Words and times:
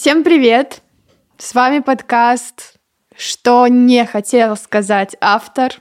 Всем 0.00 0.22
привет! 0.22 0.82
С 1.38 1.56
вами 1.56 1.80
подкаст 1.80 2.76
«Что 3.16 3.66
не 3.66 4.06
хотел 4.06 4.54
сказать 4.56 5.16
автор». 5.20 5.72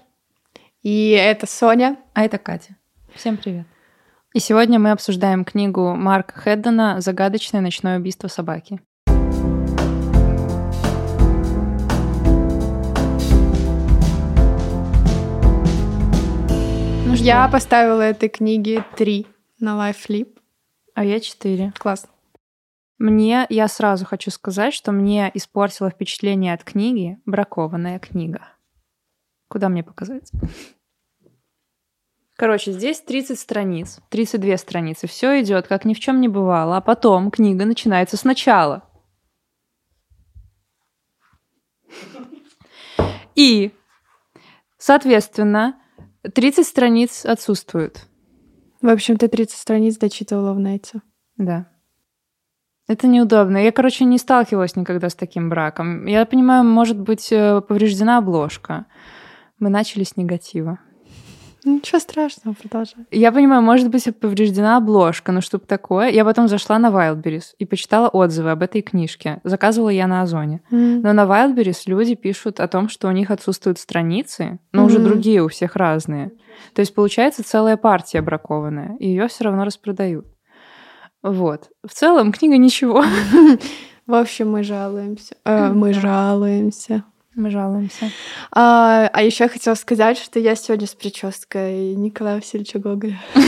И 0.81 1.11
это 1.11 1.45
Соня. 1.45 1.97
А 2.15 2.25
это 2.25 2.39
Катя. 2.39 2.77
Всем 3.13 3.37
привет. 3.37 3.67
И 4.33 4.39
сегодня 4.39 4.79
мы 4.79 4.89
обсуждаем 4.89 5.45
книгу 5.45 5.93
Марка 5.93 6.33
Хеддена 6.33 6.99
«Загадочное 6.99 7.61
ночное 7.61 7.99
убийство 7.99 8.27
собаки». 8.27 8.81
Ну, 17.05 17.13
я 17.13 17.47
поставила 17.49 18.01
этой 18.01 18.29
книге 18.29 18.83
три 18.95 19.27
на 19.59 19.75
LifeLip. 19.75 20.39
А 20.95 21.05
я 21.05 21.19
четыре. 21.19 21.71
Классно. 21.77 22.09
Мне, 22.97 23.45
я 23.49 23.67
сразу 23.67 24.05
хочу 24.05 24.31
сказать, 24.31 24.73
что 24.73 24.91
мне 24.91 25.29
испортило 25.33 25.89
впечатление 25.89 26.53
от 26.53 26.63
книги 26.63 27.19
бракованная 27.25 27.99
книга. 27.99 28.47
Куда 29.49 29.69
мне 29.69 29.83
показать? 29.83 30.31
Короче, 32.35 32.71
здесь 32.71 33.01
30 33.01 33.39
страниц, 33.39 33.99
32 34.09 34.57
страницы. 34.57 35.07
Все 35.07 35.41
идет, 35.41 35.67
как 35.67 35.85
ни 35.85 35.93
в 35.93 35.99
чем 35.99 36.21
не 36.21 36.27
бывало, 36.27 36.77
а 36.77 36.81
потом 36.81 37.31
книга 37.31 37.65
начинается 37.65 38.17
сначала. 38.17 38.83
И, 43.35 43.71
соответственно, 44.77 45.79
30 46.21 46.65
страниц 46.65 47.25
отсутствуют. 47.25 48.07
В 48.81 48.87
общем, 48.89 49.17
ты 49.17 49.27
30 49.27 49.57
страниц 49.57 49.97
дочитывала 49.97 50.53
в 50.53 50.59
Нете. 50.59 51.01
Да. 51.37 51.71
Это 52.87 53.07
неудобно. 53.07 53.57
Я, 53.57 53.71
короче, 53.71 54.05
не 54.05 54.17
сталкивалась 54.17 54.75
никогда 54.75 55.09
с 55.09 55.15
таким 55.15 55.49
браком. 55.49 56.05
Я 56.05 56.25
понимаю, 56.25 56.63
может 56.63 56.97
быть 56.97 57.31
э, 57.31 57.61
повреждена 57.61 58.17
обложка. 58.19 58.85
Мы 59.59 59.69
начали 59.69 60.03
с 60.03 60.15
негатива. 60.15 60.79
Ничего 61.65 61.99
страшного, 61.99 62.55
продолжай. 62.55 63.05
Я 63.11 63.33
понимаю, 63.33 63.61
может 63.61 63.89
быть 63.89 64.07
повреждена 64.17 64.77
обложка, 64.77 65.33
но 65.33 65.41
чтобы 65.41 65.65
такое. 65.65 66.09
Я 66.09 66.23
потом 66.23 66.47
зашла 66.47 66.79
на 66.79 66.87
Wildberries 66.87 67.55
и 67.59 67.65
почитала 67.65 68.07
отзывы 68.07 68.51
об 68.51 68.63
этой 68.63 68.81
книжке. 68.81 69.41
Заказывала 69.43 69.89
я 69.89 70.07
на 70.07 70.21
Озоне. 70.21 70.61
Mm. 70.71 71.01
Но 71.03 71.11
на 71.11 71.25
Wildberries 71.25 71.81
люди 71.87 72.15
пишут 72.15 72.61
о 72.61 72.69
том, 72.69 72.87
что 72.87 73.09
у 73.09 73.11
них 73.11 73.31
отсутствуют 73.31 73.79
страницы, 73.79 74.59
но 74.71 74.85
уже 74.85 74.99
Мгм. 74.99 75.09
другие 75.09 75.43
у 75.43 75.49
всех 75.49 75.75
разные. 75.75 76.31
То 76.73 76.79
есть 76.79 76.95
получается 76.95 77.43
целая 77.43 77.75
партия 77.75 78.21
бракованная, 78.21 78.95
и 78.99 79.09
ее 79.09 79.27
все 79.27 79.43
равно 79.43 79.65
распродают. 79.65 80.25
Вот. 81.23 81.69
В 81.85 81.93
целом 81.93 82.31
книга 82.31 82.57
ничего. 82.57 83.03
В 84.05 84.13
общем, 84.13 84.51
мы 84.51 84.63
жалуемся. 84.63 85.35
Э, 85.43 85.69
мы 85.69 85.93
жалуемся. 85.93 87.03
Мы 87.35 87.51
жалуемся. 87.51 88.09
А, 88.51 89.09
а 89.13 89.21
еще 89.21 89.43
я 89.43 89.49
хотела 89.49 89.75
сказать, 89.75 90.17
что 90.17 90.39
я 90.39 90.55
сегодня 90.55 90.87
с 90.87 90.95
прической 90.95 91.93
Николая 91.93 92.35
Васильевича 92.35 92.79
Гоголя. 92.79 93.19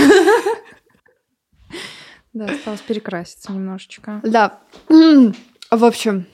Да, 2.32 2.46
осталось 2.46 2.82
перекраситься 2.82 3.52
немножечко. 3.52 4.22
Да. 4.24 4.60
В 4.88 5.84
общем, 5.84 6.28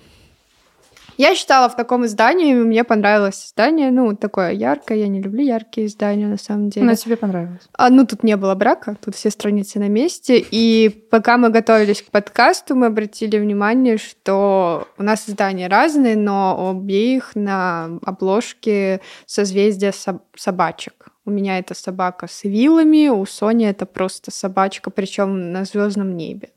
я 1.17 1.35
читала 1.35 1.69
в 1.69 1.75
таком 1.75 2.05
издании, 2.05 2.53
мне 2.53 2.83
понравилось 2.83 3.45
издание. 3.47 3.91
Ну, 3.91 4.15
такое 4.15 4.51
яркое. 4.51 4.97
Я 4.97 5.07
не 5.07 5.21
люблю 5.21 5.43
яркие 5.43 5.87
издания, 5.87 6.27
на 6.27 6.37
самом 6.37 6.69
деле. 6.69 6.85
Но 6.85 6.95
тебе 6.95 7.15
понравилось. 7.17 7.61
А, 7.73 7.89
ну, 7.89 8.05
тут 8.05 8.23
не 8.23 8.35
было 8.37 8.55
брака, 8.55 8.97
тут 9.03 9.15
все 9.15 9.29
страницы 9.29 9.79
на 9.79 9.87
месте. 9.89 10.43
И 10.51 10.89
пока 11.11 11.37
мы 11.37 11.49
готовились 11.49 12.01
к 12.01 12.11
подкасту, 12.11 12.75
мы 12.75 12.87
обратили 12.87 13.37
внимание, 13.37 13.97
что 13.97 14.87
у 14.97 15.03
нас 15.03 15.29
издания 15.29 15.67
разные, 15.67 16.15
но 16.15 16.55
у 16.67 16.77
обеих 16.77 17.35
на 17.35 17.99
обложке 18.05 19.01
созвездие 19.25 19.91
соб- 19.91 20.21
собачек. 20.35 21.07
У 21.25 21.31
меня 21.31 21.57
это 21.57 21.73
собака 21.73 22.27
с 22.29 22.43
вилами, 22.43 23.07
у 23.09 23.25
Сони 23.25 23.65
это 23.65 23.85
просто 23.87 24.29
собачка, 24.31 24.91
причем 24.91 25.51
на 25.51 25.65
звездном 25.65 26.15
небе. 26.15 26.49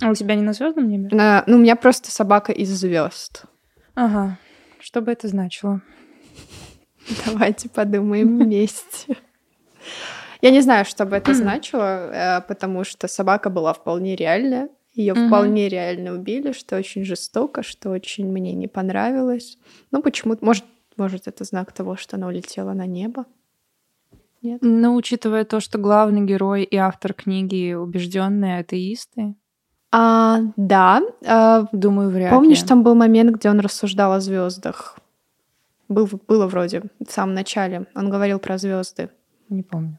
А 0.00 0.10
у 0.10 0.14
тебя 0.14 0.34
не 0.34 0.42
на 0.42 0.52
звездном 0.52 0.88
небе? 0.88 1.08
На- 1.10 1.42
ну, 1.46 1.56
у 1.56 1.58
меня 1.58 1.74
просто 1.74 2.10
собака 2.10 2.52
из 2.52 2.68
звезд. 2.68 3.44
Ага. 3.98 4.38
Что 4.78 5.00
бы 5.00 5.10
это 5.10 5.26
значило? 5.26 5.80
Давайте 7.26 7.68
подумаем 7.68 8.38
вместе. 8.38 9.16
Я 10.40 10.50
не 10.50 10.60
знаю, 10.60 10.84
что 10.84 11.04
бы 11.04 11.16
это 11.16 11.34
значило, 11.34 12.12
э, 12.12 12.40
потому 12.42 12.84
что 12.84 13.08
собака 13.08 13.50
была 13.50 13.72
вполне 13.72 14.14
реальная. 14.14 14.68
Ее 14.94 15.14
Мгм. 15.14 15.26
вполне 15.26 15.68
реально 15.68 16.12
убили, 16.12 16.52
что 16.52 16.76
очень 16.76 17.04
жестоко, 17.04 17.64
что 17.64 17.90
очень 17.90 18.30
мне 18.30 18.52
не 18.52 18.68
понравилось. 18.68 19.58
Ну, 19.90 20.00
почему-то, 20.00 20.44
может, 20.44 20.64
может, 20.96 21.26
это 21.26 21.42
знак 21.42 21.72
того, 21.72 21.96
что 21.96 22.16
она 22.16 22.28
улетела 22.28 22.74
на 22.74 22.86
небо. 22.86 23.26
Нет? 24.42 24.60
Ну, 24.62 24.94
учитывая 24.94 25.44
то, 25.44 25.58
что 25.58 25.78
главный 25.78 26.24
герой 26.24 26.62
и 26.62 26.76
автор 26.76 27.14
книги 27.14 27.74
убежденные 27.74 28.60
атеисты, 28.60 29.34
А, 29.90 30.40
да. 30.56 31.02
а, 31.26 31.66
думаю, 31.72 32.10
вряд 32.10 32.30
помнишь, 32.30 32.62
ли. 32.62 32.66
там 32.66 32.82
был 32.82 32.94
момент, 32.94 33.36
где 33.36 33.48
он 33.48 33.60
рассуждал 33.60 34.12
о 34.12 34.20
звездах? 34.20 34.98
Был, 35.88 36.08
было 36.28 36.46
вроде 36.46 36.82
в 37.04 37.10
самом 37.10 37.34
начале. 37.34 37.86
Он 37.94 38.10
говорил 38.10 38.38
про 38.38 38.58
звезды. 38.58 39.08
Не 39.48 39.62
помню. 39.62 39.98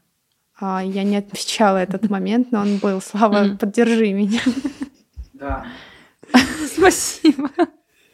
А, 0.60 0.82
я 0.84 1.02
не 1.02 1.16
отмечала 1.16 1.78
этот 1.78 2.08
момент, 2.08 2.52
но 2.52 2.60
он 2.60 2.76
был. 2.78 3.00
Слава, 3.00 3.56
поддержи 3.58 4.12
меня. 4.12 4.40
Да. 5.32 5.66
Спасибо. 6.76 7.50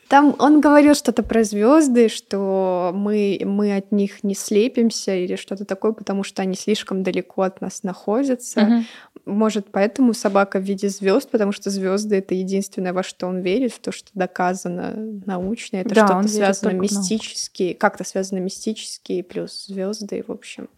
Там 0.09 0.37
он 0.39 0.61
говорил 0.61 0.95
что-то 0.95 1.23
про 1.23 1.43
звезды, 1.43 2.09
что 2.09 2.93
мы, 2.95 3.41
мы 3.45 3.77
от 3.77 3.91
них 3.91 4.23
не 4.23 4.35
слепимся 4.35 5.15
или 5.15 5.35
что-то 5.37 5.65
такое, 5.65 5.93
потому 5.93 6.23
что 6.23 6.43
они 6.43 6.55
слишком 6.55 7.03
далеко 7.03 7.43
от 7.43 7.61
нас 7.61 7.83
находятся. 7.83 8.85
Может, 9.25 9.67
поэтому 9.73 10.15
собака 10.15 10.61
в 10.61 10.63
виде 10.63 10.89
звезд, 10.89 11.31
потому 11.31 11.51
что 11.51 11.71
звезды 11.71 12.17
это 12.17 12.35
единственное, 12.35 12.93
во 12.93 13.03
что 13.03 13.27
он 13.27 13.41
верит, 13.41 13.73
в 13.73 13.81
то, 13.81 13.91
что 13.91 14.11
доказано 14.15 14.93
научно. 15.27 15.79
Это 15.79 15.95
Да, 15.95 16.07
что-то 16.07 16.29
связано 16.29 16.71
мистически, 16.71 17.73
как-то 17.73 18.05
связано 18.05 18.39
мистически, 18.39 19.23
плюс 19.23 19.67
звезды. 19.67 20.25
В 20.27 20.31
общем, 20.31 20.69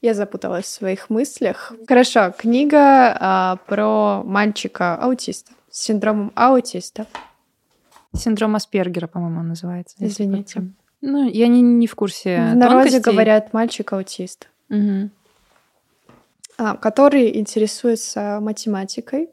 я 0.00 0.14
запуталась 0.14 0.66
в 0.66 0.68
своих 0.68 1.10
мыслях. 1.10 1.72
Хорошо, 1.88 2.32
книга 2.38 3.16
а, 3.18 3.56
про 3.66 4.22
мальчика-аутиста 4.22 5.52
с 5.70 5.80
синдромом 5.82 6.32
аутиста. 6.36 7.06
Синдром 8.14 8.56
Аспергера, 8.56 9.06
по-моему, 9.06 9.40
он 9.40 9.48
называется. 9.48 9.96
Извините. 10.00 10.72
Ну, 11.00 11.28
я 11.28 11.46
не, 11.48 11.60
не 11.62 11.86
в 11.86 11.94
курсе 11.94 12.36
В 12.52 12.56
народе 12.56 12.90
тонкостей. 12.90 13.00
говорят 13.00 13.52
мальчик-аутист, 13.52 14.48
Мгм. 14.68 15.10
а, 16.56 16.76
который 16.76 17.36
интересуется 17.38 18.38
математикой, 18.40 19.30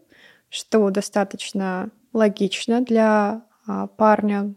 что 0.49 0.89
достаточно 0.91 1.89
логично 2.13 2.81
для 2.81 3.41
а, 3.67 3.87
парня 3.87 4.53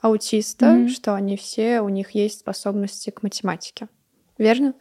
аутиста, 0.00 0.70
Мгм. 0.72 0.88
что 0.90 1.14
они 1.16 1.36
все, 1.36 1.80
у 1.80 1.88
них 1.88 2.12
есть 2.12 2.40
способности 2.40 3.10
к 3.10 3.24
математике. 3.24 3.88
Верно? 4.38 4.74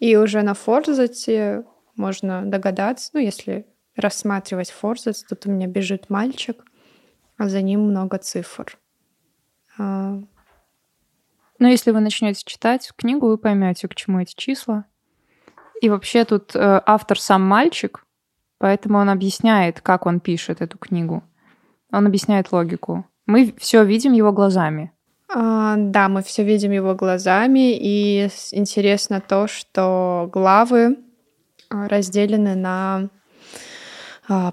И 0.00 0.16
уже 0.16 0.42
на 0.42 0.54
Форзате 0.54 1.64
можно 1.94 2.44
догадаться, 2.44 3.10
ну, 3.12 3.20
если 3.20 3.66
рассматривать 3.94 4.70
Форзац, 4.72 5.22
тут 5.22 5.46
у 5.46 5.50
меня 5.52 5.68
бежит 5.68 6.10
мальчик, 6.10 6.64
а 7.36 7.48
за 7.48 7.62
ним 7.62 7.80
много 7.80 8.18
цифр. 8.18 8.78
А, 9.78 10.18
Но 11.58 11.68
если 11.68 11.90
вы 11.90 12.00
начнете 12.00 12.42
читать 12.44 12.92
книгу, 12.96 13.26
вы 13.26 13.38
поймете, 13.38 13.88
к 13.88 13.94
чему 13.94 14.20
эти 14.20 14.34
числа. 14.34 14.84
И 15.80 15.88
вообще 15.88 16.24
тут 16.24 16.54
э, 16.54 16.82
автор 16.86 17.18
сам 17.18 17.42
мальчик, 17.42 18.04
поэтому 18.58 18.98
он 18.98 19.10
объясняет, 19.10 19.80
как 19.80 20.06
он 20.06 20.20
пишет 20.20 20.62
эту 20.62 20.78
книгу. 20.78 21.22
Он 21.92 22.06
объясняет 22.06 22.52
логику. 22.52 23.06
Мы 23.26 23.54
все 23.58 23.84
видим 23.84 24.12
его 24.12 24.32
глазами. 24.32 24.92
А, 25.28 25.74
да, 25.76 26.08
мы 26.08 26.22
все 26.22 26.44
видим 26.44 26.70
его 26.70 26.94
глазами, 26.94 27.76
и 27.76 28.28
интересно 28.52 29.20
то, 29.20 29.46
что 29.46 30.28
главы 30.32 30.98
а, 31.70 31.88
разделены 31.88 32.54
на 32.54 33.08
а, 34.28 34.52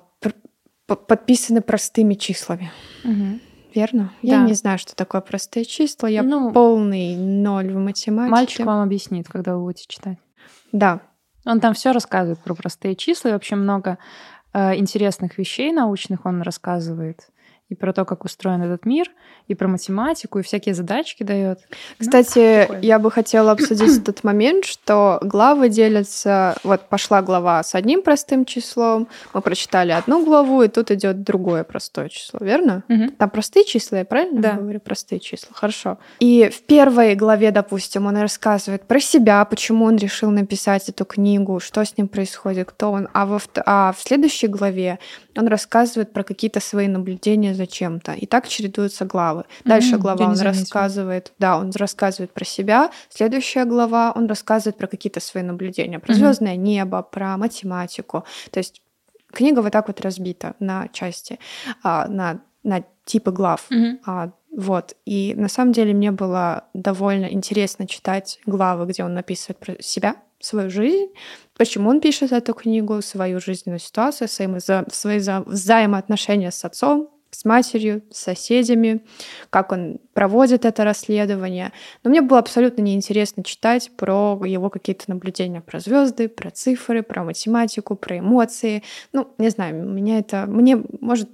подписаны 0.95 1.61
простыми 1.61 2.13
числами. 2.15 2.71
Верно? 3.73 4.11
Я 4.21 4.39
Да. 4.39 4.45
не 4.45 4.53
знаю, 4.53 4.77
что 4.77 4.95
такое 4.95 5.21
простые 5.21 5.65
числа. 5.65 6.07
Я 6.09 6.23
Ну, 6.23 6.51
полный 6.51 7.15
ноль 7.15 7.71
в 7.71 7.77
математике. 7.77 8.31
Мальчик 8.31 8.65
вам 8.65 8.83
объяснит, 8.83 9.27
когда 9.29 9.55
вы 9.55 9.63
будете 9.63 9.85
читать. 9.87 10.17
Да. 10.71 10.99
Он 11.45 11.59
там 11.59 11.73
все 11.73 11.91
рассказывает 11.91 12.39
про 12.39 12.53
простые 12.53 12.95
числа 12.95 13.29
и 13.29 13.33
вообще 13.33 13.55
много 13.55 13.97
э, 14.53 14.75
интересных 14.75 15.37
вещей 15.37 15.71
научных 15.71 16.25
он 16.25 16.41
рассказывает. 16.41 17.29
И 17.71 17.75
про 17.75 17.93
то, 17.93 18.03
как 18.03 18.25
устроен 18.25 18.61
этот 18.61 18.85
мир, 18.85 19.09
и 19.47 19.55
про 19.55 19.69
математику, 19.69 20.39
и 20.39 20.41
всякие 20.41 20.75
задачки 20.75 21.23
дает. 21.23 21.59
Ну, 21.69 22.05
Кстати, 22.05 22.67
ну, 22.69 22.79
я 22.81 22.99
бы 22.99 23.09
хотела 23.09 23.53
обсудить 23.53 23.97
этот 24.01 24.25
момент, 24.25 24.65
что 24.65 25.19
главы 25.21 25.69
делятся... 25.69 26.57
Вот 26.63 26.89
пошла 26.89 27.21
глава 27.21 27.63
с 27.63 27.73
одним 27.73 28.01
простым 28.01 28.43
числом, 28.43 29.07
мы 29.33 29.41
прочитали 29.41 29.91
одну 29.91 30.25
главу, 30.25 30.63
и 30.63 30.67
тут 30.67 30.91
идет 30.91 31.23
другое 31.23 31.63
простое 31.63 32.09
число, 32.09 32.39
верно? 32.41 32.83
Угу. 32.89 33.11
Там 33.17 33.29
простые 33.29 33.63
числа, 33.63 33.99
я 33.99 34.05
правильно 34.05 34.41
да. 34.41 34.53
говорю? 34.55 34.81
Простые 34.81 35.21
числа, 35.21 35.51
хорошо. 35.53 35.97
И 36.19 36.49
в 36.53 36.63
первой 36.63 37.15
главе, 37.15 37.51
допустим, 37.51 38.05
он 38.05 38.17
рассказывает 38.17 38.83
про 38.83 38.99
себя, 38.99 39.45
почему 39.45 39.85
он 39.85 39.95
решил 39.95 40.29
написать 40.29 40.89
эту 40.89 41.05
книгу, 41.05 41.61
что 41.61 41.85
с 41.85 41.97
ним 41.97 42.09
происходит, 42.09 42.67
кто 42.67 42.91
он. 42.91 43.07
А, 43.13 43.25
во, 43.25 43.39
а 43.65 43.93
в 43.97 44.01
следующей 44.01 44.47
главе 44.47 44.99
он 45.37 45.47
рассказывает 45.47 46.11
про 46.11 46.23
какие-то 46.23 46.59
свои 46.59 46.89
наблюдения 46.89 47.53
за 47.61 47.67
чем-то. 47.67 48.13
И 48.13 48.25
так 48.25 48.47
чередуются 48.47 49.05
главы. 49.05 49.43
Дальше 49.65 49.95
mm-hmm, 49.95 49.97
глава 49.99 50.25
он 50.25 50.39
рассказывает, 50.39 51.33
да, 51.39 51.57
он 51.57 51.71
рассказывает 51.75 52.31
про 52.33 52.45
себя. 52.45 52.89
Следующая 53.09 53.65
глава 53.65 54.11
он 54.15 54.27
рассказывает 54.27 54.77
про 54.77 54.87
какие-то 54.87 55.19
свои 55.19 55.43
наблюдения, 55.43 55.99
про 55.99 56.13
mm-hmm. 56.13 56.17
звездное 56.17 56.55
небо, 56.55 57.03
про 57.03 57.37
математику. 57.37 58.23
То 58.49 58.59
есть 58.59 58.81
книга 59.31 59.61
вот 59.61 59.71
так 59.71 59.87
вот 59.87 60.01
разбита 60.01 60.55
на 60.59 60.87
части, 60.87 61.37
а, 61.83 62.07
на, 62.07 62.41
на 62.63 62.83
типы 63.05 63.31
глав. 63.31 63.67
Mm-hmm. 63.69 63.99
А, 64.05 64.31
вот. 64.51 64.95
И 65.05 65.33
на 65.35 65.47
самом 65.47 65.71
деле 65.73 65.93
мне 65.93 66.11
было 66.11 66.65
довольно 66.73 67.25
интересно 67.25 67.87
читать 67.87 68.39
главы, 68.45 68.85
где 68.85 69.03
он 69.03 69.13
написывает 69.13 69.59
про 69.59 69.81
себя, 69.81 70.15
свою 70.39 70.69
жизнь, 70.69 71.07
почему 71.57 71.89
он 71.89 72.01
пишет 72.01 72.31
эту 72.31 72.53
книгу, 72.53 73.01
свою 73.01 73.39
жизненную 73.39 73.79
ситуацию, 73.79 74.27
свои, 74.27 74.47
свои 74.91 75.19
взаимоотношения 75.19 76.51
с 76.51 76.65
отцом, 76.65 77.09
с 77.31 77.45
матерью, 77.45 78.03
с 78.11 78.19
соседями, 78.19 79.03
как 79.49 79.71
он 79.71 79.99
проводит 80.13 80.65
это 80.65 80.83
расследование. 80.83 81.71
Но 82.03 82.09
мне 82.09 82.21
было 82.21 82.39
абсолютно 82.39 82.81
неинтересно 82.81 83.43
читать 83.43 83.91
про 83.97 84.39
его 84.45 84.69
какие-то 84.69 85.05
наблюдения 85.07 85.61
про 85.61 85.79
звезды, 85.79 86.29
про 86.29 86.51
цифры, 86.51 87.03
про 87.03 87.23
математику, 87.23 87.95
про 87.95 88.19
эмоции. 88.19 88.83
Ну, 89.13 89.33
не 89.37 89.49
знаю, 89.49 89.75
меня 89.75 90.19
это... 90.19 90.45
Мне, 90.45 90.81
может, 90.99 91.29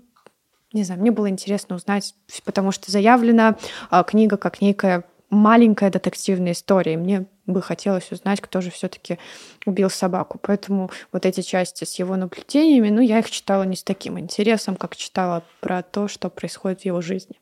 не 0.74 0.84
знаю, 0.84 1.02
мне 1.02 1.12
было 1.12 1.30
интересно 1.30 1.76
узнать, 1.76 2.14
потому 2.46 2.72
что 2.72 2.92
заявлена 2.92 3.58
а, 3.90 4.04
книга 4.04 4.38
как 4.38 4.62
некая 4.62 5.04
маленькая 5.30 5.90
детективная 5.90 6.52
история. 6.54 6.98
Мне 6.98 7.26
бы 7.48 7.62
хотелось 7.62 8.12
узнать, 8.12 8.42
кто 8.42 8.62
же 8.62 8.70
все-таки 8.70 9.18
убил 9.66 9.90
собаку. 9.90 10.40
Поэтому 10.42 10.92
вот 11.12 11.26
эти 11.26 11.42
части 11.42 11.86
с 11.86 11.98
его 11.98 12.16
наблюдениями, 12.16 12.90
ну, 12.90 13.02
я 13.02 13.20
их 13.20 13.32
читала 13.32 13.64
не 13.64 13.76
с 13.76 13.84
таким 13.84 14.20
интересом, 14.20 14.76
как 14.76 14.96
читала 14.96 15.44
про 15.62 15.82
то, 15.82 16.08
что 16.08 16.30
происходит 16.30 16.82
в 16.82 16.86
его 16.86 17.02
жизни. 17.02 17.40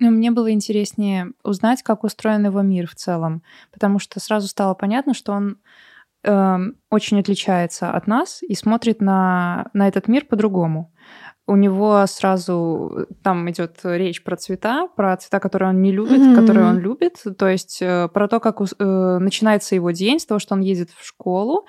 Ну, 0.00 0.10
мне 0.10 0.30
было 0.30 0.52
интереснее 0.52 1.32
узнать, 1.42 1.82
как 1.82 2.04
устроен 2.04 2.44
его 2.46 2.62
мир 2.62 2.86
в 2.86 2.94
целом, 2.94 3.42
потому 3.72 3.98
что 3.98 4.20
сразу 4.20 4.46
стало 4.46 4.74
понятно, 4.74 5.12
что 5.12 5.32
он 5.32 5.58
э, 6.22 6.56
очень 6.90 7.18
отличается 7.18 7.90
от 7.90 8.06
нас 8.06 8.42
и 8.42 8.54
смотрит 8.54 9.00
на, 9.00 9.70
на 9.72 9.88
этот 9.88 10.06
мир 10.06 10.24
по-другому 10.24 10.92
у 11.48 11.56
него 11.56 12.04
сразу 12.06 13.06
там 13.22 13.50
идет 13.50 13.80
речь 13.82 14.22
про 14.22 14.36
цвета, 14.36 14.86
про 14.96 15.16
цвета, 15.16 15.40
которые 15.40 15.70
он 15.70 15.80
не 15.80 15.92
любит, 15.92 16.20
mm-hmm. 16.20 16.34
которые 16.34 16.66
он 16.66 16.78
любит, 16.78 17.24
то 17.38 17.48
есть 17.48 17.78
э, 17.80 18.08
про 18.12 18.28
то, 18.28 18.38
как 18.38 18.60
э, 18.60 19.18
начинается 19.18 19.74
его 19.74 19.90
день, 19.90 20.20
с 20.20 20.26
того, 20.26 20.38
что 20.38 20.54
он 20.54 20.60
едет 20.60 20.90
в 20.90 21.06
школу, 21.06 21.64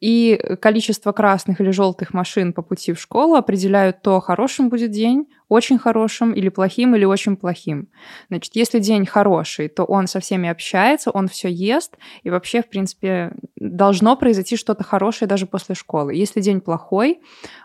и 0.00 0.40
количество 0.60 1.12
красных 1.12 1.60
или 1.60 1.70
желтых 1.70 2.14
машин 2.14 2.52
по 2.52 2.62
пути 2.62 2.92
в 2.92 3.00
школу 3.00 3.34
определяют 3.34 4.02
то, 4.02 4.20
хорошим 4.20 4.68
будет 4.68 4.90
день, 4.90 5.26
очень 5.48 5.78
хорошим 5.78 6.32
или 6.32 6.50
плохим, 6.50 6.94
или 6.94 7.04
очень 7.04 7.36
плохим. 7.36 7.88
Значит, 8.28 8.54
если 8.54 8.78
день 8.78 9.06
хороший, 9.06 9.68
то 9.68 9.84
он 9.84 10.06
со 10.06 10.20
всеми 10.20 10.48
общается, 10.48 11.10
он 11.10 11.26
все 11.26 11.48
ест, 11.48 11.96
и 12.22 12.30
вообще, 12.30 12.62
в 12.62 12.68
принципе, 12.68 13.32
должно 13.56 14.16
произойти 14.16 14.56
что-то 14.56 14.84
хорошее 14.84 15.28
даже 15.28 15.46
после 15.46 15.74
школы. 15.74 16.14
Если 16.14 16.40
день 16.40 16.60
плохой, 16.60 17.20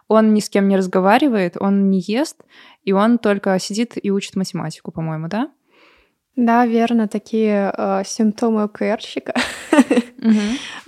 он 0.08 0.34
ни 0.34 0.40
с 0.40 0.50
кем 0.50 0.68
не 0.68 0.78
разговаривает, 0.78 1.58
он 1.60 1.90
не 1.90 2.00
ест, 2.00 2.42
и 2.84 2.94
он 2.94 3.20
только 3.20 3.60
сидит 3.60 3.94
и 4.02 4.12
учит 4.12 4.36
математику, 4.36 4.92
по-моему, 4.92 5.28
да? 5.28 5.52
Да, 6.36 6.66
верно, 6.66 7.08
такие 7.08 7.72
э, 7.78 8.04
симптомы 8.06 8.64
ОКРщика. 8.64 9.34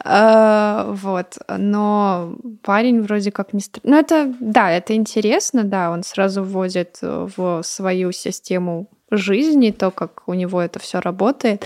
Э, 0.07 0.93
вот, 0.93 1.37
но 1.49 2.35
парень 2.61 3.01
вроде 3.01 3.31
как 3.31 3.53
не... 3.53 3.61
Ну, 3.83 3.97
это, 3.97 4.33
да, 4.39 4.71
это 4.71 4.95
интересно, 4.95 5.63
да, 5.63 5.89
он 5.91 6.03
сразу 6.03 6.43
вводит 6.43 6.99
в 7.01 7.61
свою 7.63 8.11
систему 8.11 8.87
жизни, 9.11 9.71
то, 9.71 9.91
как 9.91 10.27
у 10.27 10.33
него 10.33 10.61
это 10.61 10.79
все 10.79 10.99
работает. 10.99 11.65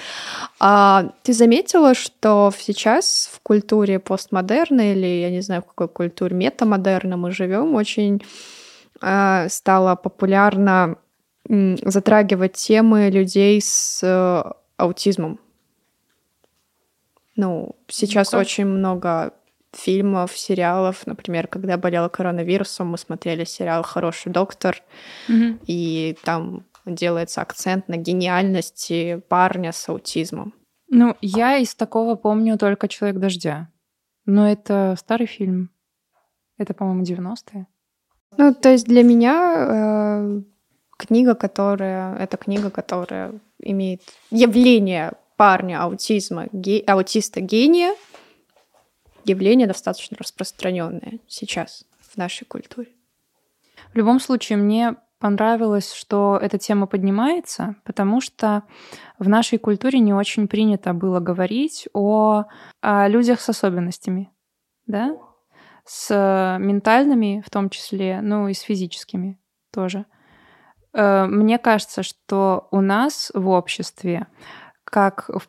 А 0.60 1.12
ты 1.24 1.34
заметила, 1.34 1.94
что 1.94 2.52
сейчас 2.58 3.30
в 3.32 3.40
культуре 3.42 4.00
постмодерна 4.00 4.94
или, 4.94 5.08
я 5.08 5.30
не 5.30 5.42
знаю, 5.42 5.62
в 5.62 5.68
какой 5.68 5.90
культуре 5.90 6.36
метамодерна 6.36 7.18
мы 7.18 7.32
живем, 7.32 7.76
очень 7.76 8.24
э, 9.02 9.48
стало 9.50 9.96
популярно 9.96 10.98
затрагивать 11.50 12.54
темы 12.54 13.10
людей 13.10 13.60
с 13.60 14.02
э, 14.04 14.52
аутизмом. 14.78 15.40
Ну, 17.36 17.76
сейчас 17.88 18.32
ну 18.34 18.40
очень 18.40 18.66
много 18.66 19.34
фильмов, 19.74 20.38
сериалов. 20.38 21.08
Например, 21.08 21.48
когда 21.48 21.78
болела 21.78 22.10
коронавирусом, 22.10 22.88
мы 22.88 22.98
смотрели 22.98 23.46
сериал 23.46 23.84
«Хороший 23.84 24.32
доктор», 24.32 24.82
mm-hmm. 25.28 25.60
и 25.66 26.18
там 26.24 26.66
делается 26.86 27.42
акцент 27.42 27.88
на 27.88 27.98
гениальности 27.98 29.22
парня 29.28 29.72
с 29.72 29.90
аутизмом. 29.90 30.54
Ну, 30.90 31.16
я 31.22 31.58
из 31.58 31.76
такого 31.76 32.16
помню 32.16 32.58
только 32.58 32.88
«Человек 32.88 33.20
дождя». 33.20 33.70
Но 34.26 34.48
это 34.48 34.96
старый 35.00 35.28
фильм. 35.28 35.72
Это, 36.58 36.74
по-моему, 36.74 37.04
90-е. 37.04 37.68
Ну, 38.38 38.54
то 38.54 38.70
есть 38.70 38.86
для 38.86 39.04
меня 39.04 39.56
э, 39.58 40.42
книга, 41.00 41.34
которая... 41.34 42.16
Это 42.18 42.38
книга, 42.38 42.70
которая 42.70 43.34
имеет 43.60 44.02
явление 44.30 45.14
парня 45.38 45.82
аутизма, 45.82 46.48
ге, 46.52 46.84
аутиста 46.86 47.40
гения, 47.40 47.96
явление 49.24 49.68
достаточно 49.68 50.18
распространенное 50.20 51.20
сейчас 51.28 51.86
в 52.02 52.18
нашей 52.18 52.46
культуре. 52.46 52.90
В 53.94 53.98
любом 53.98 54.20
случае, 54.20 54.58
мне 54.58 54.96
понравилось, 55.20 55.94
что 55.94 56.38
эта 56.42 56.58
тема 56.58 56.88
поднимается, 56.88 57.76
потому 57.86 58.20
что 58.20 58.64
в 59.18 59.30
нашей 59.30 59.58
культуре 59.58 60.00
не 60.00 60.14
очень 60.14 60.48
принято 60.48 60.94
было 60.94 61.20
говорить 61.22 61.88
о, 61.94 62.46
о 62.82 63.08
людях 63.08 63.40
с 63.40 63.50
особенностями, 63.50 64.30
да, 64.88 65.18
с 65.86 66.58
ментальными 66.60 67.42
в 67.46 67.50
том 67.50 67.70
числе, 67.70 68.20
ну 68.22 68.50
и 68.50 68.54
с 68.54 68.60
физическими 68.60 69.40
тоже. 69.72 70.06
Э, 70.94 71.26
мне 71.26 71.58
кажется, 71.58 72.04
что 72.04 72.68
у 72.72 72.82
нас 72.82 73.32
в 73.34 73.48
обществе, 73.50 74.28
как 74.84 75.30
в 75.30 75.48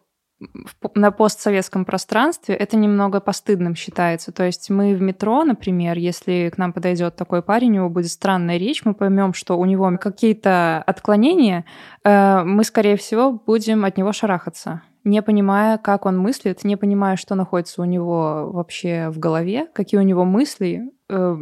на 0.94 1.10
постсоветском 1.10 1.84
пространстве 1.84 2.54
это 2.54 2.76
немного 2.76 3.20
постыдным 3.20 3.74
считается. 3.74 4.32
То 4.32 4.44
есть 4.44 4.70
мы 4.70 4.94
в 4.94 5.02
метро, 5.02 5.44
например, 5.44 5.98
если 5.98 6.50
к 6.54 6.56
нам 6.56 6.72
подойдет 6.72 7.14
такой 7.16 7.42
парень, 7.42 7.72
у 7.72 7.74
него 7.74 7.90
будет 7.90 8.10
странная 8.10 8.56
речь, 8.56 8.84
мы 8.84 8.94
поймем, 8.94 9.34
что 9.34 9.58
у 9.58 9.66
него 9.66 9.98
какие-то 9.98 10.82
отклонения, 10.86 11.66
э, 12.04 12.42
мы, 12.42 12.64
скорее 12.64 12.96
всего, 12.96 13.32
будем 13.32 13.84
от 13.84 13.98
него 13.98 14.12
шарахаться 14.12 14.82
не 15.04 15.22
понимая, 15.22 15.78
как 15.78 16.04
он 16.06 16.18
мыслит, 16.18 16.62
не 16.64 16.76
понимая, 16.76 17.16
что 17.16 17.34
находится 17.34 17.80
у 17.80 17.84
него 17.84 18.50
вообще 18.52 19.08
в 19.08 19.18
голове, 19.18 19.66
какие 19.72 19.98
у 19.98 20.04
него 20.04 20.24
мысли, 20.24 20.90
э, 21.08 21.36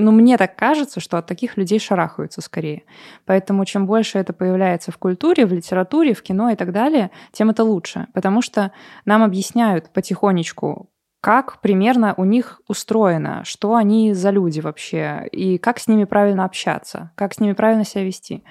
ну, 0.00 0.10
мне 0.10 0.36
так 0.36 0.56
кажется, 0.56 1.00
что 1.00 1.18
от 1.18 1.26
таких 1.26 1.56
людей 1.56 1.78
шарахаются 1.78 2.40
скорее. 2.40 2.84
Поэтому 3.26 3.64
чем 3.64 3.86
больше 3.86 4.18
это 4.18 4.32
появляется 4.32 4.92
в 4.92 4.98
культуре, 4.98 5.46
в 5.46 5.52
литературе, 5.52 6.14
в 6.14 6.22
кино 6.22 6.50
и 6.50 6.56
так 6.56 6.72
далее, 6.72 7.10
тем 7.32 7.50
это 7.50 7.64
лучше. 7.64 8.08
Потому 8.14 8.42
что 8.42 8.72
нам 9.04 9.22
объясняют 9.22 9.90
потихонечку, 9.90 10.90
как 11.20 11.60
примерно 11.60 12.14
у 12.16 12.24
них 12.24 12.60
устроено, 12.66 13.42
что 13.44 13.74
они 13.74 14.14
за 14.14 14.30
люди 14.30 14.60
вообще, 14.60 15.28
и 15.30 15.58
как 15.58 15.78
с 15.78 15.86
ними 15.86 16.04
правильно 16.04 16.44
общаться, 16.44 17.12
как 17.14 17.34
с 17.34 17.40
ними 17.40 17.52
правильно 17.52 17.84
себя 17.84 18.04
вести. 18.04 18.42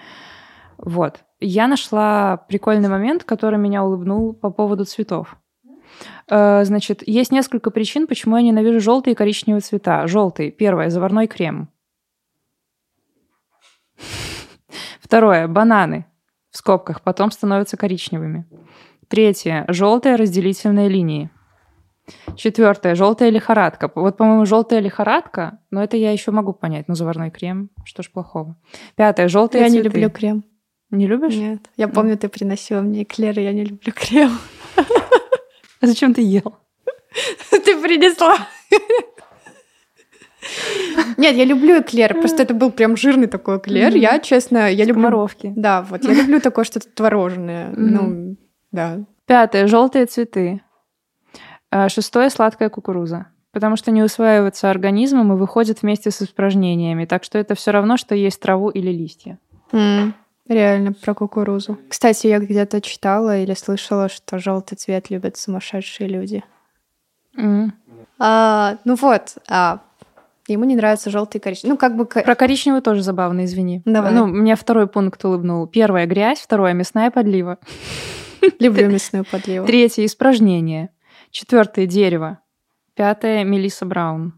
Вот. 0.78 1.24
Я 1.40 1.68
нашла 1.68 2.38
прикольный 2.38 2.90
момент, 2.90 3.24
который 3.24 3.58
меня 3.58 3.84
улыбнул 3.84 4.34
по 4.34 4.50
поводу 4.50 4.86
цветов. 4.86 5.38
Э, 6.30 6.64
значит, 6.64 7.04
есть 7.08 7.32
несколько 7.32 7.72
причин, 7.72 8.08
почему 8.08 8.38
я 8.38 8.44
ненавижу 8.44 8.80
желтые 8.80 9.14
и 9.14 9.16
коричневые 9.16 9.62
цвета. 9.62 10.08
Желтый. 10.08 10.52
Первое. 10.52 10.90
Заварной 10.90 11.28
крем. 11.28 11.70
Второе. 15.02 15.48
Бананы. 15.48 16.06
В 16.52 16.58
скобках. 16.58 17.02
Потом 17.02 17.32
становятся 17.32 17.78
коричневыми. 17.78 18.46
Третье. 19.08 19.66
Желтые 19.68 20.16
разделительные 20.16 20.90
линии. 20.90 21.30
Четвертое. 22.36 22.96
Желтая 22.96 23.30
лихорадка. 23.30 23.92
Вот, 23.94 24.18
по-моему, 24.18 24.46
желтая 24.46 24.80
лихорадка, 24.80 25.60
но 25.70 25.84
это 25.84 25.98
я 25.98 26.12
еще 26.12 26.32
могу 26.32 26.54
понять. 26.54 26.88
Ну, 26.88 26.96
заварной 26.96 27.30
крем, 27.30 27.70
что 27.86 28.04
ж 28.04 28.10
плохого. 28.12 28.56
Пятое. 28.96 29.28
Желтые 29.28 29.64
Я 29.64 29.70
цветы. 29.70 29.84
не 29.84 29.84
люблю 29.84 30.10
крем. 30.10 30.44
Не 30.92 31.06
любишь? 31.06 31.36
Нет. 31.36 31.70
Я 31.78 31.88
помню, 31.88 32.18
ты 32.18 32.30
приносила 32.30 32.82
мне 32.82 33.04
эклеры, 33.04 33.42
я 33.42 33.54
не 33.54 33.64
люблю 33.64 33.94
крем. 33.94 34.32
А 35.82 35.88
зачем 35.88 36.14
ты 36.14 36.22
ел? 36.22 36.58
Ты 37.52 37.82
принесла. 37.82 38.38
Нет, 41.18 41.36
я 41.36 41.46
люблю 41.46 41.82
эклер, 41.82 42.14
просто 42.14 42.44
это 42.44 42.54
был 42.54 42.72
прям 42.72 42.96
жирный 42.96 43.28
такой 43.28 43.58
эклер. 43.58 43.96
Я, 43.96 44.20
честно, 44.20 44.72
я 44.72 44.86
люблю... 44.86 45.04
Скоморовки. 45.04 45.54
Да, 45.56 45.82
вот, 45.82 46.04
я 46.04 46.14
люблю 46.14 46.40
такое 46.40 46.66
что-то 46.66 46.88
творожное. 46.90 47.74
Ну, 47.76 48.38
да. 48.72 49.00
Пятое. 49.26 49.68
Желтые 49.68 50.06
цветы. 50.06 50.62
А, 51.72 51.90
Шестое. 51.90 52.30
Сладкая 52.30 52.70
кукуруза. 52.70 53.28
Потому 53.52 53.76
что 53.76 53.92
не 53.92 54.04
усваивается 54.04 54.70
организмом 54.70 55.34
и 55.34 55.36
выходит 55.36 55.82
вместе 55.82 56.12
с 56.12 56.22
испражнениями. 56.22 57.06
Так 57.06 57.24
что 57.24 57.38
это 57.38 57.56
все 57.56 57.72
равно, 57.72 57.98
что 57.98 58.16
есть 58.16 58.40
траву 58.40 58.70
или 58.70 58.92
листья. 58.92 59.40
Реально, 60.50 60.94
про 60.94 61.14
кукурузу. 61.14 61.78
Кстати, 61.88 62.26
я 62.26 62.40
где-то 62.40 62.82
читала 62.82 63.38
или 63.38 63.54
слышала, 63.54 64.10
что 64.10 64.40
желтый 64.40 64.78
цвет 64.78 65.12
любят 65.12 65.38
сумасшедшие 65.38 66.10
люди. 66.10 66.44
М. 67.38 67.72
А, 68.18 68.78
ну 68.84 68.96
вот, 68.96 69.38
а, 69.48 69.82
ему 70.48 70.66
не 70.66 70.76
нравится 70.76 71.12
желтый 71.12 71.40
и 71.40 71.42
коричневый. 71.44 71.74
Ну, 71.74 71.78
как 71.78 71.96
бы... 71.96 72.06
Про 72.06 72.34
коричневый 72.34 72.82
тоже 72.82 73.04
забавно, 73.04 73.46
извини. 73.46 73.84
Давай. 73.86 74.12
Ну, 74.12 74.26
мне 74.26 74.56
второй 74.56 74.88
пункт 74.88 75.24
улыбнул. 75.24 75.68
Первое— 75.68 76.06
грязь. 76.08 76.40
Второе— 76.40 76.74
мясная 76.74 77.12
подлива. 77.12 77.60
Люблю 78.60 78.90
мясную 78.90 79.26
подливу. 79.26 79.68
Третье— 79.68 80.04
испражнение. 80.08 80.90
Четвертое— 81.30 81.86
дерево. 81.88 82.40
Пятое— 82.96 83.44
Мелисса 83.46 83.86
Браун. 83.86 84.34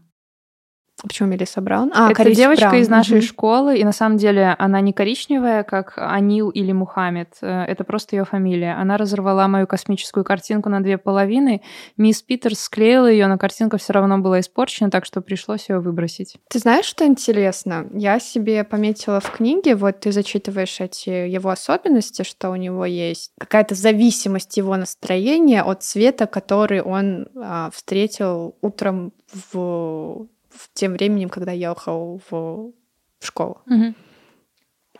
Почему 1.02 1.28
Мелисса 1.28 1.60
Браун? 1.60 1.90
А, 1.94 2.10
это 2.12 2.32
девочка 2.34 2.68
Браун. 2.68 2.82
из 2.82 2.88
нашей 2.88 3.18
Мгм. 3.18 3.22
школы, 3.26 3.78
и 3.78 3.84
на 3.84 3.92
самом 3.92 4.18
деле 4.18 4.54
она 4.58 4.80
не 4.80 4.92
коричневая, 4.92 5.64
как 5.64 5.94
Анил 5.96 6.50
или 6.50 6.70
Мухаммед. 6.72 7.38
Э, 7.42 7.64
Это 7.64 7.84
просто 7.84 8.16
ее 8.16 8.24
фамилия. 8.24 8.74
Она 8.74 8.96
разорвала 8.96 9.48
мою 9.48 9.66
космическую 9.66 10.24
картинку 10.24 10.68
на 10.68 10.80
две 10.82 10.98
половины. 10.98 11.62
Мисс 11.96 12.22
Питерс 12.22 12.60
склеила 12.60 13.10
ее, 13.10 13.26
но 13.26 13.36
картинка 13.38 13.78
все 13.78 13.92
равно 13.92 14.18
была 14.18 14.40
испорчена, 14.40 14.90
так 14.90 15.04
что 15.04 15.20
пришлось 15.20 15.68
ее 15.68 15.80
выбросить. 15.80 16.36
Ты 16.48 16.58
знаешь, 16.58 16.84
что 16.84 17.04
интересно? 17.06 17.86
Я 17.92 18.20
себе 18.20 18.62
пометила 18.64 19.20
в 19.20 19.30
книге, 19.30 19.74
вот 19.74 20.00
ты 20.00 20.12
зачитываешь 20.12 20.80
эти 20.80 21.10
его 21.10 21.50
особенности, 21.50 22.22
что 22.22 22.50
у 22.50 22.56
него 22.56 22.84
есть 22.84 23.32
какая-то 23.38 23.74
зависимость 23.74 24.56
его 24.56 24.76
настроения 24.76 25.62
от 25.62 25.82
цвета, 25.82 26.26
который 26.26 26.80
он 26.82 27.26
а, 27.36 27.70
встретил 27.72 28.54
утром 28.60 29.12
в 29.52 30.26
тем 30.74 30.92
временем, 30.92 31.28
когда 31.28 31.52
ехал 31.52 32.20
в, 32.30 32.72
в 33.20 33.26
школу. 33.26 33.62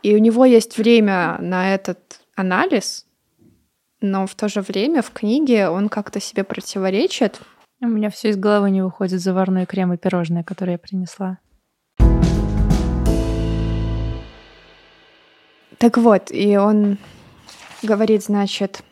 И 0.02 0.14
у 0.14 0.18
него 0.18 0.44
есть 0.44 0.78
время 0.78 1.38
на 1.40 1.74
этот 1.74 2.20
анализ, 2.34 3.06
но 4.00 4.26
в 4.26 4.34
то 4.34 4.48
же 4.48 4.60
время 4.60 5.00
в 5.00 5.12
книге 5.12 5.68
он 5.68 5.88
как-то 5.88 6.20
себе 6.20 6.42
противоречит. 6.42 7.40
У 7.80 7.86
меня 7.86 8.10
все 8.10 8.30
из 8.30 8.36
головы 8.36 8.70
не 8.70 8.82
выходит 8.82 9.20
заварной 9.20 9.66
крем 9.66 9.92
и 9.92 9.96
пирожное, 9.96 10.42
которое 10.42 10.72
я 10.72 10.78
принесла. 10.78 11.38
Так 15.78 15.98
вот, 15.98 16.30
и 16.30 16.56
он 16.56 16.98
говорит, 17.82 18.22
значит, 18.22 18.84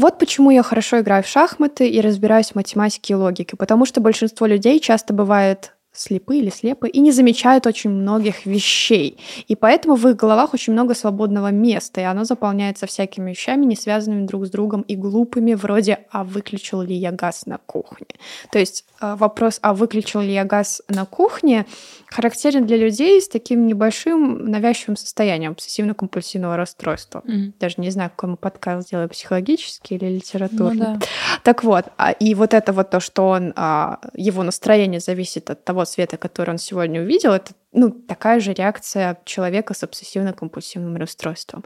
вот 0.00 0.18
почему 0.18 0.50
я 0.50 0.62
хорошо 0.62 1.00
играю 1.00 1.22
в 1.22 1.26
шахматы 1.26 1.88
и 1.88 2.00
разбираюсь 2.00 2.52
в 2.52 2.54
математике 2.54 3.12
и 3.12 3.16
логике, 3.16 3.56
потому 3.56 3.84
что 3.84 4.00
большинство 4.00 4.46
людей 4.46 4.80
часто 4.80 5.12
бывает 5.12 5.74
слепы 5.92 6.38
или 6.38 6.50
слепы 6.50 6.88
и 6.88 7.00
не 7.00 7.12
замечают 7.12 7.66
очень 7.66 7.90
многих 7.90 8.46
вещей. 8.46 9.18
И 9.48 9.56
поэтому 9.56 9.96
в 9.96 10.08
их 10.08 10.16
головах 10.16 10.54
очень 10.54 10.72
много 10.72 10.94
свободного 10.94 11.50
места, 11.50 12.00
и 12.00 12.04
оно 12.04 12.24
заполняется 12.24 12.86
всякими 12.86 13.30
вещами, 13.30 13.66
не 13.66 13.76
связанными 13.76 14.26
друг 14.26 14.46
с 14.46 14.50
другом 14.50 14.82
и 14.82 14.96
глупыми, 14.96 15.54
вроде 15.54 16.06
«а 16.10 16.24
выключил 16.24 16.82
ли 16.82 16.94
я 16.94 17.10
газ 17.10 17.46
на 17.46 17.58
кухне?». 17.58 18.06
То 18.52 18.58
есть 18.58 18.84
э, 19.00 19.16
вопрос 19.16 19.58
«а 19.62 19.74
выключил 19.74 20.20
ли 20.20 20.32
я 20.32 20.44
газ 20.44 20.82
на 20.88 21.04
кухне?» 21.06 21.66
характерен 22.10 22.66
для 22.66 22.76
людей 22.76 23.20
с 23.20 23.28
таким 23.28 23.66
небольшим 23.66 24.44
навязчивым 24.46 24.96
состоянием 24.96 25.52
обсессивно-компульсивного 25.52 26.56
расстройства. 26.56 27.22
Даже 27.60 27.76
не 27.78 27.90
знаю, 27.90 28.10
какой 28.10 28.30
мы 28.30 28.36
подкаст 28.36 28.88
сделаем, 28.88 29.08
психологический 29.08 29.94
или 29.94 30.06
литературный. 30.06 30.88
Ну 30.88 30.98
да. 30.98 31.00
Так 31.44 31.62
вот, 31.62 31.86
а, 31.96 32.10
и 32.10 32.34
вот 32.34 32.52
это 32.52 32.72
вот 32.72 32.90
то, 32.90 33.00
что 33.00 33.28
он, 33.28 33.52
а, 33.56 34.00
его 34.14 34.42
настроение 34.42 35.00
зависит 35.00 35.50
от 35.50 35.64
того 35.64 35.79
цвета, 35.84 36.16
который 36.16 36.50
он 36.50 36.58
сегодня 36.58 37.00
увидел, 37.02 37.32
это 37.32 37.52
ну, 37.72 37.90
такая 37.90 38.40
же 38.40 38.52
реакция 38.52 39.18
человека 39.24 39.74
с 39.74 39.82
обсессивно-компульсивным 39.82 40.96
расстройством. 40.96 41.64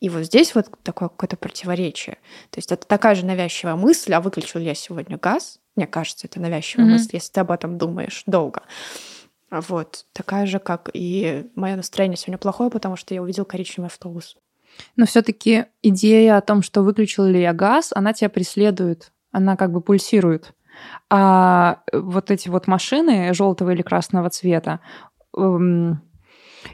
И 0.00 0.08
вот 0.08 0.24
здесь 0.24 0.54
вот 0.54 0.66
такое 0.82 1.08
какое-то 1.08 1.36
противоречие. 1.36 2.18
То 2.50 2.58
есть 2.58 2.72
это 2.72 2.86
такая 2.86 3.14
же 3.14 3.24
навязчивая 3.24 3.76
мысль, 3.76 4.12
а 4.14 4.20
выключил 4.20 4.60
я 4.60 4.74
сегодня 4.74 5.16
газ? 5.18 5.58
Мне 5.74 5.86
кажется, 5.86 6.26
это 6.26 6.40
навязчивая 6.40 6.84
Мгм. 6.84 6.92
мысль, 6.94 7.10
если 7.12 7.32
ты 7.32 7.40
об 7.40 7.50
этом 7.50 7.78
думаешь 7.78 8.22
долго. 8.26 8.62
А 9.50 9.60
Вот, 9.60 10.06
такая 10.12 10.46
же, 10.46 10.58
как 10.58 10.90
и 10.92 11.46
мое 11.54 11.76
настроение 11.76 12.16
сегодня 12.16 12.38
плохое, 12.38 12.68
потому 12.70 12.96
что 12.96 13.14
я 13.14 13.22
увидел 13.22 13.44
коричневый 13.44 13.86
автобус. 13.86 14.36
Но 14.96 15.06
все-таки 15.06 15.66
идея 15.82 16.36
о 16.36 16.40
том, 16.42 16.62
что 16.62 16.82
выключил 16.82 17.24
ли 17.24 17.40
я 17.40 17.52
газ, 17.52 17.92
она 17.94 18.12
тебя 18.12 18.28
преследует, 18.28 19.12
она 19.30 19.56
как 19.56 19.70
бы 19.72 19.80
пульсирует. 19.80 20.52
А 21.10 21.80
вот 21.92 22.30
эти 22.30 22.48
вот 22.48 22.66
машины 22.66 23.32
желтого 23.34 23.70
или 23.70 23.82
красного 23.82 24.30
цвета, 24.30 24.80
эм, 25.36 26.02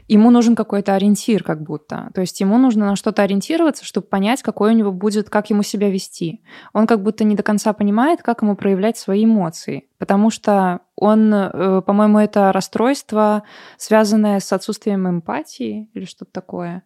ему 0.07 0.31
нужен 0.31 0.55
какой-то 0.55 0.95
ориентир 0.95 1.43
как 1.43 1.61
будто. 1.61 2.09
То 2.13 2.21
есть 2.21 2.39
ему 2.39 2.57
нужно 2.57 2.85
на 2.87 2.95
что-то 2.95 3.21
ориентироваться, 3.21 3.85
чтобы 3.85 4.07
понять, 4.07 4.41
какой 4.41 4.71
у 4.71 4.75
него 4.75 4.91
будет, 4.91 5.29
как 5.29 5.49
ему 5.49 5.63
себя 5.63 5.89
вести. 5.89 6.41
Он 6.73 6.87
как 6.87 7.01
будто 7.03 7.23
не 7.23 7.35
до 7.35 7.43
конца 7.43 7.73
понимает, 7.73 8.21
как 8.21 8.41
ему 8.41 8.55
проявлять 8.55 8.97
свои 8.97 9.25
эмоции. 9.25 9.87
Потому 9.97 10.29
что 10.29 10.81
он, 10.95 11.33
э, 11.33 11.81
по-моему, 11.85 12.19
это 12.19 12.51
расстройство, 12.51 13.43
связанное 13.77 14.39
с 14.39 14.51
отсутствием 14.51 15.07
эмпатии 15.07 15.89
или 15.93 16.05
что-то 16.05 16.31
такое. 16.31 16.83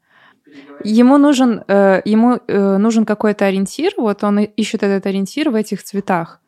Ему 0.84 1.18
нужен, 1.18 1.64
э, 1.68 2.02
ему 2.06 2.40
э, 2.48 2.78
нужен 2.78 3.06
какой-то 3.06 3.46
ориентир, 3.46 3.94
вот 3.98 4.24
он 4.24 4.40
ищет 4.40 4.84
этот 4.84 5.06
ориентир 5.06 5.50
в 5.50 5.56
этих 5.56 5.84
цветах. 5.84 6.42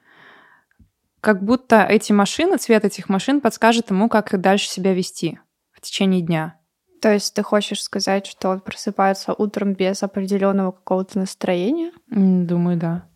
Как 1.21 1.43
будто 1.43 1.83
эти 1.83 2.11
машины, 2.13 2.57
цвет 2.57 2.85
этих 2.85 3.09
машин 3.09 3.41
подскажет 3.41 3.89
ему, 3.89 4.07
как 4.09 4.39
дальше 4.39 4.69
себя 4.69 4.93
вести 4.93 5.39
в 5.71 5.81
течение 5.81 6.21
дня. 6.21 6.57
То 7.01 7.13
есть 7.13 7.33
ты 7.33 7.43
хочешь 7.43 7.81
сказать, 7.83 8.25
что 8.25 8.49
он 8.49 8.59
просыпается 8.61 9.33
утром 9.33 9.73
без 9.73 10.03
определенного 10.03 10.71
какого-то 10.71 11.19
настроения, 11.19 11.91
Думаю, 12.07 12.77
да. 12.77 13.07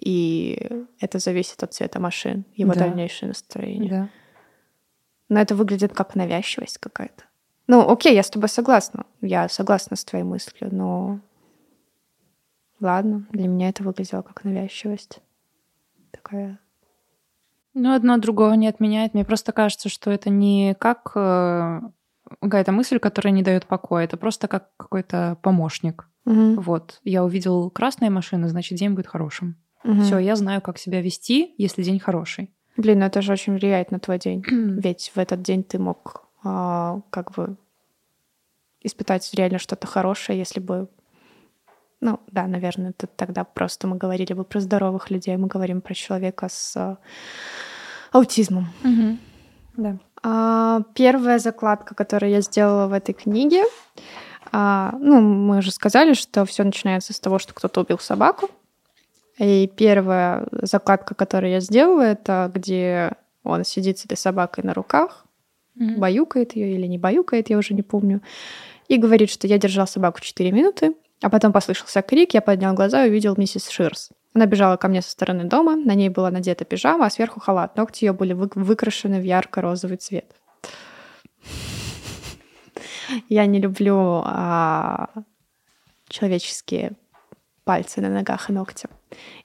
и 0.00 0.86
это 1.00 1.18
зависит 1.18 1.62
от 1.62 1.74
цвета 1.74 2.00
машин, 2.00 2.44
его 2.54 2.72
Да. 2.72 2.80
дальнейшее 2.80 3.28
настроение. 3.28 3.90
Да. 3.90 4.08
Но 5.28 5.40
это 5.40 5.54
выглядит 5.54 5.92
как 5.92 6.14
навязчивость 6.14 6.78
какая-то. 6.78 7.24
Ну, 7.66 7.88
окей, 7.90 8.14
я 8.14 8.22
с 8.22 8.30
тобой 8.30 8.48
согласна. 8.48 9.04
Я 9.20 9.48
согласна 9.48 9.94
с 9.96 10.04
твоей 10.04 10.24
мыслью, 10.24 10.74
но 10.74 11.20
ладно, 12.80 13.26
для 13.30 13.46
меня 13.46 13.68
это 13.68 13.82
выглядело 13.82 14.22
как 14.22 14.42
навязчивость. 14.44 15.20
Такая. 16.10 16.58
Ну, 17.74 17.94
одно 17.94 18.18
другого 18.18 18.54
не 18.54 18.68
отменяет. 18.68 19.14
Мне 19.14 19.24
просто 19.24 19.52
кажется, 19.52 19.88
что 19.88 20.10
это 20.10 20.30
не 20.30 20.74
как 20.78 21.12
э, 21.14 21.80
какая-то 22.40 22.72
мысль, 22.72 22.98
которая 22.98 23.32
не 23.32 23.42
дает 23.42 23.66
покоя. 23.66 24.04
Это 24.04 24.16
просто 24.16 24.48
как 24.48 24.76
какой-то 24.76 25.38
помощник. 25.42 26.08
Мгм. 26.24 26.60
Вот. 26.60 27.00
Я 27.04 27.24
увидел 27.24 27.70
красная 27.70 28.10
машина, 28.10 28.48
значит, 28.48 28.78
день 28.78 28.94
будет 28.94 29.06
хорошим. 29.06 29.56
Мгм. 29.84 30.02
Все, 30.02 30.18
я 30.18 30.36
знаю, 30.36 30.60
как 30.60 30.78
себя 30.78 31.00
вести, 31.00 31.54
если 31.56 31.82
день 31.82 32.00
хороший. 32.00 32.50
Блин, 32.76 33.00
ну 33.00 33.06
это 33.06 33.22
же 33.22 33.32
очень 33.32 33.54
влияет 33.54 33.90
на 33.90 33.98
твой 33.98 34.18
день. 34.18 34.44
Ведь 34.50 35.12
в 35.14 35.18
этот 35.18 35.42
день 35.42 35.64
ты 35.64 35.78
мог 35.78 36.28
а, 36.42 37.00
как 37.10 37.32
бы 37.32 37.56
испытать 38.80 39.28
реально 39.34 39.58
что-то 39.58 39.86
хорошее, 39.86 40.38
если 40.38 40.60
бы... 40.60 40.88
Ну, 42.00 42.20
да, 42.30 42.46
наверное, 42.46 42.90
это 42.90 43.06
тогда 43.08 43.44
просто 43.44 43.88
мы 43.88 43.96
говорили 43.96 44.32
бы 44.32 44.44
про 44.44 44.60
здоровых 44.60 45.10
людей, 45.10 45.36
мы 45.36 45.48
говорим 45.48 45.80
про 45.80 45.94
человека 45.94 46.48
с 46.48 46.76
а, 46.76 46.98
аутизмом. 48.12 48.68
Да. 49.76 49.98
А, 50.22 50.82
первая 50.94 51.38
закладка, 51.38 51.94
которую 51.94 52.30
я 52.30 52.40
сделала 52.40 52.86
в 52.86 52.92
этой 52.92 53.14
книге, 53.14 53.64
а, 54.52 54.94
ну, 55.00 55.20
мы 55.20 55.58
уже 55.58 55.72
сказали, 55.72 56.14
что 56.14 56.44
все 56.44 56.62
начинается 56.62 57.12
с 57.12 57.20
того, 57.20 57.38
что 57.38 57.52
кто-то 57.52 57.80
убил 57.80 57.98
собаку. 57.98 58.48
И 59.38 59.70
первая 59.76 60.46
закладка, 60.50 61.14
которую 61.14 61.52
я 61.52 61.60
сделала, 61.60 62.02
это 62.02 62.50
где 62.52 63.12
он 63.44 63.64
сидит 63.64 63.98
с 63.98 64.04
этой 64.04 64.16
собакой 64.16 64.64
на 64.64 64.74
руках, 64.74 65.26
баюкает 65.74 66.56
ее 66.56 66.74
или 66.74 66.86
не 66.86 66.98
баюкает, 66.98 67.50
я 67.50 67.58
уже 67.58 67.74
не 67.74 67.82
помню, 67.82 68.20
и 68.88 68.96
говорит, 68.96 69.30
что 69.30 69.46
я 69.46 69.58
держал 69.58 69.86
собаку 69.86 70.20
4 70.20 70.50
минуты, 70.50 70.94
а 71.20 71.30
потом 71.30 71.52
послышался 71.52 72.02
крик, 72.02 72.34
я 72.34 72.40
поднял 72.40 72.74
глаза 72.74 73.04
и 73.04 73.08
увидел 73.08 73.34
миссис 73.36 73.68
Ширс. 73.68 74.10
Она 74.34 74.46
бежала 74.46 74.76
ко 74.76 74.88
мне 74.88 75.02
со 75.02 75.10
стороны 75.10 75.44
дома, 75.44 75.74
на 75.74 75.94
ней 75.94 76.10
была 76.10 76.30
надета 76.30 76.64
пижама, 76.64 77.06
а 77.06 77.10
сверху 77.10 77.40
халат. 77.40 77.76
Ногти 77.76 78.04
ее 78.04 78.12
были 78.12 78.34
вы- 78.34 78.50
выкрашены 78.54 79.20
в 79.20 79.24
ярко-розовый 79.24 79.96
цвет. 79.96 80.32
Я 83.28 83.46
не 83.46 83.58
люблю 83.60 84.22
а, 84.24 85.08
человеческие 86.08 86.92
пальцы 87.64 88.00
на 88.00 88.08
ногах 88.08 88.48
и 88.48 88.52
ногти. 88.52 88.88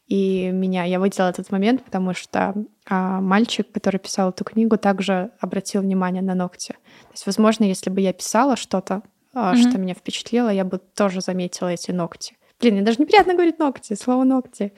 И 0.07 0.49
меня, 0.51 0.83
я 0.83 0.99
выделила 0.99 1.29
этот 1.29 1.51
момент, 1.51 1.83
потому 1.83 2.13
что 2.13 2.53
а, 2.87 3.19
мальчик, 3.21 3.71
который 3.71 3.99
писал 3.99 4.29
эту 4.29 4.43
книгу, 4.43 4.77
также 4.77 5.31
обратил 5.39 5.81
внимание 5.81 6.21
на 6.21 6.35
ногти. 6.35 6.73
То 6.73 7.13
есть, 7.13 7.25
возможно, 7.25 7.63
если 7.63 7.89
бы 7.89 8.01
я 8.01 8.13
писала 8.13 8.55
что-то, 8.55 9.01
Мгм. 9.33 9.55
что 9.57 9.77
меня 9.79 9.93
впечатлило, 9.93 10.49
я 10.49 10.63
бы 10.63 10.77
тоже 10.77 11.21
заметила 11.21 11.67
эти 11.69 11.91
ногти. 11.91 12.37
Блин, 12.59 12.75
мне 12.75 12.83
даже 12.83 12.99
неприятно 13.01 13.33
говорить 13.33 13.59
ногти, 13.59 13.93
слово 13.95 14.23
ногти. 14.23 14.73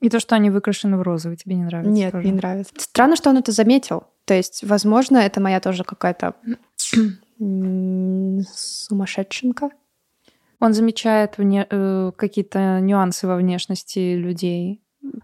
И 0.00 0.08
то, 0.08 0.20
что 0.20 0.34
они 0.36 0.50
выкрашены 0.50 0.96
в 0.98 1.02
розовый, 1.02 1.36
тебе 1.36 1.54
не 1.56 1.64
нравится? 1.64 1.90
Нет, 1.90 2.12
тоже? 2.12 2.26
не 2.26 2.32
нравится. 2.32 2.72
Странно, 2.78 3.16
что 3.16 3.30
он 3.30 3.38
это 3.38 3.52
заметил. 3.52 4.04
То 4.24 4.34
есть, 4.34 4.62
возможно, 4.64 5.18
это 5.18 5.40
моя 5.40 5.60
тоже 5.60 5.84
какая-то 5.84 6.34
сумасшедшенка. 8.52 9.70
Он 10.60 10.72
замечает 10.72 11.34
вне- 11.38 11.66
э, 11.68 12.12
какие-то 12.16 12.80
нюансы 12.80 13.26
во 13.26 13.36
внешности 13.36 14.14
людей. 14.14 14.80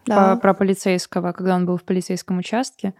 Да. 0.07 0.35
По- 0.35 0.40
про 0.40 0.55
полицейского, 0.55 1.33
когда 1.33 1.57
он 1.57 1.64
был 1.67 1.76
в 1.79 1.85
полицейском 1.85 2.38
участке, 2.38 2.95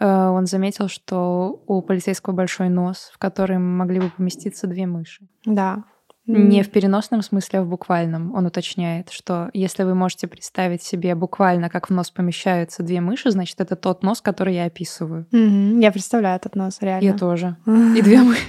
он 0.00 0.46
заметил, 0.46 0.88
что 0.88 1.62
у 1.66 1.82
полицейского 1.82 2.32
большой 2.32 2.68
нос, 2.68 3.10
в 3.14 3.18
который 3.18 3.58
могли 3.58 4.00
бы 4.00 4.10
поместиться 4.10 4.66
две 4.66 4.86
мыши. 4.86 5.28
Да. 5.44 5.84
Не 6.26 6.62
в 6.62 6.70
переносном 6.70 7.22
смысле, 7.22 7.58
а 7.58 7.62
в 7.62 7.68
буквальном. 7.68 8.34
Он 8.34 8.46
уточняет, 8.46 9.10
что 9.10 9.50
если 9.52 9.82
вы 9.82 9.94
можете 9.94 10.28
представить 10.28 10.82
себе 10.82 11.14
буквально, 11.14 11.68
как 11.68 11.90
в 11.90 11.92
нос 11.92 12.10
помещаются 12.10 12.82
две 12.82 13.00
мыши, 13.00 13.30
значит, 13.30 13.60
это 13.60 13.74
тот 13.74 14.02
нос, 14.02 14.20
который 14.20 14.54
я 14.54 14.66
описываю. 14.66 15.26
мгм. 15.32 15.80
Я 15.80 15.90
представляю 15.90 16.36
этот 16.36 16.54
нос, 16.54 16.78
реально. 16.80 17.04
Я 17.04 17.14
тоже. 17.14 17.56
И 17.66 18.02
две 18.02 18.22
мыши. 18.22 18.42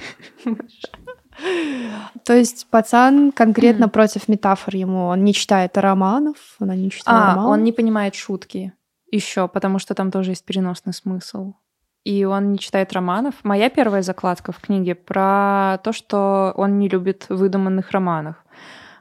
То 2.24 2.34
есть 2.34 2.68
пацан 2.70 3.32
конкретно 3.32 3.90
против 3.90 4.28
метафор 4.28 4.76
ему. 4.76 5.06
Он 5.08 5.24
не 5.24 5.34
читает 5.34 5.78
романов, 5.78 6.36
он 6.60 6.70
не 6.70 6.92
читает 6.92 7.38
А, 7.38 7.48
он 7.48 7.64
не 7.64 7.72
понимает 7.72 8.16
шутки 8.16 8.74
еще, 9.12 9.48
потому 9.48 9.80
что 9.80 9.94
там 9.94 10.12
тоже 10.12 10.32
есть 10.32 10.46
переносный 10.46 10.94
смысл. 10.94 11.54
И 12.04 12.26
он 12.26 12.52
не 12.52 12.58
читает 12.58 12.94
романов. 12.94 13.36
Моя 13.44 13.70
первая 13.70 14.02
закладка 14.02 14.52
в 14.52 14.60
книге 14.60 14.96
про 14.96 15.80
то, 15.84 15.94
что 15.94 16.54
он 16.58 16.80
не 16.80 16.90
любит 16.90 17.28
выдуманных 17.30 17.92
романов. 17.92 18.38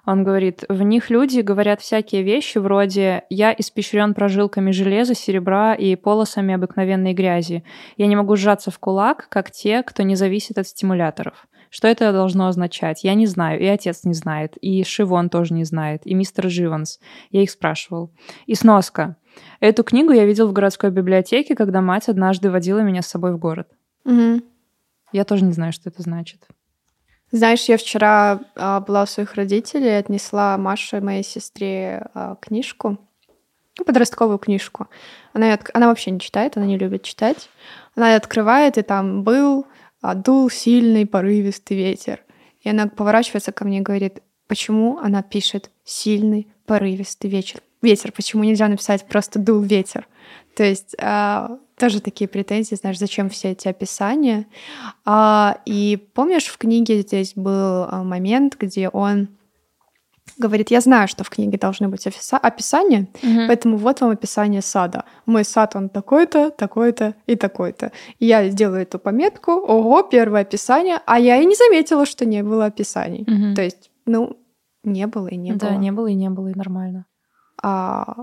Он 0.04 0.24
говорит, 0.24 0.64
в 0.68 0.82
них 0.82 1.10
люди 1.10 1.40
говорят 1.40 1.80
всякие 1.80 2.22
вещи 2.22 2.58
вроде 2.58 3.24
«я 3.30 3.54
испещрен 3.56 4.14
прожилками 4.14 4.70
железа, 4.70 5.14
серебра 5.14 5.74
и 5.74 5.94
полосами 5.94 6.54
обыкновенной 6.54 7.12
грязи. 7.12 7.64
Я 7.96 8.06
не 8.06 8.16
могу 8.16 8.36
сжаться 8.36 8.70
в 8.70 8.78
кулак, 8.78 9.28
как 9.28 9.50
те, 9.50 9.82
кто 9.82 10.02
не 10.02 10.16
зависит 10.16 10.58
от 10.58 10.66
стимуляторов». 10.66 11.46
Что 11.70 11.86
это 11.86 12.12
должно 12.12 12.48
означать? 12.48 13.04
Я 13.04 13.14
не 13.14 13.26
знаю, 13.26 13.60
и 13.60 13.66
отец 13.66 14.02
не 14.02 14.12
знает, 14.12 14.56
и 14.56 14.82
Шивон 14.82 15.30
тоже 15.30 15.54
не 15.54 15.62
знает, 15.62 16.02
и 16.04 16.14
мистер 16.14 16.50
Живанс. 16.50 16.98
Я 17.30 17.42
их 17.42 17.50
спрашивал. 17.50 18.10
И 18.46 18.56
сноска. 18.56 19.16
Эту 19.60 19.84
книгу 19.84 20.12
я 20.12 20.24
видел 20.24 20.48
в 20.48 20.52
городской 20.52 20.90
библиотеке, 20.90 21.54
когда 21.54 21.80
мать 21.80 22.08
однажды 22.08 22.50
водила 22.50 22.80
меня 22.80 23.02
с 23.02 23.08
собой 23.08 23.32
в 23.34 23.38
город. 23.38 23.68
Мгм. 24.04 24.42
Я 25.12 25.24
тоже 25.24 25.44
не 25.44 25.52
знаю, 25.52 25.72
что 25.72 25.90
это 25.90 26.02
значит. 26.02 26.46
Знаешь, 27.32 27.64
я 27.64 27.76
вчера 27.76 28.40
а, 28.56 28.80
была 28.80 29.04
у 29.04 29.06
своих 29.06 29.34
родителей, 29.34 29.98
отнесла 29.98 30.56
Маше, 30.58 31.00
моей 31.00 31.22
сестре, 31.22 32.08
а, 32.14 32.36
книжку, 32.36 32.98
ну, 33.78 33.84
подростковую 33.84 34.38
книжку. 34.38 34.88
Она, 35.32 35.58
она 35.72 35.88
вообще 35.88 36.10
не 36.10 36.20
читает, 36.20 36.56
она 36.56 36.66
не 36.66 36.76
любит 36.76 37.02
читать. 37.02 37.48
Она 37.94 38.08
её 38.08 38.16
открывает, 38.16 38.78
и 38.78 38.82
там 38.82 39.22
был, 39.22 39.66
а, 40.00 40.14
дул 40.14 40.50
сильный 40.50 41.06
порывистый 41.06 41.76
ветер. 41.76 42.20
И 42.62 42.68
она 42.68 42.88
поворачивается 42.88 43.52
ко 43.52 43.64
мне 43.64 43.78
и 43.78 43.82
говорит, 43.82 44.22
почему 44.48 44.98
она 44.98 45.22
пишет 45.22 45.70
сильный 45.84 46.52
порывистый 46.66 47.30
вечер? 47.30 47.60
Ветер, 47.82 48.12
почему 48.12 48.44
нельзя 48.44 48.68
написать 48.68 49.06
просто 49.06 49.38
дул 49.38 49.60
ветер? 49.60 50.06
То 50.54 50.64
есть 50.64 50.94
а, 51.00 51.58
тоже 51.78 52.00
такие 52.00 52.28
претензии, 52.28 52.74
знаешь, 52.74 52.98
зачем 52.98 53.30
все 53.30 53.52
эти 53.52 53.68
описания. 53.68 54.46
А, 55.04 55.58
и 55.64 55.96
помнишь, 56.14 56.46
в 56.46 56.58
книге 56.58 57.00
здесь 57.00 57.32
был 57.34 57.84
а, 57.84 58.02
момент, 58.04 58.56
где 58.58 58.88
он 58.88 59.28
говорит, 60.36 60.70
я 60.70 60.80
знаю, 60.80 61.08
что 61.08 61.24
в 61.24 61.30
книге 61.30 61.58
должны 61.58 61.88
быть 61.88 62.06
офиса- 62.06 62.38
описания, 62.38 63.08
поэтому 63.46 63.76
вот 63.76 64.00
вам 64.00 64.10
описание 64.10 64.62
сада. 64.62 65.04
Мой 65.26 65.44
сад, 65.44 65.76
он 65.76 65.88
такой-то, 65.88 66.50
такой-то 66.50 67.14
и 67.26 67.36
такой-то. 67.36 67.92
Я 68.18 68.48
сделаю 68.48 68.82
эту 68.82 68.98
пометку, 68.98 69.52
ого, 69.52 70.02
первое 70.02 70.42
описание, 70.42 71.00
а 71.06 71.18
я 71.18 71.36
и 71.36 71.44
не 71.44 71.54
заметила, 71.54 72.06
что 72.06 72.24
не 72.24 72.42
было 72.42 72.66
описаний. 72.66 73.24
Мгм. 73.26 73.54
То 73.54 73.62
есть, 73.62 73.90
ну, 74.06 74.36
не 74.84 75.06
было 75.06 75.28
и 75.28 75.36
не 75.36 75.52
да, 75.52 75.70
было. 75.70 75.78
не 75.78 75.92
было 75.92 76.06
и 76.06 76.14
не 76.14 76.30
было, 76.30 76.48
и 76.48 76.54
нормально. 76.54 77.06
А 77.62 78.16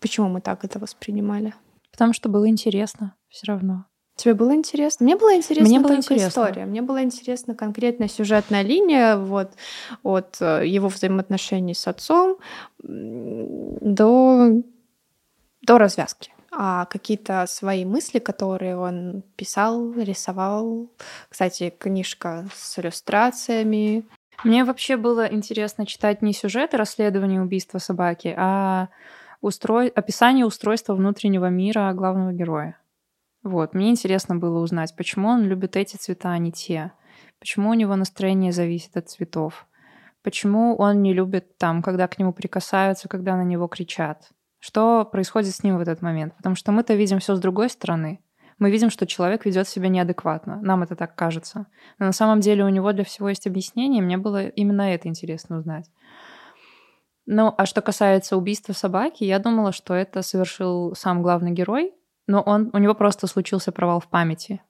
почему 0.00 0.28
мы 0.28 0.40
так 0.40 0.64
это 0.64 0.78
воспринимали? 0.78 1.54
Потому 1.90 2.12
что 2.12 2.28
было 2.28 2.48
интересно 2.48 3.14
все 3.28 3.46
равно. 3.46 3.86
Тебе 4.16 4.34
было 4.34 4.54
интересно? 4.54 5.04
Мне 5.04 5.16
было 5.16 5.34
интересно 5.34 5.68
Мне 5.68 5.80
было 5.80 5.96
интересно. 5.96 6.28
история. 6.28 6.66
Мне 6.66 6.82
была 6.82 7.02
интересна 7.02 7.54
конкретная 7.54 8.08
сюжетная 8.08 8.62
линия 8.62 9.16
вот, 9.16 9.52
от 10.02 10.36
э, 10.40 10.66
его 10.66 10.88
взаимоотношений 10.88 11.74
с 11.74 11.88
отцом 11.88 12.36
до, 12.82 14.62
до 15.62 15.78
развязки. 15.78 16.32
А 16.54 16.84
какие-то 16.84 17.46
свои 17.48 17.86
мысли, 17.86 18.18
которые 18.18 18.76
он 18.76 19.22
писал, 19.36 19.92
рисовал. 19.94 20.90
Кстати, 21.30 21.74
книжка 21.76 22.46
с 22.54 22.78
иллюстрациями. 22.78 24.04
Мне 24.44 24.64
вообще 24.64 24.96
было 24.96 25.26
интересно 25.26 25.86
читать 25.86 26.20
не 26.20 26.32
сюжеты 26.32 26.76
расследования 26.76 27.40
убийства 27.40 27.78
собаки, 27.78 28.34
а 28.36 28.88
устрой... 29.40 29.88
описание 29.88 30.44
устройства 30.44 30.94
внутреннего 30.94 31.48
мира 31.48 31.92
главного 31.94 32.32
героя. 32.32 32.76
Вот, 33.42 33.74
мне 33.74 33.90
интересно 33.90 34.36
было 34.36 34.60
узнать, 34.60 34.94
почему 34.96 35.28
он 35.28 35.42
любит 35.42 35.76
эти 35.76 35.96
цвета, 35.96 36.30
а 36.30 36.38
не 36.38 36.52
те. 36.52 36.92
Почему 37.38 37.70
у 37.70 37.74
него 37.74 37.96
настроение 37.96 38.52
зависит 38.52 38.96
от 38.96 39.10
цветов. 39.10 39.66
Почему 40.22 40.76
он 40.76 41.02
не 41.02 41.12
любит 41.12 41.58
там, 41.58 41.82
когда 41.82 42.06
к 42.06 42.18
нему 42.18 42.32
прикасаются, 42.32 43.08
когда 43.08 43.36
на 43.36 43.42
него 43.42 43.66
кричат. 43.66 44.30
Что 44.60 45.04
происходит 45.04 45.54
с 45.54 45.64
ним 45.64 45.76
в 45.76 45.80
этот 45.80 46.02
момент? 46.02 46.36
Потому 46.36 46.54
что 46.54 46.70
мы-то 46.70 46.94
видим 46.94 47.18
все 47.18 47.34
с 47.34 47.40
другой 47.40 47.68
стороны. 47.68 48.20
Мы 48.62 48.70
видим, 48.70 48.90
что 48.90 49.08
человек 49.08 49.44
ведет 49.44 49.66
себя 49.66 49.88
неадекватно. 49.88 50.60
Нам 50.62 50.84
это 50.84 50.94
так 50.94 51.16
кажется. 51.16 51.66
Но 51.98 52.06
на 52.06 52.12
самом 52.12 52.38
деле 52.38 52.64
у 52.64 52.68
него 52.68 52.92
для 52.92 53.02
всего 53.02 53.28
есть 53.28 53.48
объяснение. 53.48 54.00
Мне 54.00 54.18
было 54.18 54.46
именно 54.46 54.82
это 54.82 55.08
интересно 55.08 55.58
узнать. 55.58 55.90
Ну, 57.26 57.52
а 57.58 57.66
что 57.66 57.82
касается 57.82 58.36
убийства 58.36 58.72
собаки, 58.72 59.24
я 59.24 59.40
думала, 59.40 59.72
что 59.72 59.94
это 59.94 60.22
совершил 60.22 60.94
сам 60.94 61.22
главный 61.22 61.50
герой, 61.50 61.92
но 62.28 62.40
он, 62.40 62.70
у 62.72 62.78
него 62.78 62.94
просто 62.94 63.26
случился 63.26 63.72
провал 63.72 63.98
в 63.98 64.06
памяти. 64.06 64.62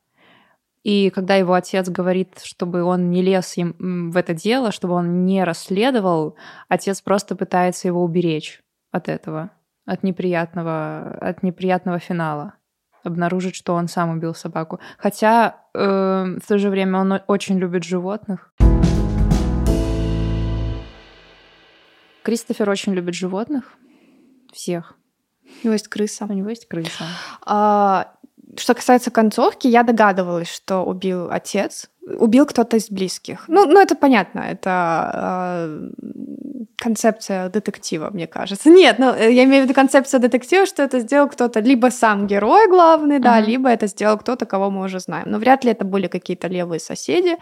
И 0.85 1.11
когда 1.11 1.35
его 1.37 1.53
отец 1.53 1.91
говорит, 1.91 2.41
чтобы 2.45 2.85
он 2.85 3.11
не 3.11 3.21
лез 3.21 3.59
им 3.59 4.11
в 4.11 4.17
это 4.17 4.33
дело, 4.33 4.73
чтобы 4.73 4.95
он 4.95 5.27
не 5.27 5.45
расследовал, 5.45 6.37
отец 6.71 7.03
просто 7.03 7.37
пытается 7.37 7.89
его 7.89 8.03
уберечь 8.03 8.63
от 8.91 9.11
этого, 9.11 9.51
от 9.85 10.03
неприятного, 10.03 11.19
от 11.21 11.43
неприятного 11.43 11.99
финала 11.99 12.55
обнаружить, 13.05 13.55
что 13.55 13.75
он 13.75 13.89
сам 13.89 14.11
убил 14.11 14.35
собаку. 14.35 14.81
Хотя 14.99 15.57
э, 15.75 15.81
в 16.43 16.47
то 16.47 16.59
же 16.59 16.71
время 16.71 17.01
он 17.01 17.21
очень 17.27 17.59
любит 17.59 17.85
животных. 17.85 18.53
Кристофер 22.23 22.71
очень 22.71 22.95
любит 22.95 23.15
животных. 23.15 23.73
Всех. 24.53 24.95
У 25.63 25.67
него 25.67 25.73
есть 25.73 25.89
крыса. 25.89 26.27
У 26.29 26.33
него 26.33 26.51
есть 26.51 26.69
крыса. 26.69 27.05
А, 27.45 28.15
что 28.57 28.75
касается 28.75 29.11
концовки, 29.11 29.67
я 29.67 29.83
догадывалась, 29.83 30.49
что 30.49 30.83
убил 30.83 31.31
отец. 31.31 31.89
Убил 32.19 32.47
кто-то 32.47 32.77
из 32.77 32.91
близких. 32.91 33.45
Ну, 33.47 33.65
ну 33.65 33.81
это 33.81 33.95
понятно, 33.95 34.41
это 34.41 35.13
э, 35.15 35.91
концепция 36.77 37.49
детектива, 37.49 38.11
мне 38.11 38.27
кажется. 38.27 38.71
Нет, 38.71 38.99
ну, 38.99 39.15
я 39.15 39.45
имею 39.45 39.63
в 39.63 39.65
виду 39.67 39.75
концепция 39.75 40.19
детектива, 40.19 40.67
что 40.67 40.83
это 40.83 40.99
сделал 40.99 41.29
кто-то, 41.29 41.61
либо 41.61 41.91
сам 41.91 42.27
герой 42.27 42.69
главный, 42.69 43.21
да, 43.21 43.39
Мгм. 43.39 43.49
либо 43.49 43.69
это 43.69 43.87
сделал 43.87 44.19
кто-то, 44.19 44.47
кого 44.47 44.69
мы 44.71 44.85
уже 44.85 44.99
знаем. 44.99 45.31
Но 45.31 45.39
вряд 45.39 45.65
ли 45.65 45.71
это 45.71 45.85
были 45.85 46.09
какие-то 46.09 46.49
левые 46.49 46.81
соседи. 46.81 47.37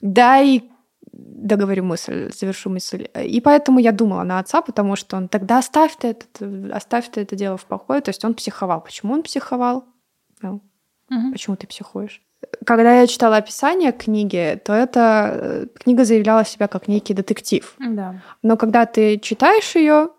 Да, 0.00 0.40
и 0.40 0.60
договорю 1.12 1.84
мысль, 1.84 2.30
завершу 2.32 2.70
мысль. 2.70 3.08
И 3.22 3.40
поэтому 3.40 3.80
я 3.80 3.90
думала 3.92 4.22
на 4.22 4.38
отца, 4.38 4.62
потому 4.62 4.94
что 4.96 5.16
он 5.16 5.28
тогда 5.28 5.58
оставь 5.58 5.96
ты, 5.96 6.08
это, 6.08 6.76
оставь 6.76 7.10
ты 7.10 7.22
это 7.22 7.34
дело 7.36 7.56
в 7.56 7.64
покое. 7.64 8.00
То 8.00 8.10
есть 8.10 8.24
он 8.24 8.34
психовал. 8.34 8.80
Почему 8.80 9.14
он 9.14 9.22
психовал? 9.22 9.84
Ну, 10.42 10.60
Мгм. 11.08 11.32
почему 11.32 11.56
ты 11.56 11.66
психуешь? 11.66 12.22
когда 12.66 13.00
я 13.00 13.06
читала 13.06 13.36
описание 13.38 13.92
книги, 13.92 14.60
то 14.64 14.72
эта 14.72 15.30
э, 15.32 15.66
книга 15.80 16.04
заявляла 16.04 16.44
себя 16.44 16.68
как 16.68 16.88
некий 16.88 17.14
детектив. 17.14 17.74
Да. 17.78 18.22
Но 18.42 18.56
когда 18.56 18.86
ты 18.86 19.18
читаешь 19.18 19.74
ее, 19.76 20.10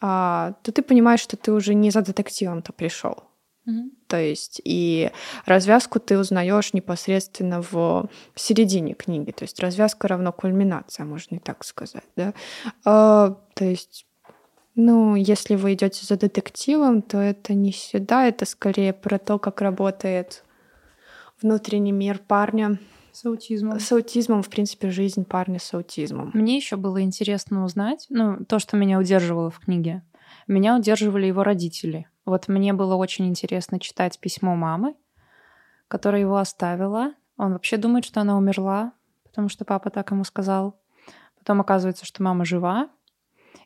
а, 0.00 0.54
то 0.62 0.72
ты 0.72 0.82
понимаешь, 0.82 1.20
что 1.20 1.36
ты 1.36 1.52
уже 1.52 1.74
не 1.74 1.90
за 1.90 2.02
детективом-то 2.02 2.72
пришел. 2.72 3.24
Мгм. 3.66 3.90
То 4.06 4.18
есть 4.18 4.60
и 4.64 5.10
развязку 5.46 5.98
ты 6.00 6.18
узнаешь 6.18 6.72
непосредственно 6.74 7.62
в 7.62 8.08
середине 8.34 8.94
книги. 8.94 9.30
То 9.30 9.44
есть 9.44 9.60
развязка 9.60 10.08
равно 10.08 10.32
кульминация, 10.32 11.04
можно 11.06 11.36
и 11.36 11.38
так 11.38 11.64
сказать. 11.64 12.04
Да? 12.16 12.34
А, 12.84 13.36
то 13.54 13.64
есть, 13.64 14.06
ну, 14.74 15.14
если 15.14 15.54
вы 15.54 15.74
идете 15.74 16.04
за 16.04 16.16
детективом, 16.16 17.02
то 17.02 17.18
это 17.18 17.54
не 17.54 17.72
сюда, 17.72 18.26
это 18.26 18.44
скорее 18.44 18.92
про 18.92 19.18
то, 19.18 19.38
как 19.38 19.60
работает 19.60 20.44
внутренний 21.40 21.92
мир 21.92 22.18
парня 22.18 22.78
С 23.12 23.24
аутизмом. 23.24 23.78
с 23.78 23.92
аутизмом, 23.92 24.42
в 24.42 24.48
принципе, 24.48 24.90
жизнь 24.90 25.24
парня 25.24 25.58
с 25.58 25.72
аутизмом. 25.74 26.30
Мне 26.34 26.56
еще 26.56 26.76
было 26.76 27.02
интересно 27.02 27.64
узнать, 27.64 28.06
ну, 28.10 28.44
то, 28.44 28.58
что 28.58 28.76
меня 28.76 28.98
удерживало 28.98 29.50
в 29.50 29.60
книге. 29.60 30.02
Меня 30.46 30.76
удерживали 30.76 31.26
его 31.26 31.42
родители. 31.42 32.08
Вот 32.24 32.48
мне 32.48 32.72
было 32.72 32.96
очень 32.96 33.26
интересно 33.26 33.78
читать 33.78 34.18
письмо 34.18 34.56
мамы, 34.56 34.94
которая 35.88 36.22
его 36.22 36.36
оставила. 36.36 37.12
Он 37.36 37.52
вообще 37.52 37.76
думает, 37.76 38.04
что 38.04 38.20
она 38.20 38.36
умерла, 38.36 38.92
потому 39.24 39.48
что 39.48 39.64
папа 39.64 39.90
так 39.90 40.10
ему 40.10 40.24
сказал. 40.24 40.80
Потом 41.38 41.60
оказывается, 41.60 42.06
что 42.06 42.22
мама 42.22 42.44
жива. 42.44 42.88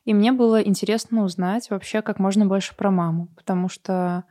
И 0.08 0.14
мне 0.14 0.32
было 0.32 0.62
интересно 0.62 1.22
узнать 1.22 1.68
вообще 1.68 2.00
как 2.00 2.18
можно 2.18 2.46
больше 2.46 2.74
про 2.74 2.90
маму, 2.90 3.28
потому 3.36 3.68
что, 3.68 4.24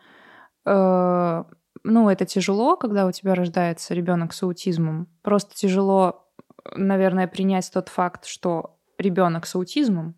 э, 0.65 1.43
ну, 1.83 2.09
это 2.09 2.25
тяжело, 2.25 2.77
когда 2.77 3.05
у 3.05 3.11
тебя 3.11 3.35
рождается 3.35 3.93
ребенок 3.93 4.33
с 4.33 4.41
аутизмом. 4.41 5.07
Просто 5.21 5.53
тяжело, 5.53 6.31
наверное, 6.73 7.27
принять 7.27 7.69
тот 7.71 7.89
факт, 7.89 8.25
что 8.25 8.79
ребенок 8.97 9.45
с 9.45 9.53
аутизмом, 9.53 10.15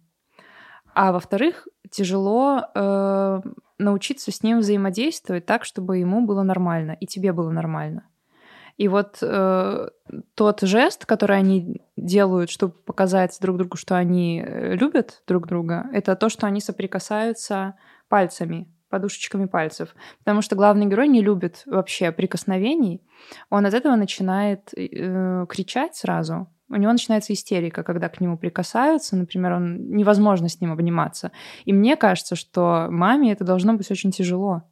а 0.96 1.12
во-вторых, 1.12 1.68
тяжело 1.92 2.62
э, 2.74 3.42
научиться 3.80 4.32
с 4.32 4.42
ним 4.44 4.60
взаимодействовать 4.60 5.46
так, 5.46 5.66
чтобы 5.66 5.98
ему 5.98 6.26
было 6.26 6.44
нормально 6.44 6.96
и 7.02 7.06
тебе 7.06 7.34
было 7.34 7.50
нормально. 7.50 8.08
И 8.80 8.88
вот 8.88 9.18
э, 9.22 9.90
тот 10.36 10.62
жест, 10.62 11.06
который 11.06 11.38
они 11.38 11.82
делают, 11.98 12.50
чтобы 12.50 12.74
показать 12.74 13.38
друг 13.42 13.58
другу, 13.58 13.76
что 13.76 13.98
они 13.98 14.42
э, 14.42 14.76
любят 14.76 15.22
друг 15.28 15.48
друга, 15.48 15.90
это 15.92 16.16
то, 16.16 16.30
что 16.30 16.48
они 16.48 16.62
соприкасаются 16.62 17.76
пальцами, 18.08 18.74
подушечками 18.90 19.48
пальцев. 19.48 19.94
Потому 20.20 20.42
что 20.42 20.56
главный 20.56 20.86
герой 20.86 21.10
не 21.10 21.22
любит 21.22 21.64
вообще 21.66 22.14
прикосновений. 22.14 23.02
Он 23.50 23.66
от 23.66 23.74
этого 23.74 23.98
начинает 23.98 24.74
э, 24.74 25.46
кричать 25.50 25.98
сразу. 25.98 26.48
У 26.70 26.76
него 26.76 26.94
начинается 26.94 27.34
истерика, 27.34 27.84
когда 27.84 28.08
к 28.08 28.22
нему 28.22 28.38
прикасаются. 28.38 29.18
Например, 29.18 29.56
он 29.56 29.90
невозможно 29.90 30.48
с 30.48 30.62
ним 30.62 30.72
обниматься. 30.72 31.34
И 31.66 31.74
мне 31.74 31.98
кажется, 31.98 32.38
что 32.38 32.88
маме 32.90 33.34
это 33.34 33.44
должно 33.44 33.74
быть 33.74 33.92
очень 33.92 34.12
тяжело 34.12 34.64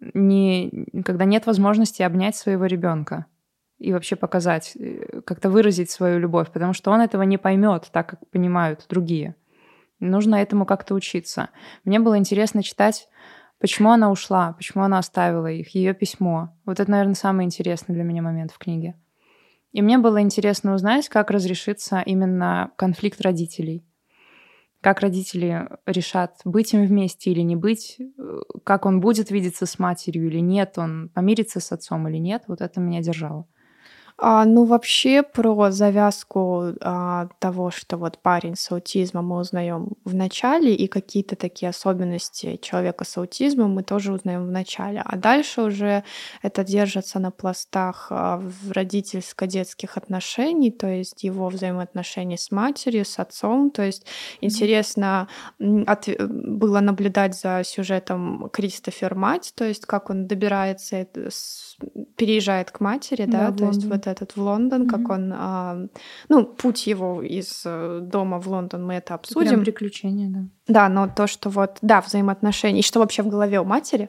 не, 0.00 0.86
когда 1.04 1.24
нет 1.24 1.46
возможности 1.46 2.02
обнять 2.02 2.36
своего 2.36 2.66
ребенка 2.66 3.26
и 3.78 3.92
вообще 3.92 4.16
показать, 4.16 4.72
э, 4.76 5.20
как-то 5.22 5.50
выразить 5.50 5.90
свою 5.90 6.18
любовь, 6.18 6.50
потому 6.50 6.72
что 6.72 6.90
он 6.90 7.00
этого 7.00 7.22
не 7.22 7.38
поймет 7.38 7.88
так, 7.92 8.10
как 8.10 8.30
понимают 8.30 8.86
другие. 8.88 9.36
Нужно 10.00 10.36
этому 10.36 10.66
как-то 10.66 10.94
учиться. 10.94 11.50
Мне 11.84 11.98
было 12.00 12.18
интересно 12.18 12.62
читать, 12.62 13.08
почему 13.58 13.90
она 13.90 14.10
ушла, 14.10 14.52
почему 14.52 14.84
она 14.84 14.98
оставила 14.98 15.50
их, 15.50 15.74
ее 15.74 15.94
письмо. 15.94 16.54
Вот 16.66 16.80
это, 16.80 16.90
наверное, 16.90 17.14
самый 17.14 17.44
интересный 17.46 17.94
для 17.94 18.04
меня 18.04 18.22
момент 18.22 18.52
в 18.52 18.58
книге. 18.58 18.94
И 19.72 19.82
мне 19.82 19.98
было 19.98 20.20
интересно 20.20 20.74
узнать, 20.74 21.08
как 21.08 21.30
разрешится 21.30 22.02
именно 22.04 22.70
конфликт 22.76 23.20
родителей 23.20 23.84
как 24.86 25.00
родители 25.00 25.68
решат, 25.84 26.36
быть 26.44 26.72
им 26.72 26.86
вместе 26.86 27.32
или 27.32 27.40
не 27.40 27.56
быть, 27.56 27.96
э, 27.98 28.38
как 28.62 28.86
он 28.86 29.00
будет 29.00 29.32
видеться 29.32 29.66
с 29.66 29.80
матерью 29.80 30.28
или 30.28 30.38
нет, 30.38 30.74
он 30.78 31.08
помирится 31.12 31.58
с 31.58 31.72
отцом 31.72 32.06
или 32.06 32.18
нет, 32.18 32.44
вот 32.46 32.60
это 32.60 32.78
меня 32.78 33.02
держало. 33.02 33.48
А, 34.18 34.46
ну, 34.46 34.64
вообще 34.64 35.22
про 35.22 35.70
завязку 35.70 36.72
а, 36.80 37.28
того, 37.38 37.70
что 37.70 37.98
вот 37.98 38.18
парень 38.18 38.56
с 38.56 38.72
аутизмом 38.72 39.26
мы 39.26 39.38
узнаем 39.38 39.90
в 40.04 40.14
начале, 40.14 40.74
и 40.74 40.86
какие-то 40.86 41.36
такие 41.36 41.68
особенности 41.68 42.56
человека 42.56 43.04
с 43.04 43.18
аутизмом 43.18 43.72
мы 43.72 43.82
тоже 43.82 44.12
узнаем 44.14 44.46
в 44.46 44.50
начале. 44.50 45.02
А 45.04 45.16
дальше 45.16 45.60
уже 45.62 46.02
это 46.42 46.64
держится 46.64 47.18
на 47.18 47.30
пластах 47.30 48.06
а, 48.10 48.38
в 48.38 48.72
родительско-детских 48.72 49.98
отношений, 49.98 50.70
то 50.70 50.86
есть 50.88 51.22
его 51.22 51.48
взаимоотношений 51.48 52.38
с 52.38 52.50
матерью, 52.50 53.04
с 53.04 53.18
отцом. 53.18 53.70
То 53.70 53.82
есть 53.82 54.06
интересно 54.40 55.28
от- 55.86 56.08
было 56.18 56.80
наблюдать 56.80 57.38
за 57.38 57.62
сюжетом 57.64 58.48
Кристофер 58.50 59.14
мать, 59.14 59.52
то 59.54 59.64
есть 59.64 59.84
как 59.84 60.08
он 60.08 60.26
добирается, 60.26 61.06
переезжает 62.16 62.70
к 62.70 62.80
матери, 62.80 63.26
да, 63.26 63.50
Да, 63.50 63.58
то 63.58 63.64
есть 63.66 63.80
Лондон. 63.82 63.90
Вот 64.06 64.12
этот 64.12 64.36
в 64.36 64.42
Лондон, 64.42 64.88
как 64.88 65.00
Мгм. 65.00 65.10
он, 65.10 65.32
а, 65.34 65.86
ну, 66.28 66.44
путь 66.44 66.86
его 66.86 67.22
из 67.22 67.62
э, 67.66 68.00
дома 68.02 68.38
в 68.38 68.48
Лондон 68.48 68.86
мы 68.86 68.94
это 68.94 69.06
Прям 69.06 69.18
обсудим. 69.18 69.60
приключения, 69.60 70.28
да. 70.28 70.40
Да, 70.68 70.88
но 70.88 71.08
то, 71.08 71.26
что 71.26 71.50
вот, 71.50 71.78
да, 71.82 72.00
взаимоотношения, 72.00 72.80
и 72.80 72.82
что 72.82 73.00
вообще 73.00 73.22
в 73.22 73.28
голове 73.28 73.60
у 73.60 73.64
матери 73.64 74.08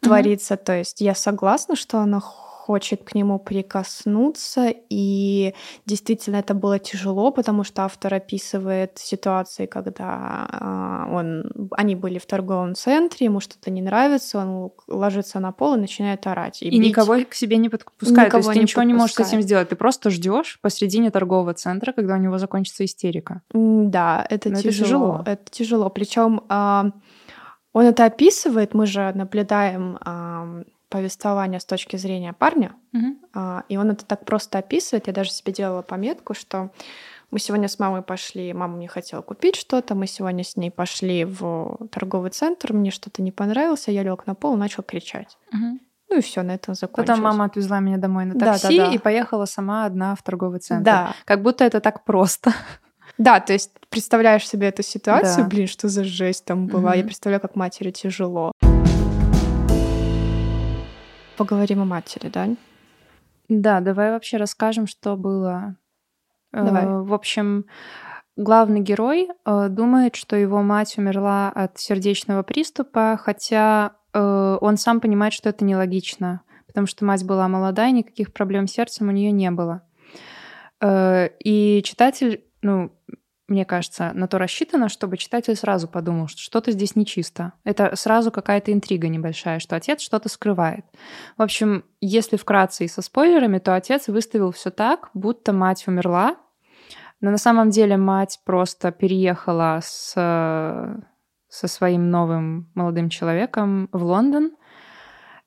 творится, 0.00 0.56
то 0.56 0.72
есть 0.72 1.00
я 1.00 1.14
согласна, 1.14 1.76
что 1.76 1.98
она 1.98 2.20
хочет 2.64 3.04
к 3.04 3.14
нему 3.14 3.38
прикоснуться, 3.38 4.72
и 4.88 5.54
действительно 5.84 6.36
это 6.36 6.54
было 6.54 6.78
тяжело, 6.78 7.30
потому 7.30 7.62
что 7.62 7.82
автор 7.84 8.14
описывает 8.14 8.92
ситуации, 8.96 9.66
когда 9.66 10.48
а, 10.50 11.08
он, 11.12 11.50
они 11.72 11.94
были 11.94 12.18
в 12.18 12.24
торговом 12.24 12.74
центре, 12.74 13.26
ему 13.26 13.40
что-то 13.40 13.70
не 13.70 13.82
нравится, 13.82 14.38
он 14.38 14.70
ложится 14.88 15.40
на 15.40 15.52
пол 15.52 15.74
и 15.74 15.78
начинает 15.78 16.26
орать. 16.26 16.62
И, 16.62 16.70
бить. 16.70 16.80
никого 16.80 17.18
к 17.28 17.34
себе 17.34 17.58
не 17.58 17.68
подпускает. 17.68 18.30
То 18.30 18.38
Никого 18.38 18.38
есть 18.38 18.48
ты 18.52 18.58
не 18.58 18.62
ничего 18.62 18.82
не 18.82 18.94
можешь 18.94 19.10
с 19.10 19.18
этим 19.18 19.24
подпускает. 19.24 19.44
сделать. 19.44 19.68
Ты 19.68 19.76
просто 19.76 20.08
ждешь 20.08 20.58
посредине 20.62 21.10
торгового 21.10 21.52
центра, 21.52 21.92
когда 21.92 22.14
у 22.14 22.18
него 22.18 22.38
закончится 22.38 22.86
истерика. 22.86 23.42
Да, 23.52 24.26
это 24.30 24.48
Но 24.48 24.54
это 24.58 24.62
тяжело. 24.68 24.86
тяжело. 24.86 25.22
Это 25.26 25.50
тяжело. 25.50 25.90
Причем 25.90 26.40
он 26.48 27.84
это 27.84 28.06
описывает, 28.06 28.72
мы 28.72 28.86
же 28.86 29.12
наблюдаем 29.14 29.98
повествование 30.94 31.58
с 31.58 31.64
точки 31.64 31.96
зрения 31.96 32.32
парня, 32.32 32.70
а, 33.34 33.64
и 33.68 33.76
он 33.76 33.90
это 33.90 34.04
так 34.04 34.24
просто 34.24 34.58
описывает. 34.58 35.08
Я 35.08 35.12
даже 35.12 35.32
себе 35.32 35.52
делала 35.52 35.82
пометку, 35.82 36.34
что 36.34 36.70
мы 37.32 37.40
сегодня 37.40 37.66
с 37.66 37.80
мамой 37.80 38.02
пошли, 38.02 38.52
мама 38.52 38.76
мне 38.76 38.86
хотела 38.86 39.20
купить 39.20 39.56
что-то, 39.56 39.96
мы 39.96 40.06
сегодня 40.06 40.44
с 40.44 40.56
ней 40.56 40.70
пошли 40.70 41.24
в 41.24 41.78
торговый 41.90 42.30
центр, 42.30 42.72
мне 42.72 42.92
что-то 42.92 43.22
не 43.22 43.32
понравилось, 43.32 43.88
а 43.88 43.90
я 43.90 44.04
лег 44.04 44.24
на 44.28 44.36
пол 44.36 44.54
и 44.54 44.56
начал 44.56 44.84
кричать. 44.84 45.36
Ну 45.52 46.18
и 46.18 46.20
все, 46.20 46.42
на 46.42 46.52
этом 46.52 46.76
закончилось. 46.76 47.08
Потом 47.18 47.24
мама 47.24 47.46
отвезла 47.46 47.80
меня 47.80 47.96
домой 47.96 48.24
на 48.26 48.34
Да, 48.36 48.52
такси 48.52 48.78
да, 48.78 48.86
да. 48.86 48.92
и 48.94 48.98
поехала 48.98 49.46
сама 49.46 49.86
одна 49.86 50.14
в 50.14 50.22
торговый 50.22 50.60
центр. 50.60 50.84
Да, 50.84 51.12
Как 51.24 51.42
будто 51.42 51.64
это 51.64 51.80
так 51.80 52.04
просто. 52.04 52.52
да, 53.18 53.40
то 53.40 53.52
есть 53.52 53.72
представляешь 53.88 54.46
себе 54.48 54.68
эту 54.68 54.84
ситуацию, 54.84 55.42
Да. 55.42 55.50
блин, 55.50 55.66
что 55.66 55.88
за 55.88 56.04
жесть 56.04 56.44
там 56.44 56.68
была. 56.68 56.92
Я 56.94 57.00
Мгм. 57.00 57.08
представляю, 57.08 57.40
как 57.40 57.56
матери 57.56 57.90
тяжело. 57.90 58.52
Поговорим 61.36 61.82
о 61.82 61.84
матери, 61.84 62.28
да? 62.28 62.48
Да, 63.48 63.80
давай 63.80 64.10
вообще 64.10 64.36
расскажем, 64.36 64.86
что 64.86 65.16
было. 65.16 65.76
Э, 66.52 66.64
Давай. 66.64 66.86
В 66.86 67.12
общем, 67.12 67.66
главный 68.36 68.80
герой 68.80 69.28
э, 69.44 69.68
думает, 69.68 70.16
что 70.16 70.36
его 70.36 70.62
мать 70.62 70.96
умерла 70.96 71.50
от 71.50 71.78
сердечного 71.78 72.42
приступа, 72.42 73.18
хотя 73.20 73.96
э, 74.12 74.58
он 74.60 74.76
сам 74.76 75.00
понимает, 75.00 75.32
что 75.32 75.48
это 75.48 75.64
нелогично, 75.64 76.42
потому 76.66 76.86
что 76.86 77.04
мать 77.04 77.24
была 77.24 77.48
молодая, 77.48 77.90
никаких 77.90 78.32
проблем 78.32 78.66
с 78.66 78.72
сердцем 78.72 79.08
у 79.08 79.12
нее 79.12 79.32
не 79.32 79.50
было. 79.50 79.82
Э, 80.80 81.28
И 81.40 81.82
читатель, 81.84 82.44
ну, 82.62 82.93
мне 83.46 83.64
кажется, 83.64 84.12
на 84.14 84.26
то 84.26 84.38
рассчитано, 84.38 84.88
чтобы 84.88 85.18
читатель 85.18 85.54
сразу 85.54 85.86
подумал, 85.86 86.28
что 86.28 86.40
что-то 86.40 86.72
здесь 86.72 86.96
нечисто. 86.96 87.52
Это 87.64 87.94
сразу 87.94 88.30
какая-то 88.30 88.72
интрига 88.72 89.08
небольшая, 89.08 89.58
что 89.58 89.76
отец 89.76 90.00
что-то 90.00 90.28
скрывает. 90.28 90.86
В 91.36 91.42
общем, 91.42 91.84
если 92.00 92.36
вкратце 92.36 92.84
и 92.84 92.88
со 92.88 93.02
спойлерами, 93.02 93.58
то 93.58 93.74
отец 93.74 94.08
выставил 94.08 94.50
все 94.52 94.70
так, 94.70 95.10
будто 95.12 95.52
мать 95.52 95.86
умерла, 95.86 96.36
но 97.20 97.30
на 97.30 97.38
самом 97.38 97.70
деле 97.70 97.96
мать 97.96 98.40
просто 98.44 98.92
переехала 98.92 99.80
с, 99.82 100.12
со 101.48 101.68
своим 101.68 102.10
новым 102.10 102.70
молодым 102.74 103.08
человеком 103.08 103.88
в 103.92 104.02
Лондон 104.02 104.52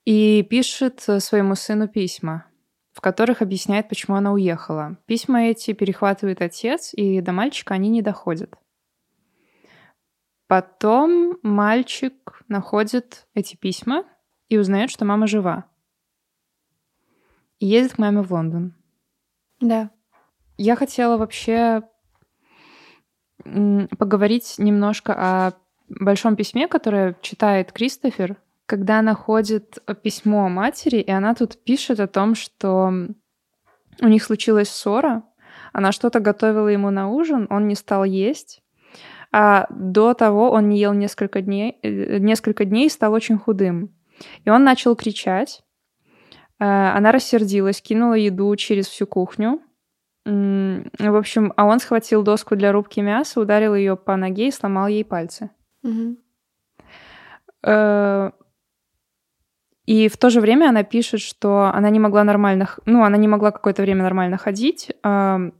и 0.05 0.41
пишет 0.49 1.01
своему 1.19 1.55
сыну 1.55 1.87
письма, 1.87 2.46
в 2.97 3.01
которых 3.01 3.43
объясняет, 3.43 3.89
почему 3.89 4.17
она 4.17 4.33
уехала. 4.33 4.97
Письма 5.05 5.43
эти 5.43 5.73
перехватывает 5.73 6.41
отец, 6.41 6.95
и 6.95 7.21
до 7.21 7.31
мальчика 7.31 7.75
они 7.75 7.89
не 7.89 8.01
доходят. 8.01 8.55
Потом 10.47 11.37
мальчик 11.43 12.41
находит 12.47 13.27
эти 13.35 13.55
письма 13.55 14.03
и 14.49 14.57
узнает, 14.57 14.89
что 14.89 15.05
мама 15.05 15.27
жива. 15.27 15.65
и 17.59 17.67
едет 17.67 17.93
к 17.93 17.97
маме 17.99 18.23
в 18.23 18.33
Лондон. 18.33 18.73
Да. 19.61 19.91
Я 20.57 20.75
хотела 20.75 21.17
вообще 21.17 21.83
поговорить 23.43 24.55
немножко 24.57 25.13
о 25.13 25.51
большом 25.87 26.35
письме, 26.35 26.67
которое 26.67 27.15
читает 27.21 27.71
Кристофер, 27.71 28.41
когда 28.67 28.99
она 28.99 29.15
ходит 29.15 29.79
письмо 30.03 30.49
матери, 30.49 30.97
и 30.97 31.09
она 31.09 31.33
тут 31.33 31.63
пишет 31.63 31.99
о 31.99 32.07
том, 32.07 32.35
что 32.35 32.93
у 34.01 34.07
них 34.07 34.23
случилась 34.23 34.69
ссора, 34.69 35.23
она 35.73 35.91
что-то 35.91 36.19
готовила 36.19 36.67
ему 36.67 36.91
на 36.91 37.09
ужин, 37.09 37.47
он 37.49 37.67
не 37.67 37.75
стал 37.75 38.03
есть, 38.03 38.61
а 39.31 39.67
до 39.69 40.13
того 40.13 40.51
он 40.51 40.69
не 40.69 40.79
ел 40.79 40.93
несколько 40.93 41.41
дней, 41.41 41.79
э, 41.81 42.17
несколько 42.17 42.65
дней 42.65 42.87
и 42.87 42.89
стал 42.91 43.13
очень 43.13 43.37
худым. 43.37 43.95
И 44.43 44.49
он 44.49 44.63
начал 44.63 44.95
кричать. 44.95 45.63
Э, 46.59 46.91
она 46.95 47.11
рассердилась, 47.11 47.81
кинула 47.81 48.15
еду 48.15 48.55
через 48.55 48.87
всю 48.87 49.07
кухню. 49.07 49.61
В 50.25 51.15
общем, 51.15 51.53
а 51.55 51.65
он 51.65 51.79
схватил 51.79 52.21
доску 52.21 52.57
для 52.57 52.73
рубки 52.73 52.99
мяса, 52.99 53.39
ударил 53.39 53.75
ее 53.75 53.95
по 53.95 54.17
ноге 54.17 54.49
и 54.49 54.51
сломал 54.51 54.87
ей 54.87 55.05
пальцы. 55.05 55.51
Угу. 55.83 56.17
И 59.87 60.09
в 60.09 60.17
то 60.17 60.29
же 60.29 60.41
время 60.41 60.69
она 60.69 60.83
пишет, 60.83 61.21
что 61.21 61.71
она 61.73 61.89
не 61.89 61.99
могла 61.99 62.23
нормально, 62.25 62.69
ну, 62.85 63.03
она 63.03 63.17
не 63.17 63.27
могла 63.27 63.51
какое-то 63.51 63.81
время 63.81 64.03
нормально 64.03 64.37
ходить, 64.37 64.91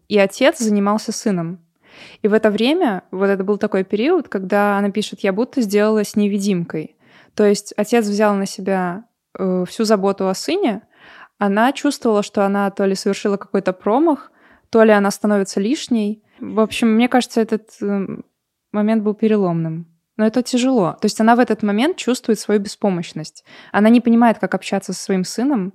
и 0.09 0.17
отец 0.17 0.59
занимался 0.59 1.11
сыном. 1.13 1.59
И 2.21 2.27
в 2.27 2.33
это 2.33 2.51
время, 2.51 3.03
вот 3.09 3.27
это 3.27 3.43
был 3.43 3.57
такой 3.57 3.83
период, 3.83 4.27
когда 4.27 4.77
она 4.77 4.91
пишет, 4.91 5.21
я 5.21 5.33
будто 5.33 5.61
сделалась 5.61 6.15
невидимкой. 6.15 6.95
То 7.33 7.45
есть 7.45 7.73
отец 7.77 8.05
взял 8.05 8.35
на 8.35 8.45
себя 8.45 9.05
э, 9.37 9.65
всю 9.67 9.83
заботу 9.83 10.27
о 10.27 10.33
сыне, 10.33 10.81
она 11.37 11.71
чувствовала, 11.71 12.23
что 12.23 12.45
она 12.45 12.69
то 12.71 12.85
ли 12.85 12.95
совершила 12.95 13.37
какой-то 13.37 13.73
промах, 13.73 14.31
то 14.69 14.83
ли 14.83 14.91
она 14.91 15.09
становится 15.11 15.59
лишней. 15.59 16.23
В 16.39 16.59
общем, 16.59 16.89
мне 16.89 17.07
кажется, 17.07 17.41
этот 17.41 17.69
э, 17.81 18.07
момент 18.71 19.03
был 19.03 19.13
переломным. 19.13 19.87
Но 20.17 20.25
это 20.25 20.41
тяжело. 20.41 20.93
То 20.99 21.05
есть 21.05 21.21
она 21.21 21.35
в 21.35 21.39
этот 21.39 21.63
момент 21.63 21.97
чувствует 21.97 22.39
свою 22.39 22.59
беспомощность. 22.59 23.45
Она 23.71 23.89
не 23.89 24.01
понимает, 24.01 24.39
как 24.39 24.55
общаться 24.55 24.93
со 24.93 25.01
своим 25.01 25.23
сыном, 25.23 25.73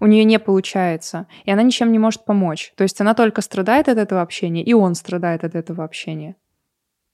у 0.00 0.06
нее 0.06 0.24
не 0.24 0.38
получается, 0.38 1.26
и 1.44 1.50
она 1.50 1.62
ничем 1.62 1.90
не 1.92 1.98
может 1.98 2.24
помочь. 2.24 2.72
То 2.76 2.82
есть 2.82 3.00
она 3.00 3.14
только 3.14 3.40
страдает 3.40 3.88
от 3.88 3.98
этого 3.98 4.20
общения, 4.20 4.62
и 4.62 4.72
он 4.72 4.94
страдает 4.94 5.44
от 5.44 5.54
этого 5.54 5.84
общения. 5.84 6.36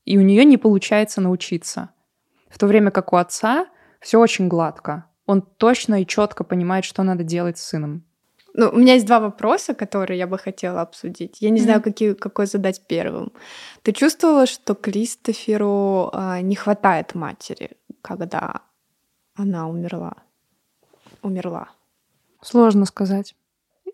И 0.05 0.19
у 0.19 0.23
нее 0.23 0.45
не 0.45 0.57
получается 0.57 1.21
научиться. 1.21 1.91
В 2.49 2.59
то 2.59 2.67
время 2.67 2.91
как 2.91 3.13
у 3.13 3.17
отца 3.17 3.67
все 4.01 4.19
очень 4.19 4.49
гладко. 4.49 5.07
Он 5.27 5.43
точно 5.43 6.03
и 6.03 6.07
четко 6.07 6.43
понимает, 6.43 6.85
что 6.85 7.03
надо 7.03 7.23
делать 7.23 7.59
с 7.59 7.63
сыном. 7.63 8.05
Ну, 8.55 8.69
у 8.69 8.77
меня 8.77 8.95
есть 8.95 9.07
два 9.07 9.21
вопроса, 9.21 9.75
которые 9.75 10.19
я 10.19 10.27
бы 10.27 10.39
хотела 10.39 10.83
обсудить. 10.83 11.41
Я 11.41 11.51
не 11.51 11.61
mm-hmm. 11.61 11.65
знаю, 11.65 11.83
какие, 11.83 12.13
какой 12.13 12.47
задать 12.47 12.83
первым. 12.87 13.33
Ты 13.83 13.93
чувствовала, 13.93 14.47
что 14.47 14.75
Кристоферу 14.75 16.11
э, 16.13 16.41
не 16.43 16.55
хватает 16.55 17.15
матери, 17.15 17.71
когда 18.03 18.63
она 19.35 19.69
умерла? 19.69 20.15
Умерла. 21.23 21.69
Сложно 22.43 22.85
сказать. 22.85 23.35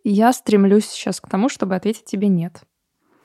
Я 0.02 0.32
стремлюсь 0.32 0.86
сейчас 0.86 1.20
к 1.20 1.28
тому, 1.28 1.48
чтобы 1.48 1.76
ответить 1.76 2.04
тебе 2.04 2.28
нет. 2.28 2.62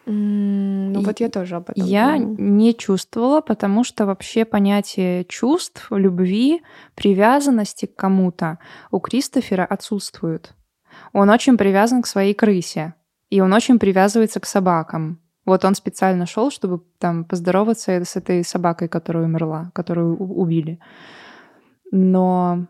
Mm, 0.05 0.89
ну 0.89 1.01
и 1.01 1.05
вот 1.05 1.19
я 1.19 1.29
тоже 1.29 1.55
об 1.55 1.69
этом. 1.69 1.83
Я 1.83 2.17
думаю. 2.17 2.35
не 2.37 2.75
чувствовала, 2.75 3.41
потому 3.41 3.83
что 3.83 4.05
вообще 4.05 4.43
понятие 4.43 5.23
чувств, 5.25 5.87
любви, 5.91 6.61
привязанности 6.93 7.85
к 7.85 7.95
кому-то 7.95 8.59
у 8.91 8.99
Кристофера 8.99 9.65
отсутствует. 9.65 10.53
Он 11.13 11.29
очень 11.29 11.57
привязан 11.57 12.01
к 12.01 12.07
своей 12.07 12.33
крысе, 12.33 12.95
и 13.29 13.39
он 13.39 13.53
очень 13.53 13.79
привязывается 13.79 14.39
к 14.39 14.45
собакам. 14.45 15.19
Вот 15.45 15.65
он 15.65 15.75
специально 15.75 16.25
шел, 16.25 16.51
чтобы 16.51 16.83
там 16.99 17.25
поздороваться 17.25 17.91
с 17.91 18.15
этой 18.15 18.43
собакой, 18.43 18.87
которая 18.87 19.25
умерла, 19.25 19.71
которую 19.73 20.17
убили. 20.17 20.79
Но 21.91 22.67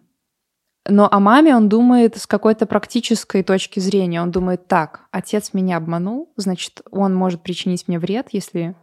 но 0.89 1.08
о 1.10 1.19
маме 1.21 1.56
он 1.56 1.69
думает 1.69 2.17
с 2.17 2.27
какой-то 2.27 2.65
практической 2.65 3.41
точки 3.41 3.79
зрения. 3.79 4.21
Он 4.21 4.32
думает, 4.32 4.67
так, 4.67 5.06
отец 5.12 5.53
меня 5.53 5.77
обманул, 5.77 6.34
значит, 6.36 6.82
он 6.91 7.15
может 7.15 7.41
причинить 7.41 7.88
мне 7.88 7.99
вред, 7.99 8.27
если, 8.32 8.75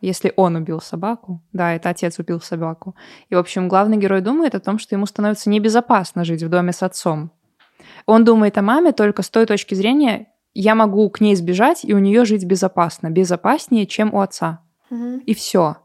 если 0.00 0.32
он 0.34 0.56
убил 0.56 0.80
собаку. 0.80 1.40
Да, 1.52 1.74
это 1.74 1.90
отец 1.90 2.18
убил 2.18 2.40
собаку. 2.40 2.96
И, 3.28 3.36
в 3.36 3.38
общем, 3.38 3.68
главный 3.68 3.98
герой 3.98 4.20
думает 4.20 4.56
о 4.56 4.60
том, 4.60 4.80
что 4.80 4.96
ему 4.96 5.06
становится 5.06 5.48
небезопасно 5.48 6.24
жить 6.24 6.42
в 6.42 6.48
доме 6.48 6.72
с 6.72 6.82
отцом. 6.82 7.30
Он 8.08 8.24
думает 8.24 8.56
о 8.56 8.62
маме 8.62 8.92
только 8.92 9.22
с 9.22 9.28
той 9.28 9.44
точки 9.44 9.74
зрения, 9.74 10.28
я 10.54 10.74
могу 10.74 11.10
к 11.10 11.20
ней 11.20 11.36
сбежать 11.36 11.84
и 11.84 11.92
у 11.92 11.98
нее 11.98 12.24
жить 12.24 12.42
безопасно, 12.46 13.10
безопаснее, 13.10 13.86
чем 13.86 14.14
у 14.14 14.20
отца. 14.20 14.64
Угу. 14.90 15.24
И 15.26 15.34
все. 15.34 15.76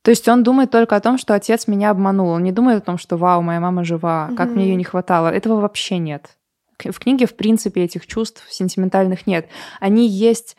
То 0.00 0.10
есть 0.10 0.26
он 0.28 0.42
думает 0.42 0.70
только 0.70 0.96
о 0.96 1.00
том, 1.00 1.18
что 1.18 1.34
отец 1.34 1.68
меня 1.68 1.90
обманул. 1.90 2.30
Он 2.30 2.42
не 2.42 2.52
думает 2.52 2.78
о 2.78 2.86
том, 2.86 2.96
что 2.96 3.18
вау, 3.18 3.42
моя 3.42 3.60
мама 3.60 3.84
жива, 3.84 4.30
как 4.34 4.48
mm-hmm. 4.48 4.52
мне 4.54 4.64
ее 4.64 4.76
не 4.76 4.84
хватало. 4.84 5.28
Этого 5.28 5.60
вообще 5.60 5.98
нет. 5.98 6.38
В 6.82 6.98
книге, 6.98 7.26
в 7.26 7.36
принципе, 7.36 7.84
этих 7.84 8.06
чувств 8.06 8.42
сентиментальных 8.48 9.26
нет. 9.26 9.48
Они 9.78 10.08
есть 10.08 10.56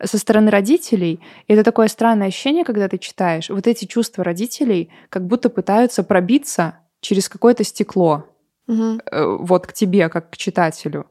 со 0.00 0.18
стороны 0.18 0.50
родителей. 0.50 1.20
И 1.48 1.54
это 1.54 1.64
такое 1.64 1.88
странное 1.88 2.28
ощущение, 2.28 2.64
когда 2.64 2.86
ты 2.88 2.98
читаешь. 2.98 3.48
Вот 3.48 3.66
эти 3.66 3.86
чувства 3.86 4.22
родителей 4.22 4.90
как 5.08 5.26
будто 5.26 5.48
пытаются 5.48 6.04
пробиться 6.04 6.80
через 7.00 7.30
какое-то 7.30 7.64
стекло. 7.64 8.28
Mm-hmm. 8.68 9.36
Вот 9.40 9.66
к 9.66 9.72
тебе, 9.72 10.08
как 10.08 10.30
к 10.30 10.36
читателю. 10.36 11.06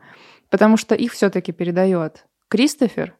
Потому 0.49 0.77
что 0.77 0.95
их 0.95 1.13
все-таки 1.13 1.51
передает 1.51 2.25
Кристофер, 2.47 3.15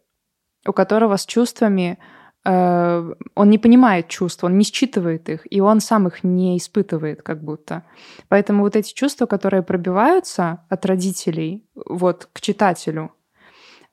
у 0.65 0.74
которого 0.74 1.17
с 1.17 1.26
чувствами 1.26 1.98
Э, 2.46 3.13
он 3.36 3.50
не 3.50 3.58
понимает 3.58 4.08
чувств, 4.08 4.43
он 4.43 4.58
не 4.58 4.65
считывает 4.65 5.30
их, 5.30 5.48
и 5.50 5.62
он 5.62 5.80
сам 5.80 6.08
их 6.08 6.24
не 6.24 6.58
испытывает 6.58 7.22
как 7.22 7.43
будто. 7.43 7.84
Поэтому 8.28 8.63
вот 8.63 8.76
эти 8.76 8.93
чувства, 8.93 9.26
которые 9.26 9.63
пробиваются 9.63 10.65
от 10.69 10.86
родителей 10.86 11.65
вот 11.74 12.28
к 12.34 12.41
читателю, 12.41 13.13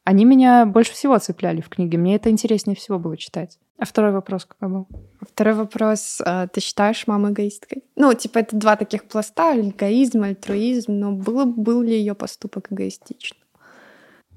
они 0.02 0.24
меня 0.24 0.66
больше 0.66 0.92
всего 0.92 1.18
цепляли 1.18 1.60
в 1.60 1.68
книге. 1.68 1.98
Мне 1.98 2.16
это 2.16 2.30
интереснее 2.30 2.74
всего 2.74 2.98
было 2.98 3.16
читать. 3.16 3.58
А 3.80 3.86
второй 3.86 4.12
вопрос 4.12 4.44
какой 4.44 4.68
был? 4.68 4.88
Второй 5.22 5.54
вопрос. 5.54 6.20
Э, 6.20 6.48
ты 6.52 6.60
считаешь 6.60 7.06
маму 7.06 7.30
эгоисткой? 7.30 7.82
Ну, 7.96 8.12
типа, 8.12 8.40
это 8.40 8.54
два 8.54 8.76
таких 8.76 9.04
пласта, 9.04 9.58
эгоизм, 9.58 10.22
альтруизм, 10.22 10.92
но 10.92 11.12
был, 11.12 11.46
был 11.46 11.80
ли 11.80 11.94
ее 11.94 12.14
поступок 12.14 12.70
эгоистичным? 12.70 13.40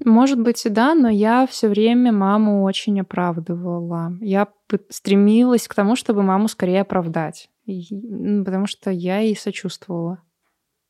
Может 0.02 0.40
быть 0.40 0.64
и 0.64 0.70
да, 0.70 0.94
но 0.94 1.10
я 1.10 1.46
все 1.46 1.68
время 1.68 2.10
маму 2.10 2.62
очень 2.62 2.98
оправдывала. 3.00 4.16
Я 4.22 4.48
стремилась 4.88 5.68
к 5.68 5.74
тому, 5.74 5.94
чтобы 5.94 6.22
маму 6.22 6.48
скорее 6.48 6.80
оправдать, 6.80 7.50
потому 7.66 8.66
что 8.66 8.90
я 8.90 9.18
ей 9.18 9.36
сочувствовала. 9.36 10.22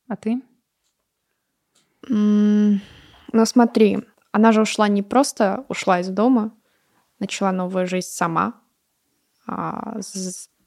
А 0.07 0.15
ты? 0.15 0.41
Mm, 2.09 2.77
ну 3.33 3.45
смотри, 3.45 3.99
она 4.31 4.53
же 4.53 4.61
ушла 4.61 4.87
не 4.87 5.03
просто 5.03 5.65
ушла 5.67 5.99
из 5.99 6.07
дома, 6.07 6.53
начала 7.19 7.51
новую 7.51 7.87
жизнь 7.87 8.09
сама, 8.09 8.61
а 9.47 9.99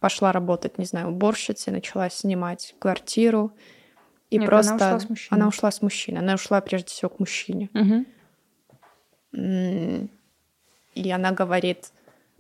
пошла 0.01 0.33
работать, 0.33 0.79
не 0.79 0.85
знаю, 0.85 1.09
уборщицей, 1.09 1.73
начала 1.73 2.09
снимать 2.11 2.75
квартиру. 2.79 3.53
И 4.31 4.39
Нет, 4.39 4.49
просто 4.49 4.75
она 4.75 4.87
ушла 4.87 5.01
с 5.01 5.09
мужчиной. 5.09 5.39
Она 5.39 5.49
ушла 5.49 5.71
с 5.71 5.83
мужчиной. 5.83 6.21
Она 6.21 6.35
ушла 6.35 6.61
прежде 6.61 6.89
всего 6.89 7.09
к 7.09 7.19
мужчине. 7.19 7.71
Угу. 7.75 8.05
И 10.95 11.11
она 11.11 11.33
говорит, 11.33 11.93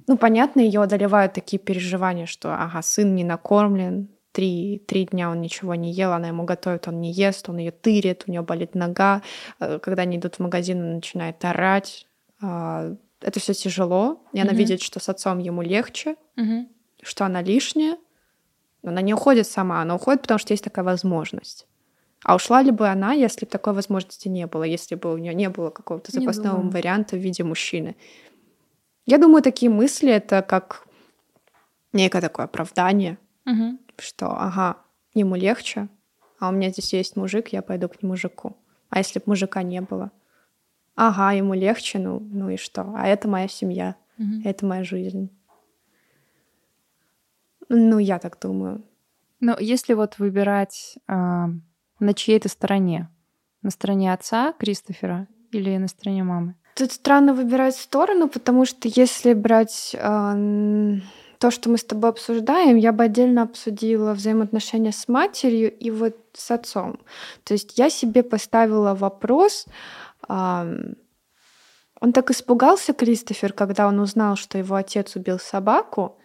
ну, 0.07 0.16
понятно, 0.16 0.61
ее 0.61 0.83
одолевают 0.83 1.33
такие 1.33 1.59
переживания, 1.59 2.27
что, 2.27 2.55
ага, 2.55 2.83
сын 2.83 3.14
не 3.14 3.25
накормлен, 3.25 4.09
три, 4.33 4.83
три 4.87 5.07
дня 5.07 5.31
он 5.31 5.40
ничего 5.40 5.75
не 5.75 5.92
ел, 5.92 6.12
она 6.12 6.29
ему 6.29 6.44
готовит, 6.44 6.88
он 6.88 7.01
не 7.01 7.12
ест, 7.12 7.49
он 7.49 7.59
ее 7.59 7.73
тырит, 7.73 8.25
у 8.27 8.31
нее 8.31 8.42
болит 8.42 8.75
нога. 8.75 9.23
Э, 9.59 9.79
когда 9.79 10.03
они 10.03 10.16
идут 10.16 10.37
в 10.37 10.38
магазин, 10.40 10.81
он 10.81 10.94
начинает 10.97 11.44
орать. 11.44 12.07
Это 13.20 13.40
все 13.40 13.52
тяжело, 13.52 14.22
и 14.33 14.40
она 14.40 14.52
видит, 14.52 14.81
что 14.81 15.00
с 15.00 15.09
отцом 15.09 15.38
ему 15.38 15.62
легче, 15.62 16.16
что 17.02 17.24
она 17.24 17.42
лишняя, 17.42 17.96
но 18.83 18.90
она 18.90 19.00
не 19.00 19.14
уходит 19.14 19.46
сама, 19.46 19.83
она 19.83 19.96
уходит, 19.96 20.22
потому 20.22 20.38
что 20.38 20.52
есть 20.52 20.64
такая 20.64 20.85
возможность. 20.85 21.66
А 22.24 22.35
ушла 22.35 22.62
ли 22.62 22.70
бы 22.70 22.88
она, 22.88 23.12
если 23.12 23.44
бы 23.44 23.50
такой 23.50 23.72
возможности 23.72 24.28
не 24.28 24.46
было, 24.46 24.64
если 24.64 24.96
бы 24.96 25.12
у 25.12 25.18
нее 25.18 25.35
не 25.35 25.48
было 25.48 25.70
какого-то 25.70 26.12
запасного 26.12 26.61
варианта 26.68 27.16
в 27.16 27.20
виде 27.20 27.44
мужчины? 27.44 27.96
Я 29.07 29.18
думаю, 29.18 29.42
такие 29.42 29.70
мысли 29.70 30.11
это 30.11 30.42
как 30.42 30.87
некое 31.92 32.20
такое 32.20 32.46
оправдание, 32.46 33.18
угу. 33.46 33.78
что 33.98 34.31
ага, 34.31 34.78
ему 35.14 35.37
легче, 35.37 35.88
а 36.38 36.48
у 36.48 36.52
меня 36.52 36.70
здесь 36.70 36.92
есть 36.92 37.16
мужик, 37.16 37.48
я 37.48 37.62
пойду 37.62 37.88
к 37.88 38.02
мужику. 38.02 38.57
А 38.90 38.98
если 38.98 39.18
бы 39.18 39.24
мужика 39.26 39.62
не 39.62 39.81
было? 39.81 40.11
Ага, 41.00 41.30
ему 41.30 41.54
легче, 41.54 42.00
ну, 42.00 42.18
ну 42.18 42.50
и 42.50 42.56
что? 42.56 42.92
А 42.96 43.06
это 43.06 43.28
моя 43.28 43.46
семья, 43.46 43.94
угу. 44.18 44.42
это 44.44 44.66
моя 44.66 44.82
жизнь. 44.82 45.30
Ну, 47.68 47.98
я 47.98 48.18
так 48.18 48.37
думаю. 48.40 48.82
Но 49.38 49.56
если 49.61 49.94
вот 49.94 50.18
выбирать 50.18 50.98
на 51.06 52.14
чьей-то 52.14 52.48
стороне. 52.48 53.08
На 53.62 53.70
стороне 53.70 54.12
отца 54.12 54.52
Кристофера 54.58 55.28
или 55.52 55.76
на 55.76 55.88
стороне 55.88 56.24
мамы? 56.24 56.54
Тут 56.74 56.92
странно 56.92 57.34
выбирать 57.34 57.76
сторону, 57.76 58.28
потому 58.28 58.64
что 58.64 58.88
если 58.88 59.34
брать 59.34 59.96
э, 59.98 60.96
то, 61.38 61.50
что 61.50 61.70
мы 61.70 61.78
с 61.78 61.84
тобой 61.84 62.11
обсуждаем, 62.11 62.76
я 62.76 62.92
бы 62.92 63.04
отдельно 63.04 63.42
обсудила 63.42 64.14
взаимоотношения 64.14 64.92
с 64.92 65.08
матерью 65.08 65.76
и 65.76 65.90
вот 65.90 66.16
с 66.34 66.50
отцом. 66.52 67.00
То 67.42 67.54
есть 67.54 67.78
я 67.78 67.90
себе 67.90 68.22
поставила 68.22 68.94
вопрос, 68.94 69.66
э, 69.66 69.70
он 70.28 72.12
так 72.12 72.30
испугался, 72.30 72.92
Кристофер, 72.92 73.52
когда 73.52 73.88
он 73.88 73.98
узнал, 73.98 74.36
что 74.36 74.58
его 74.58 74.74
отец 74.76 75.16
убил 75.16 75.38
собаку, 75.38 76.18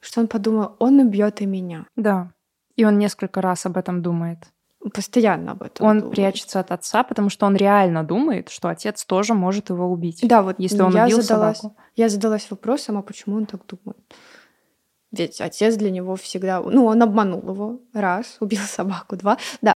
что 0.00 0.20
он 0.20 0.28
подумал, 0.28 0.76
он 0.78 1.00
убьет 1.00 1.40
и 1.40 1.46
меня. 1.46 1.86
Да. 1.96 2.32
И 2.76 2.84
он 2.84 2.98
несколько 2.98 3.40
раз 3.40 3.66
об 3.66 3.76
этом 3.76 4.02
думает. 4.02 4.38
Постоянно 4.94 5.52
об 5.52 5.62
этом. 5.62 5.86
Он 5.86 5.98
думает. 5.98 6.14
прячется 6.14 6.60
от 6.60 6.70
отца, 6.70 7.02
потому 7.02 7.30
что 7.30 7.46
он 7.46 7.56
реально 7.56 8.04
думает, 8.04 8.50
что 8.50 8.68
отец 8.68 9.04
тоже 9.04 9.34
может 9.34 9.70
его 9.70 9.90
убить. 9.90 10.20
Да, 10.22 10.42
вот 10.42 10.56
если 10.58 10.80
он 10.82 10.94
я 10.94 11.06
убил 11.06 11.22
задалась, 11.22 11.58
собаку. 11.58 11.76
Я 11.96 12.08
задалась 12.08 12.50
вопросом, 12.50 12.98
а 12.98 13.02
почему 13.02 13.36
он 13.36 13.46
так 13.46 13.66
думает? 13.66 13.98
Ведь 15.10 15.40
отец 15.40 15.76
для 15.76 15.90
него 15.90 16.14
всегда... 16.16 16.60
Ну, 16.60 16.84
он 16.84 17.02
обманул 17.02 17.40
его. 17.40 17.80
Раз, 17.94 18.36
убил 18.40 18.60
собаку. 18.60 19.16
Два. 19.16 19.38
Да. 19.62 19.72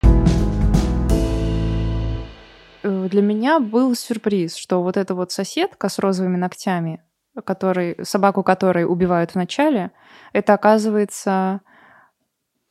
Э, 2.83 3.09
Для 3.11 3.23
меня 3.23 3.61
был 3.61 3.95
сюрприз, 3.95 4.57
что 4.57 4.83
вот 4.83 4.97
эта 4.97 5.15
вот 5.15 5.33
соседка 5.33 5.89
с 5.89 5.99
розовыми 5.99 6.37
ногтями, 6.37 7.03
который, 7.45 7.97
собаку 8.05 8.43
которой 8.43 8.85
убивают 8.85 9.33
в 9.33 9.35
начале, 9.37 9.91
это 10.33 10.55
оказывается 10.55 11.61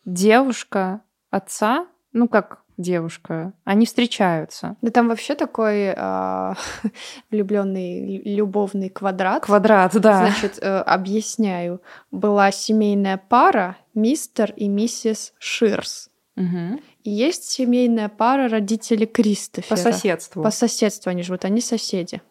девушка 0.06 1.02
отца, 1.30 1.88
ну 2.12 2.28
как 2.28 2.64
девушка, 2.78 3.54
они 3.66 3.86
встречаются. 3.86 4.78
Да 4.82 4.90
там 4.90 5.10
вообще 5.10 5.36
такой 5.36 5.94
а, 5.96 6.56
влюбленный 7.30 8.22
любовный 8.24 8.90
квадрат. 8.90 9.44
Квадрат, 9.44 9.92
да. 10.00 10.28
Значит, 10.28 10.60
э, 10.62 10.80
объясняю. 10.80 11.82
Была 12.10 12.52
семейная 12.52 13.18
пара 13.18 13.76
мистер 13.94 14.54
и 14.56 14.70
миссис 14.70 15.34
Ширс. 15.40 16.10
Мгм. 16.36 16.80
И 17.04 17.10
есть 17.10 17.46
семейная 17.46 18.10
пара 18.10 18.50
родителей 18.50 19.06
Кристофера. 19.06 19.76
По 19.76 19.82
соседству. 19.82 20.44
По 20.44 20.52
соседству 20.52 21.10
они 21.10 21.24
живут, 21.24 21.46
они 21.46 21.62
соседи. 21.62 22.22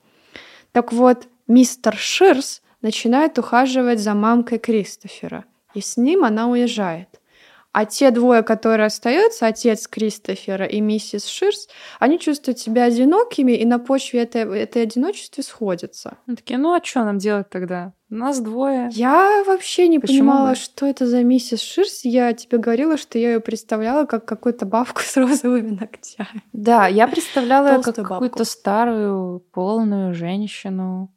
Так 0.73 0.93
вот, 0.93 1.27
мистер 1.47 1.97
Ширс 1.97 2.63
начинает 2.83 3.39
ухаживать 3.39 3.99
за 3.99 4.15
мамкой 4.15 4.59
Кристофера, 4.59 5.45
и 5.75 5.81
с 5.81 5.97
ним 5.97 6.25
она 6.25 6.49
уезжает. 6.49 7.21
А 7.73 7.85
те 7.85 8.11
двое, 8.11 8.43
которые 8.43 8.87
остаются, 8.87 9.47
отец 9.47 9.87
Кристофера 9.87 10.65
и 10.65 10.81
миссис 10.81 11.27
Ширс, 11.27 11.69
они 12.01 12.19
чувствуют 12.19 12.59
себя 12.59 12.85
одинокими, 12.85 13.53
и 13.53 13.65
на 13.65 13.79
почве 13.79 14.23
этой, 14.23 14.43
этой 14.59 14.83
одиночества 14.83 15.43
сходятся. 15.43 16.19
Они 16.27 16.37
такие, 16.37 16.59
ну 16.59 16.73
а 16.73 16.83
что 16.83 17.05
нам 17.05 17.19
делать 17.19 17.51
тогда? 17.51 17.93
Нас 18.09 18.41
двое. 18.41 18.89
Я 18.93 19.45
вообще 19.47 19.87
не 19.87 19.99
Почему 19.99 20.31
понимала, 20.31 20.51
бы? 20.51 20.55
что 20.55 20.87
это 20.87 21.07
за 21.07 21.23
миссис 21.23 21.61
Ширс. 21.61 22.05
Я 22.05 22.33
тебе 22.33 22.57
говорила, 22.57 22.97
что 22.97 23.19
я 23.19 23.35
ее 23.35 23.41
представляла 23.41 24.07
как 24.07 24.25
какую-то 24.25 24.65
бабку 24.65 25.03
с 25.03 25.15
розовыми 25.19 25.79
ногтями. 25.79 26.43
Да, 26.55 26.87
я 26.87 27.07
представляла 27.07 27.83
как 27.83 27.95
какую-то 27.95 28.45
старую, 28.45 29.41
полную 29.53 30.15
женщину. 30.15 31.13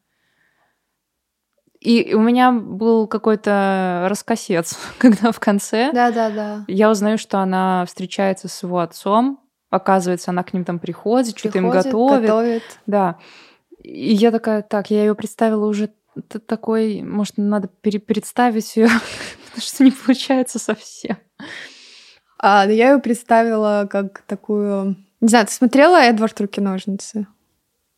И 1.82 2.13
у 2.13 2.22
меня 2.22 2.52
был 2.52 3.08
какой-то 3.08 4.06
раскосец, 4.08 4.78
когда 5.00 5.32
в 5.32 5.39
конце 5.39 5.91
Да-да-да. 5.91 6.63
я 6.67 6.91
узнаю, 6.91 7.17
что 7.17 7.39
она 7.39 7.86
встречается 7.86 8.48
с 8.48 8.63
его 8.63 8.80
отцом. 8.80 9.39
Оказывается, 9.72 10.32
она 10.32 10.44
к 10.44 10.54
ним 10.54 10.63
там 10.63 10.80
приходит, 10.80 11.38
что-то 11.38 11.58
им 11.58 11.65
Приходит, 11.65 11.86
готовит. 11.86 12.22
готовит. 12.22 12.63
Да. 12.86 13.17
И 13.82 14.13
я 14.13 14.32
такая, 14.32 14.62
так, 14.62 14.91
я 14.91 15.02
ее 15.06 15.15
представила 15.15 15.65
уже 15.65 15.91
такой, 16.46 17.02
может, 17.02 17.38
надо 17.38 17.67
пере- 17.82 18.00
представить 18.00 18.76
ее, 18.76 18.89
потому 19.46 19.62
что 19.62 19.84
не 19.84 19.91
получается 19.91 20.60
совсем. 20.60 21.17
А, 22.38 22.65
ну, 22.65 22.72
я 22.74 22.91
ее 22.91 23.00
представила 23.00 23.88
как 23.89 24.22
такую... 24.24 24.98
Не 25.22 25.28
знаю, 25.28 25.46
ты 25.48 25.54
смотрела 25.54 26.02
«Эдвард 26.02 26.39
Руки-ножницы»? 26.41 27.28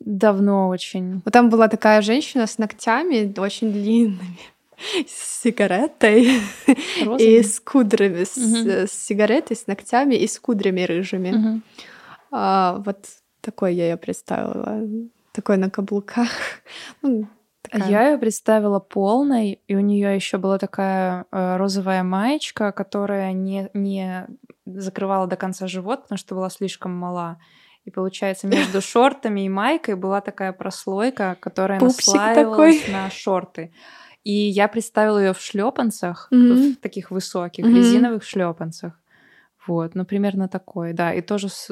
Давно 0.06 0.68
очень. 0.68 1.22
Вот 1.24 1.32
там 1.32 1.50
была 1.50 1.68
такая 1.68 2.02
женщина 2.02 2.46
с 2.46 2.58
ногтями 2.58 3.34
очень 3.40 3.72
длинными, 3.72 4.38
с 5.08 5.42
сигаретой 5.44 6.24
и 6.68 7.04
Розовый? 7.06 7.44
с 7.44 7.60
кудрями, 7.62 8.24
с, 8.26 8.36
Мгм. 8.38 8.70
с 8.88 8.92
сигаретой, 8.92 9.56
с 9.56 9.68
ногтями 9.68 10.16
и 10.16 10.28
с 10.28 10.40
кудрями 10.40 10.82
рыжими. 10.82 11.32
Мгм. 11.32 11.64
А, 12.32 12.82
вот 12.86 12.98
такой 13.42 13.76
я 13.76 13.90
ее 13.92 13.98
представила. 13.98 14.82
Такой 15.32 15.58
на 15.58 15.70
каблуках. 15.70 16.30
Ну, 17.02 17.28
такая. 17.62 17.90
Я 17.90 18.10
ее 18.12 18.18
представила 18.18 18.80
полной, 18.80 19.62
и 19.68 19.76
у 19.76 19.80
нее 19.80 20.16
еще 20.16 20.38
была 20.38 20.58
такая 20.58 21.26
э, 21.32 21.58
розовая 21.58 22.04
маечка, 22.04 22.72
которая 22.72 23.32
не, 23.34 23.70
не 23.74 24.28
закрывала 24.66 25.28
до 25.28 25.36
конца 25.38 25.68
живот, 25.68 26.04
потому 26.04 26.18
что 26.18 26.36
была 26.36 26.50
слишком 26.50 26.92
мала. 26.92 27.40
И 27.86 27.92
получается, 27.92 28.48
между 28.48 28.82
шортами 28.82 29.42
и 29.46 29.50
майкой 29.50 29.96
была 29.96 30.22
такая 30.22 30.54
прослойка, 30.54 31.38
которая 31.40 31.80
Пупсик 31.80 32.08
наслаивалась 32.08 32.82
такой. 32.82 32.94
на 32.94 33.10
шорты. 33.10 33.74
И 34.24 34.32
я 34.32 34.68
представила 34.70 35.18
ее 35.20 35.34
в 35.34 35.42
шлепанцах, 35.42 36.28
Мгм. 36.32 36.74
в 36.74 36.78
таких 36.78 37.12
высоких, 37.12 37.66
Мгм. 37.66 37.76
резиновых 37.76 38.24
шлепанцах. 38.24 38.94
Вот, 39.68 39.96
ну 39.96 40.06
примерно 40.06 40.48
такой, 40.48 40.94
да, 40.94 41.14
и 41.14 41.22
тоже 41.22 41.50
с, 41.50 41.68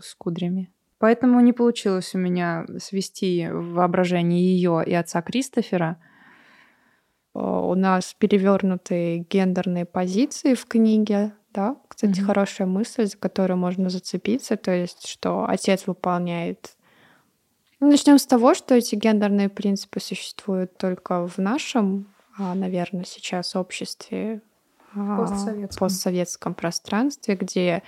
с 0.00 0.14
кудрями. 0.16 0.70
Поэтому 0.98 1.40
не 1.40 1.52
получилось 1.52 2.14
у 2.14 2.18
меня 2.18 2.64
свести 2.78 3.48
в 3.50 3.72
воображении 3.74 4.40
ее 4.40 4.82
и 4.86 4.94
отца 4.94 5.20
Кристофера. 5.20 5.98
Э, 7.34 7.40
У 7.40 7.74
нас 7.74 8.14
перевернутые 8.14 9.18
гендерные 9.18 9.84
позиции 9.84 10.54
в 10.54 10.64
книге. 10.66 11.32
Да, 11.54 11.76
кстати, 11.88 12.18
Мгм. 12.20 12.26
хорошая 12.26 12.66
мысль, 12.66 13.06
за 13.06 13.16
которую 13.16 13.58
можно 13.58 13.90
зацепиться, 13.90 14.56
то 14.56 14.70
есть, 14.72 15.06
что 15.06 15.44
отец 15.48 15.86
выполняет. 15.86 16.76
Ну, 17.80 17.88
Начнем 17.90 18.18
с 18.18 18.26
того, 18.26 18.54
что 18.54 18.74
эти 18.74 18.94
гендерные 18.94 19.48
принципы 19.48 20.00
существуют 20.00 20.78
только 20.78 21.26
в 21.26 21.38
нашем, 21.38 22.06
а, 22.38 22.54
наверное, 22.54 23.04
сейчас 23.04 23.54
обществе, 23.56 24.40
а, 24.94 25.16
Постсоветском. 25.16 25.86
постсоветском 25.88 26.54
пространстве, 26.54 27.34
где 27.34 27.82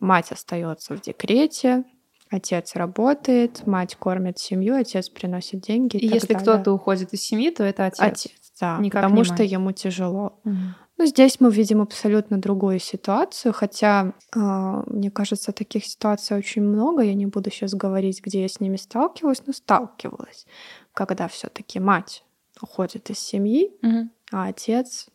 мать 0.00 0.32
остается 0.32 0.96
в 0.96 1.00
декрете, 1.00 1.84
отец 2.30 2.74
работает, 2.74 3.66
мать 3.66 3.96
кормит 3.96 4.38
семью, 4.38 4.74
отец 4.74 5.08
приносит 5.08 5.60
деньги. 5.60 5.96
И, 5.96 6.06
И 6.06 6.08
если 6.08 6.34
кто-то 6.34 6.72
уходит 6.72 7.12
из 7.12 7.22
семьи, 7.22 7.50
то 7.50 7.64
это 7.64 7.86
отец. 7.86 8.00
Отец, 8.26 8.52
да, 8.60 8.78
Никак 8.78 9.02
потому 9.04 9.20
не 9.20 9.24
что 9.24 9.42
ему 9.42 9.72
тяжело. 9.72 10.40
Мгм. 10.44 10.74
Ну, 10.98 11.06
здесь 11.06 11.38
мы 11.38 11.50
видим 11.52 11.80
абсолютно 11.80 12.38
другую 12.38 12.80
ситуацию, 12.80 13.52
хотя, 13.52 14.14
а, 14.34 14.82
мне 14.86 15.12
кажется, 15.12 15.52
таких 15.52 15.86
ситуаций 15.86 16.36
очень 16.36 16.62
много. 16.62 17.02
Я 17.02 17.14
не 17.14 17.26
буду 17.26 17.50
сейчас 17.50 17.72
говорить, 17.74 18.20
где 18.20 18.42
я 18.42 18.48
с 18.48 18.58
ними 18.58 18.76
сталкивалась, 18.76 19.46
но 19.46 19.52
сталкивалась, 19.52 20.44
когда 20.92 21.28
все-таки 21.28 21.78
мать 21.78 22.24
уходит 22.60 23.10
из 23.10 23.20
семьи, 23.20 23.70
Мгм. 23.80 24.10
а 24.32 24.48
отец 24.48 25.06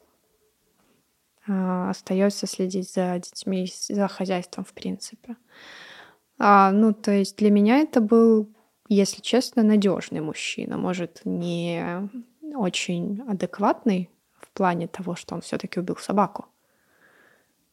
остается 1.45 2.47
следить 2.47 2.89
за 2.93 3.19
детьми, 3.19 3.69
за 3.89 4.07
хозяйством, 4.07 4.63
в 4.63 4.71
принципе. 4.71 5.35
А, 6.39 6.71
ну, 6.71 6.93
то 6.93 7.11
есть 7.11 7.37
для 7.37 7.51
меня 7.51 7.79
это 7.79 7.99
был, 7.99 8.47
если 8.87 9.19
честно, 9.21 9.61
надежный 9.63 10.21
мужчина. 10.21 10.77
Может, 10.77 11.21
не 11.25 12.09
очень 12.55 13.21
адекватный 13.27 14.09
плане 14.53 14.87
того, 14.87 15.15
что 15.15 15.35
он 15.35 15.41
все-таки 15.41 15.79
убил 15.79 15.97
собаку. 15.97 16.45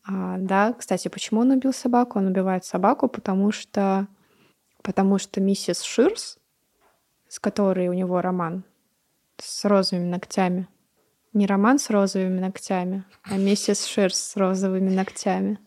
А, 0.04 0.38
да, 0.38 0.72
кстати, 0.72 1.08
почему 1.08 1.40
он 1.40 1.50
убил 1.50 1.72
собаку? 1.72 2.18
Он 2.18 2.26
убивает 2.26 2.64
собаку, 2.64 3.08
потому 3.08 3.52
что, 3.52 4.06
потому 4.82 5.18
что 5.18 5.40
миссис 5.40 5.82
Ширс, 5.82 6.38
с 7.28 7.38
которой 7.38 7.88
у 7.88 7.92
него 7.92 8.20
роман, 8.20 8.64
с 9.36 9.64
розовыми 9.64 10.08
ногтями, 10.08 10.68
не 11.32 11.46
роман 11.46 11.78
с 11.78 11.90
розовыми 11.90 12.40
ногтями, 12.40 13.04
а 13.22 13.36
миссис 13.36 13.84
Ширс 13.84 14.18
с 14.18 14.36
розовыми 14.36 14.90
ногтями, 14.90 15.58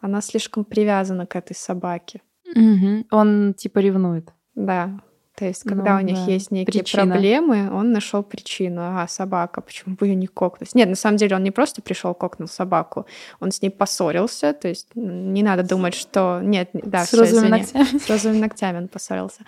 она 0.00 0.20
слишком 0.20 0.64
привязана 0.64 1.26
к 1.26 1.36
этой 1.36 1.54
собаке. 1.54 2.20
Мгм. 2.54 3.06
Он 3.10 3.54
типа 3.54 3.78
ревнует. 3.78 4.32
Да. 4.54 5.00
То 5.42 5.48
есть, 5.48 5.64
когда 5.64 5.94
Ну 5.98 6.04
у 6.04 6.06
них 6.06 6.14
да, 6.24 6.30
есть 6.30 6.52
некие 6.52 6.82
причина. 6.84 7.06
проблемы, 7.14 7.68
он 7.72 7.90
нашел 7.90 8.22
причину. 8.22 8.80
А, 8.80 9.08
собака, 9.08 9.60
почему 9.60 9.96
бы 9.96 10.06
ее 10.06 10.14
не 10.14 10.28
кокнуть? 10.28 10.72
Нет, 10.72 10.88
на 10.88 10.94
самом 10.94 11.16
деле 11.16 11.34
он 11.34 11.42
не 11.42 11.50
просто 11.50 11.82
пришел 11.82 12.14
кокнул 12.14 12.46
собаку, 12.46 13.06
он 13.40 13.50
с 13.50 13.60
ней 13.60 13.70
поссорился. 13.70 14.52
То 14.52 14.68
есть 14.68 14.90
не 14.94 15.42
надо 15.42 15.64
думать, 15.64 15.94
что 15.94 16.38
нет, 16.44 16.72
не- 16.74 16.82
да, 16.84 17.04
с 17.04 17.08
всё, 17.08 17.18
розовыми 17.18 17.46
извини. 17.48 17.60
ногтями. 17.82 17.98
С 17.98 18.08
розовыми 18.08 18.38
ногтями 18.38 18.78
он 18.78 18.86
поссорился. 18.86 19.40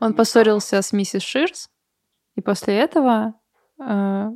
Он 0.00 0.14
поссорился 0.14 0.82
с 0.82 0.92
миссис 0.92 1.22
Ширс, 1.22 1.68
и 2.34 2.40
после 2.40 2.74
этого 2.78 3.34
э, 3.80 4.30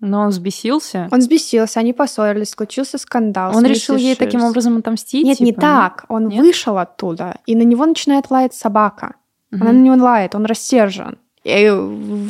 Но 0.00 0.20
он 0.20 0.28
взбесился. 0.28 1.08
Он 1.10 1.20
взбесился, 1.20 1.80
они 1.80 1.94
поссорились, 1.94 2.50
случился 2.50 2.98
скандал. 2.98 3.56
Он 3.56 3.64
решил 3.64 3.96
ей 3.96 4.14
таким 4.14 4.44
образом 4.44 4.76
отомстить? 4.76 5.24
Нет, 5.24 5.38
типа, 5.38 5.46
не 5.46 5.52
так. 5.54 6.04
Он 6.08 6.28
Нет? 6.28 6.40
вышел 6.44 6.76
оттуда, 6.76 7.38
и 7.46 7.56
на 7.56 7.62
него 7.62 7.86
начинает 7.86 8.30
лаять 8.30 8.52
собака. 8.52 9.14
Мгм. 9.50 9.62
Она 9.62 9.72
на 9.72 9.78
него 9.82 9.96
лает, 10.04 10.34
он 10.34 10.44
рассержен. 10.46 11.18
И 11.42 11.70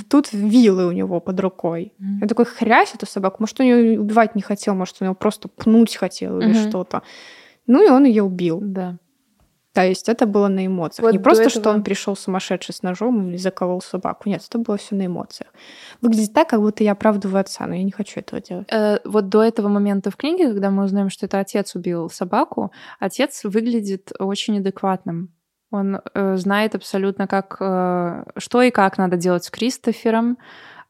тут 0.09 0.33
вилы 0.33 0.87
у 0.87 0.93
него 0.93 1.21
под 1.21 1.41
рукой. 1.41 1.93
Мгм. 1.99 2.19
Я 2.23 2.29
такой 2.29 2.45
хрясь 2.45 2.95
эту 2.95 3.07
собаку. 3.07 3.37
Может, 3.41 3.61
он 3.61 3.67
ее 3.67 4.01
убивать 4.01 4.37
не 4.37 4.43
хотел, 4.43 4.75
может, 4.75 4.97
он 5.01 5.09
ее 5.09 5.15
просто 5.15 5.49
пнуть 5.49 5.97
хотел 5.97 6.39
или 6.41 6.53
Мгм. 6.53 6.69
что-то. 6.69 7.03
Ну 7.67 7.85
и 7.85 7.91
он 7.91 8.05
ее 8.05 8.23
убил. 8.23 8.61
Да. 8.63 8.99
То 9.73 9.85
есть 9.87 10.09
это 10.09 10.27
было 10.27 10.49
на 10.49 10.67
эмоциях. 10.67 11.05
Вот 11.05 11.13
не 11.13 11.21
просто, 11.21 11.45
этого- 11.45 11.61
что 11.63 11.71
он 11.71 11.85
пришел 11.85 12.17
сумасшедший 12.17 12.75
с 12.75 12.83
ножом 12.83 13.33
и 13.33 13.37
заколол 13.37 13.81
собаку. 13.81 14.29
Нет, 14.29 14.43
это 14.49 14.59
было 14.59 14.77
все 14.77 14.97
на 14.97 15.07
эмоциях. 15.07 15.53
Выглядит 16.03 16.33
так, 16.33 16.49
как 16.49 16.61
будто 16.61 16.83
я 16.83 16.93
оправдываю 16.93 17.41
отца, 17.41 17.67
но 17.69 17.75
я 17.75 17.85
не 17.85 17.93
хочу 17.93 18.19
этого 18.19 18.43
делать. 18.43 18.67
Э, 18.73 18.99
вот 19.05 19.29
до 19.29 19.43
этого 19.45 19.69
момента 19.69 20.11
в 20.11 20.17
книге, 20.17 20.49
когда 20.49 20.71
мы 20.71 20.85
узнаем, 20.85 21.09
что 21.09 21.27
это 21.27 21.39
отец 21.39 21.77
убил 21.77 22.11
собаку, 22.11 22.73
отец 22.99 23.45
выглядит 23.45 24.11
очень 24.19 24.59
адекватным. 24.59 25.29
Он 25.71 26.01
э, 26.15 26.37
знает 26.37 26.75
абсолютно, 26.75 27.27
как, 27.27 27.57
э, 27.61 28.25
что 28.37 28.63
и 28.63 28.71
как 28.71 28.99
надо 28.99 29.17
делать 29.17 29.45
с 29.45 29.51
Кристофером, 29.51 30.37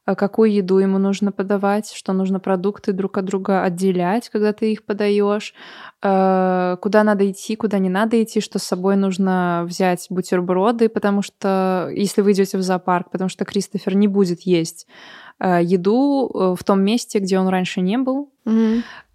э, 0.07 0.15
какую 0.15 0.51
еду 0.51 0.79
ему 0.79 0.97
нужно 0.97 1.31
подавать, 1.31 1.91
что 1.91 2.13
нужно 2.13 2.39
продукты 2.39 2.91
друг 2.91 3.17
от 3.17 3.25
друга 3.25 3.63
отделять, 3.63 4.29
когда 4.29 4.53
ты 4.53 4.71
их 4.71 4.83
подаешь, 4.83 5.53
э, 6.01 6.77
куда 6.81 7.03
надо 7.03 7.29
идти, 7.29 7.55
куда 7.55 7.77
не 7.77 7.89
надо 7.89 8.21
идти, 8.23 8.41
что 8.41 8.57
с 8.57 8.63
собой 8.63 8.95
нужно 8.95 9.63
взять 9.67 10.07
бутерброды, 10.09 10.89
потому 10.89 11.21
что 11.21 11.91
если 11.93 12.21
вы 12.21 12.31
идете 12.31 12.57
в 12.57 12.63
зоопарк, 12.63 13.11
потому 13.11 13.29
что 13.29 13.45
Кристофер 13.45 13.95
не 13.95 14.07
будет 14.07 14.41
есть 14.41 14.87
еду 15.47 16.29
э, 16.33 16.55
в 16.57 16.63
том 16.63 16.81
месте, 16.81 17.19
где 17.19 17.39
он 17.39 17.47
раньше 17.47 17.81
не 17.81 17.97
был. 17.97 18.31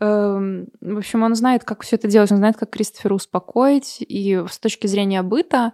Эм, 0.00 0.68
В 0.80 0.98
общем, 0.98 1.22
он 1.22 1.34
знает, 1.34 1.64
как 1.64 1.82
все 1.82 1.96
это 1.96 2.08
делать, 2.08 2.32
он 2.32 2.38
знает, 2.38 2.56
как 2.56 2.70
Кристофера 2.70 3.14
успокоить. 3.14 3.98
И 4.00 4.42
с 4.48 4.58
точки 4.58 4.86
зрения 4.86 5.22
быта 5.22 5.72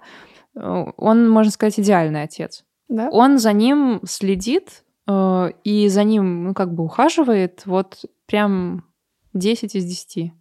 э, 0.54 0.84
он, 0.96 1.28
можно 1.28 1.50
сказать, 1.50 1.80
идеальный 1.80 2.22
отец. 2.22 2.64
Да? 2.88 3.08
Он 3.10 3.38
за 3.38 3.52
ним 3.52 4.00
следит 4.04 4.84
э, 5.08 5.50
и 5.64 5.88
за 5.88 6.04
ним, 6.04 6.44
ну, 6.44 6.54
как 6.54 6.74
бы 6.74 6.84
ухаживает 6.84 7.62
вот 7.64 8.04
прям 8.26 8.84
10 9.32 9.74
из 9.74 9.84
10. 9.84 10.32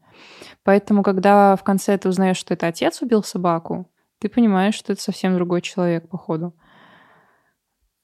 Поэтому, 0.63 1.03
когда 1.03 1.55
в 1.55 1.63
конце 1.63 1.97
ты 1.97 2.09
узнаешь, 2.09 2.37
что 2.37 2.53
это 2.53 2.67
отец 2.67 3.01
убил 3.01 3.23
собаку, 3.23 3.89
ты 4.19 4.29
понимаешь, 4.29 4.75
что 4.75 4.93
это 4.93 5.01
совсем 5.01 5.35
другой 5.35 5.61
человек, 5.61 6.07
походу. 6.07 6.53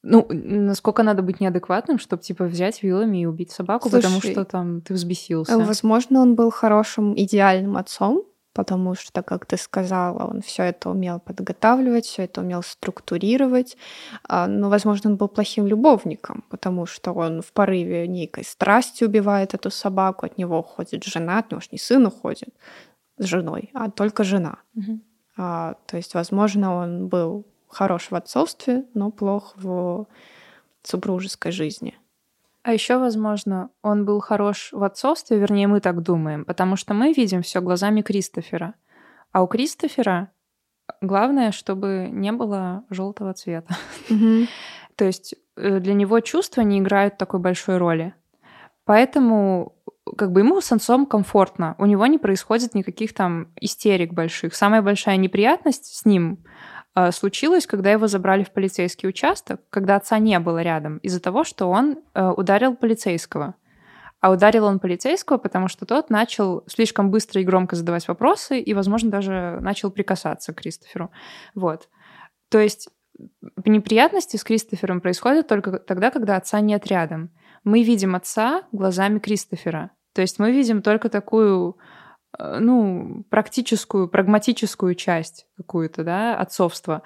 Ну, 0.10 0.26
насколько 0.30 1.04
надо 1.04 1.22
быть 1.22 1.42
неадекватным, 1.42 2.00
чтобы, 2.00 2.24
типа, 2.24 2.46
взять 2.46 2.82
вилами 2.82 3.24
и 3.24 3.26
убить 3.26 3.52
собаку, 3.52 3.90
потому 3.90 4.22
Слушай, 4.22 4.32
что 4.32 4.46
там 4.46 4.80
ты 4.80 4.94
взбесился. 4.94 5.58
Возможно, 5.60 6.22
он 6.22 6.36
был 6.36 6.50
хорошим, 6.50 7.14
идеальным 7.14 7.76
отцом, 7.76 8.24
потому 8.54 8.96
что, 8.96 9.22
как 9.22 9.46
ты 9.46 9.58
сказала, 9.58 10.26
он 10.26 10.42
все 10.42 10.64
это 10.64 10.90
умел 10.92 11.20
подготавливать, 11.20 12.06
все 12.06 12.24
это 12.24 12.40
умел 12.40 12.64
структурировать. 12.64 13.78
А, 14.30 14.48
Но, 14.48 14.70
возможно, 14.70 15.10
он 15.10 15.18
был 15.18 15.28
плохим 15.28 15.68
любовником, 15.68 16.46
потому 16.50 16.86
что 16.86 17.12
он 17.12 17.42
в 17.42 17.52
порыве 17.52 18.08
некой 18.08 18.46
страсти 18.46 19.04
убивает 19.04 19.54
эту 19.54 19.70
собаку, 19.70 20.26
от 20.26 20.38
него 20.38 20.60
уходит 20.60 21.04
жена, 21.04 21.40
от 21.40 21.52
него 21.52 21.60
ж 21.60 21.68
не 21.74 21.78
сын 21.78 22.06
уходит 22.06 22.56
с 23.18 23.26
женой, 23.26 23.72
а 23.74 23.92
только 23.92 24.24
жена. 24.24 24.60
Мгм. 24.74 25.02
А, 25.36 25.76
то 25.86 25.98
есть, 25.98 26.14
возможно, 26.14 26.76
он 26.76 27.10
был 27.10 27.46
хорош 27.70 28.12
в 28.12 28.16
отцовстве, 28.16 28.86
но 28.94 29.12
плох 29.12 29.54
в 29.56 30.08
супружеской 30.84 31.52
жизни. 31.52 31.98
А 32.64 32.74
еще, 32.74 32.98
возможно, 32.98 33.70
он 33.82 34.06
был 34.06 34.20
хорош 34.20 34.70
в 34.74 34.84
отцовстве, 34.84 35.38
вернее, 35.38 35.68
мы 35.68 35.80
так 35.80 36.02
думаем, 36.02 36.44
потому 36.44 36.76
что 36.76 36.94
мы 36.94 37.14
видим 37.14 37.42
все 37.42 37.62
глазами 37.62 38.02
Кристофера. 38.02 38.74
А 39.32 39.42
у 39.42 39.48
Кристофера 39.48 40.32
главное, 41.02 41.52
чтобы 41.52 42.10
не 42.12 42.32
было 42.32 42.84
желтого 42.90 43.34
цвета. 43.34 43.78
То 44.96 45.06
есть 45.06 45.36
э, 45.56 45.80
для 45.80 45.94
него 45.94 46.20
чувства 46.20 46.62
не 46.62 46.80
играют 46.80 47.18
такой 47.18 47.40
большой 47.40 47.78
роли. 47.78 48.14
Поэтому 48.86 49.76
как 50.18 50.32
бы 50.32 50.42
ему 50.42 50.62
с 50.62 50.72
отцом 50.72 51.06
комфортно. 51.06 51.76
У 51.78 51.86
него 51.86 52.06
не 52.08 52.18
происходит 52.18 52.74
никаких 52.74 53.14
там 53.14 53.48
истерик 53.60 54.14
больших. 54.14 54.56
Самая 54.56 54.82
большая 54.82 55.18
неприятность 55.18 55.86
с 55.96 56.06
ним 56.06 56.40
э, 56.98 57.12
случилась, 57.12 57.68
когда 57.68 57.92
его 57.92 58.08
забрали 58.08 58.44
в 58.44 58.52
полицейский 58.52 59.08
участок, 59.08 59.62
когда 59.70 59.96
отца 59.96 60.18
не 60.20 60.40
было 60.40 60.62
рядом, 60.62 60.98
из-за 60.98 61.20
того, 61.20 61.44
что 61.44 61.68
он 61.68 62.00
э, 62.14 62.30
ударил 62.30 62.76
полицейского. 62.76 63.56
А 64.20 64.32
ударил 64.32 64.66
он 64.66 64.80
полицейского, 64.80 65.38
потому 65.38 65.68
что 65.68 65.86
тот 65.86 66.10
начал 66.10 66.64
слишком 66.68 67.12
быстро 67.12 67.42
и 67.42 67.46
громко 67.46 67.76
задавать 67.76 68.08
вопросы 68.08 68.60
и, 68.60 68.74
возможно, 68.74 69.12
даже 69.12 69.60
начал 69.62 69.92
прикасаться 69.92 70.54
к 70.54 70.58
Кристоферу. 70.58 71.12
Вот. 71.54 71.88
То 72.50 72.60
есть 72.60 72.90
неприятности 73.66 74.38
с 74.38 74.44
Кристофером 74.44 75.02
происходят 75.02 75.48
только 75.48 75.80
тогда, 75.80 76.10
когда 76.12 76.38
отца 76.38 76.60
нет 76.62 76.88
рядом. 76.88 77.32
Мы 77.64 77.84
видим 77.84 78.16
отца 78.16 78.64
глазами 78.72 79.20
Кристофера. 79.20 79.92
То 80.14 80.22
есть 80.22 80.40
мы 80.40 80.52
видим 80.52 80.82
только 80.82 81.10
такую, 81.10 81.78
ну, 82.38 83.24
практическую, 83.30 84.08
прагматическую 84.08 84.96
часть 84.96 85.48
какую-то, 85.58 86.04
да, 86.04 86.38
отцовства. 86.38 87.02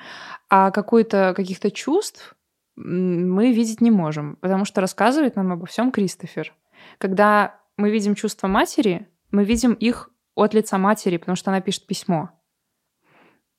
А 0.49 0.71
какую-то, 0.71 1.33
каких-то 1.35 1.71
чувств 1.71 2.35
мы 2.75 3.53
видеть 3.53 3.81
не 3.81 3.91
можем, 3.91 4.37
потому 4.37 4.65
что 4.65 4.81
рассказывает 4.81 5.35
нам 5.35 5.51
обо 5.51 5.65
всем 5.65 5.91
Кристофер. 5.91 6.53
Когда 6.97 7.59
мы 7.77 7.91
видим 7.91 8.15
чувства 8.15 8.47
матери, 8.47 9.07
мы 9.29 9.43
видим 9.43 9.73
их 9.73 10.09
от 10.35 10.53
лица 10.53 10.77
матери, 10.77 11.17
потому 11.17 11.35
что 11.35 11.51
она 11.51 11.61
пишет 11.61 11.85
письмо. 11.87 12.31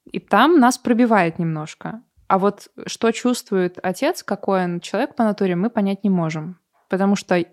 И 0.05 0.19
там 0.19 0.59
нас 0.59 0.79
пробивает 0.79 1.39
немножко. 1.39 2.03
А 2.27 2.39
вот 2.39 2.69
что 2.87 3.13
чувствует 3.13 3.79
отец, 3.83 4.23
какой 4.23 4.65
он 4.65 4.81
человек 4.81 5.15
по 5.15 5.25
натуре, 5.25 5.55
мы 5.55 5.71
понять 5.71 6.03
не 6.03 6.11
можем. 6.11 6.59
Потому 6.89 7.15
что 7.15 7.45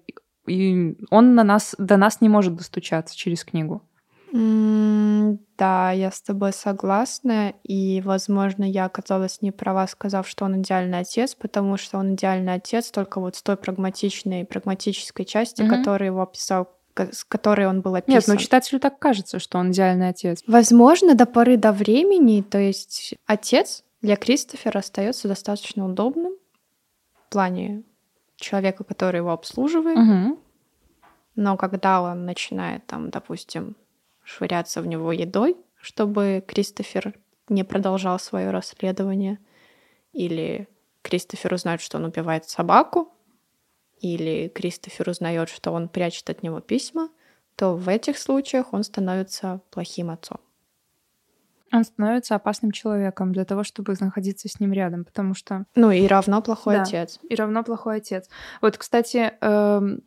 он 0.46 1.36
на 1.36 1.44
нас, 1.44 1.76
до 1.78 1.98
нас 1.98 2.22
не 2.22 2.30
может 2.30 2.56
достучаться 2.56 3.16
через 3.16 3.44
книгу. 3.44 3.84
Да, 4.32 5.92
я 5.92 6.12
с 6.12 6.22
тобой 6.22 6.54
согласна, 6.54 7.54
и, 7.64 8.02
возможно, 8.02 8.64
я 8.64 8.86
оказалась 8.86 9.42
не 9.42 9.52
права, 9.52 9.88
сказав, 9.88 10.28
что 10.28 10.46
он 10.46 10.62
идеальный 10.62 11.00
отец, 11.00 11.36
потому 11.36 11.78
что 11.78 11.98
он 11.98 12.16
идеальный 12.16 12.54
отец 12.54 12.92
только 12.92 13.20
вот 13.20 13.36
с 13.36 13.42
той 13.42 13.58
прагматичной, 13.58 14.46
прагматической 14.46 15.26
части, 15.26 15.62
Мгм. 15.64 15.70
которую 15.78 16.08
его 16.08 16.22
описал, 16.22 16.70
с 16.96 17.24
которой 17.24 17.68
он 17.68 17.82
был 17.82 17.96
описан. 17.96 18.16
Нет, 18.16 18.28
ну 18.28 18.38
читателю 18.38 18.80
так 18.80 19.00
кажется, 19.00 19.40
что 19.40 19.58
он 19.58 19.72
идеальный 19.72 20.10
отец. 20.10 20.44
Возможно, 20.48 21.16
до 21.16 21.26
поры 21.26 21.58
до 21.58 21.72
времени, 21.72 22.42
то 22.42 22.58
есть 22.60 23.16
отец 23.26 23.84
для 24.02 24.16
Кристофера 24.16 24.80
остается 24.80 25.28
достаточно 25.28 25.86
удобным 25.86 26.34
в 27.28 27.30
плане 27.32 27.84
человека, 28.38 28.84
который 28.84 29.18
его 29.18 29.32
обслуживает, 29.32 29.98
Мгм. 29.98 30.38
но 31.36 31.58
когда 31.58 32.02
он 32.02 32.26
начинает 32.26 32.86
там, 32.86 33.10
допустим, 33.10 33.76
швыряться 34.30 34.82
в 34.82 34.88
него 34.88 35.12
едой, 35.12 35.58
чтобы 35.82 36.44
Кристофер 36.48 37.18
не 37.50 37.64
продолжал 37.64 38.20
свое 38.20 38.52
расследование, 38.52 39.40
или 40.14 40.68
Кристофер 41.02 41.54
узнает, 41.54 41.82
что 41.82 41.98
он 41.98 42.06
убивает 42.06 42.46
собаку, 42.48 43.12
или 44.00 44.48
Кристофер 44.50 45.10
узнает, 45.10 45.50
что 45.50 45.72
он 45.72 45.90
прячет 45.90 46.30
от 46.30 46.44
него 46.44 46.60
письма, 46.62 47.10
то 47.56 47.76
в 47.76 47.90
этих 47.90 48.18
случаях 48.18 48.72
он 48.74 48.84
становится 48.84 49.62
плохим 49.72 50.10
отцом. 50.12 50.38
Он 51.72 51.84
становится 51.84 52.36
опасным 52.36 52.72
человеком 52.72 53.32
для 53.32 53.46
того, 53.46 53.64
чтобы 53.64 53.96
находиться 54.00 54.48
с 54.50 54.60
ним 54.60 54.74
рядом, 54.74 55.06
потому 55.06 55.34
что 55.36 55.66
Ну 55.76 55.92
и 55.92 56.08
равно 56.08 56.42
плохой 56.42 56.76
Да. 56.76 56.84
отец. 56.84 57.20
и 57.30 57.36
равно 57.36 57.64
плохой 57.64 57.98
отец. 57.98 58.28
Вот, 58.62 58.78
кстати, 58.78 59.34
эм, 59.42 60.02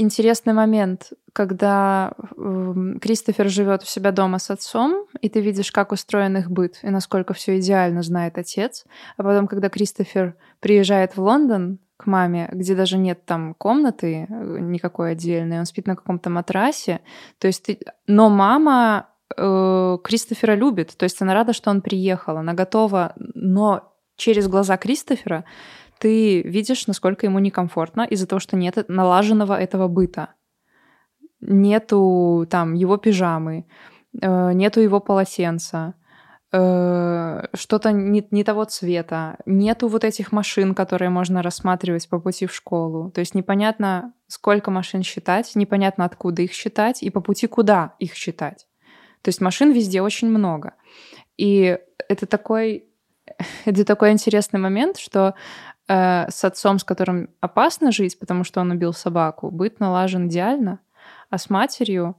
интересный 0.00 0.52
момент, 0.52 1.12
когда 1.32 2.12
эм, 2.36 2.98
Кристофер 3.00 3.48
живет 3.48 3.82
у 3.82 3.86
себя 3.86 4.12
дома 4.12 4.38
с 4.38 4.50
отцом, 4.50 5.06
и 5.20 5.28
ты 5.28 5.40
видишь, 5.40 5.70
как 5.70 5.92
устроен 5.92 6.36
их 6.36 6.50
быт 6.50 6.78
и 6.82 6.90
насколько 6.90 7.34
все 7.34 7.58
идеально 7.58 8.02
знает 8.02 8.38
отец. 8.38 8.84
А 9.16 9.22
потом, 9.22 9.46
когда 9.46 9.68
Кристофер 9.68 10.34
приезжает 10.60 11.16
в 11.16 11.22
Лондон 11.22 11.78
к 11.96 12.06
маме, 12.06 12.48
где 12.52 12.74
даже 12.74 12.96
нет 12.96 13.24
там 13.26 13.54
комнаты 13.54 14.26
э, 14.28 14.58
никакой 14.60 15.12
отдельной, 15.12 15.58
он 15.58 15.66
спит 15.66 15.86
на 15.86 15.96
каком-то 15.96 16.30
матрасе, 16.30 17.00
то 17.38 17.46
есть 17.46 17.64
ты... 17.64 17.78
но 18.06 18.30
мама 18.30 19.08
э, 19.36 19.98
Кристофера 20.02 20.54
любит, 20.54 20.96
то 20.96 21.04
есть 21.04 21.20
она 21.20 21.34
рада, 21.34 21.52
что 21.52 21.70
он 21.70 21.82
приехал, 21.82 22.38
она 22.38 22.54
готова, 22.54 23.12
но 23.16 23.92
через 24.16 24.48
глаза 24.48 24.76
Кристофера 24.76 25.44
ты 26.00 26.42
видишь, 26.42 26.86
насколько 26.86 27.26
ему 27.26 27.38
некомфортно 27.38 28.02
из-за 28.02 28.26
того, 28.26 28.40
что 28.40 28.56
нет 28.56 28.88
налаженного 28.88 29.54
этого 29.54 29.86
быта. 29.86 30.34
Нету 31.40 32.46
там 32.50 32.74
его 32.74 32.96
пижамы, 32.96 33.66
э, 34.20 34.52
нету 34.52 34.80
его 34.80 35.00
полотенца, 35.00 35.94
э, 36.52 37.46
что-то 37.54 37.92
не, 37.92 38.26
не 38.30 38.44
того 38.44 38.64
цвета, 38.64 39.36
нету 39.46 39.88
вот 39.88 40.04
этих 40.04 40.32
машин, 40.32 40.74
которые 40.74 41.10
можно 41.10 41.42
рассматривать 41.42 42.08
по 42.08 42.18
пути 42.18 42.46
в 42.46 42.54
школу. 42.54 43.10
То 43.10 43.20
есть 43.20 43.34
непонятно, 43.34 44.14
сколько 44.26 44.70
машин 44.70 45.02
считать, 45.02 45.54
непонятно, 45.54 46.04
откуда 46.04 46.42
их 46.42 46.52
считать 46.52 47.02
и 47.02 47.10
по 47.10 47.20
пути 47.20 47.46
куда 47.46 47.94
их 47.98 48.14
считать. 48.14 48.66
То 49.22 49.28
есть 49.28 49.40
машин 49.40 49.72
везде 49.72 50.00
очень 50.02 50.28
много. 50.28 50.74
И 51.36 51.78
это 52.08 52.26
такой, 52.26 52.88
это 53.64 53.84
такой 53.84 54.12
интересный 54.12 54.60
момент, 54.60 54.98
что 54.98 55.34
э, 55.90 56.30
с 56.30 56.44
отцом, 56.44 56.78
с 56.78 56.84
которым 56.84 57.28
опасно 57.40 57.92
жить, 57.92 58.18
потому 58.18 58.44
что 58.44 58.60
он 58.60 58.70
убил 58.70 58.92
собаку, 58.92 59.50
быт 59.50 59.80
налажен 59.80 60.28
идеально, 60.28 60.78
а 61.30 61.38
с 61.38 61.50
матерью 61.50 62.16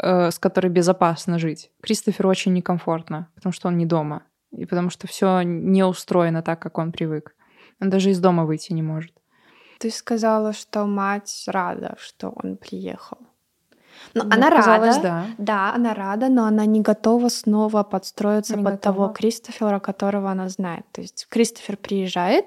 Э, 0.00 0.30
с 0.30 0.38
которой 0.38 0.68
безопасно 0.68 1.38
жить. 1.38 1.72
Кристоферу 1.82 2.30
очень 2.30 2.52
некомфортно, 2.52 3.28
потому 3.34 3.52
что 3.52 3.66
он 3.66 3.76
не 3.76 3.86
дома. 3.86 4.22
И 4.52 4.64
потому 4.64 4.90
что 4.90 5.08
все 5.08 5.42
не 5.42 5.82
устроено 5.82 6.40
так, 6.42 6.60
как 6.62 6.78
он 6.78 6.92
привык. 6.92 7.34
Он 7.80 7.90
даже 7.90 8.10
из 8.10 8.20
дома 8.20 8.44
выйти 8.44 8.72
не 8.72 8.82
может. 8.82 9.12
Ты 9.80 9.90
сказала, 9.90 10.52
что 10.52 10.86
мать 10.86 11.44
рада, 11.48 11.96
что 11.98 12.28
он 12.28 12.56
приехал. 12.56 13.18
Но 14.14 14.22
ну, 14.22 14.30
она 14.30 14.50
рада, 14.50 15.00
да. 15.02 15.26
да, 15.38 15.74
она 15.74 15.94
рада, 15.94 16.28
но 16.28 16.44
она 16.44 16.64
не 16.64 16.80
готова 16.80 17.28
снова 17.28 17.82
подстроиться 17.82 18.56
не 18.56 18.62
под 18.62 18.74
готова. 18.74 18.94
того 18.94 19.12
Кристофера, 19.12 19.80
которого 19.80 20.30
она 20.30 20.48
знает. 20.48 20.84
То 20.92 21.00
есть 21.00 21.26
Кристофер 21.28 21.76
приезжает, 21.76 22.46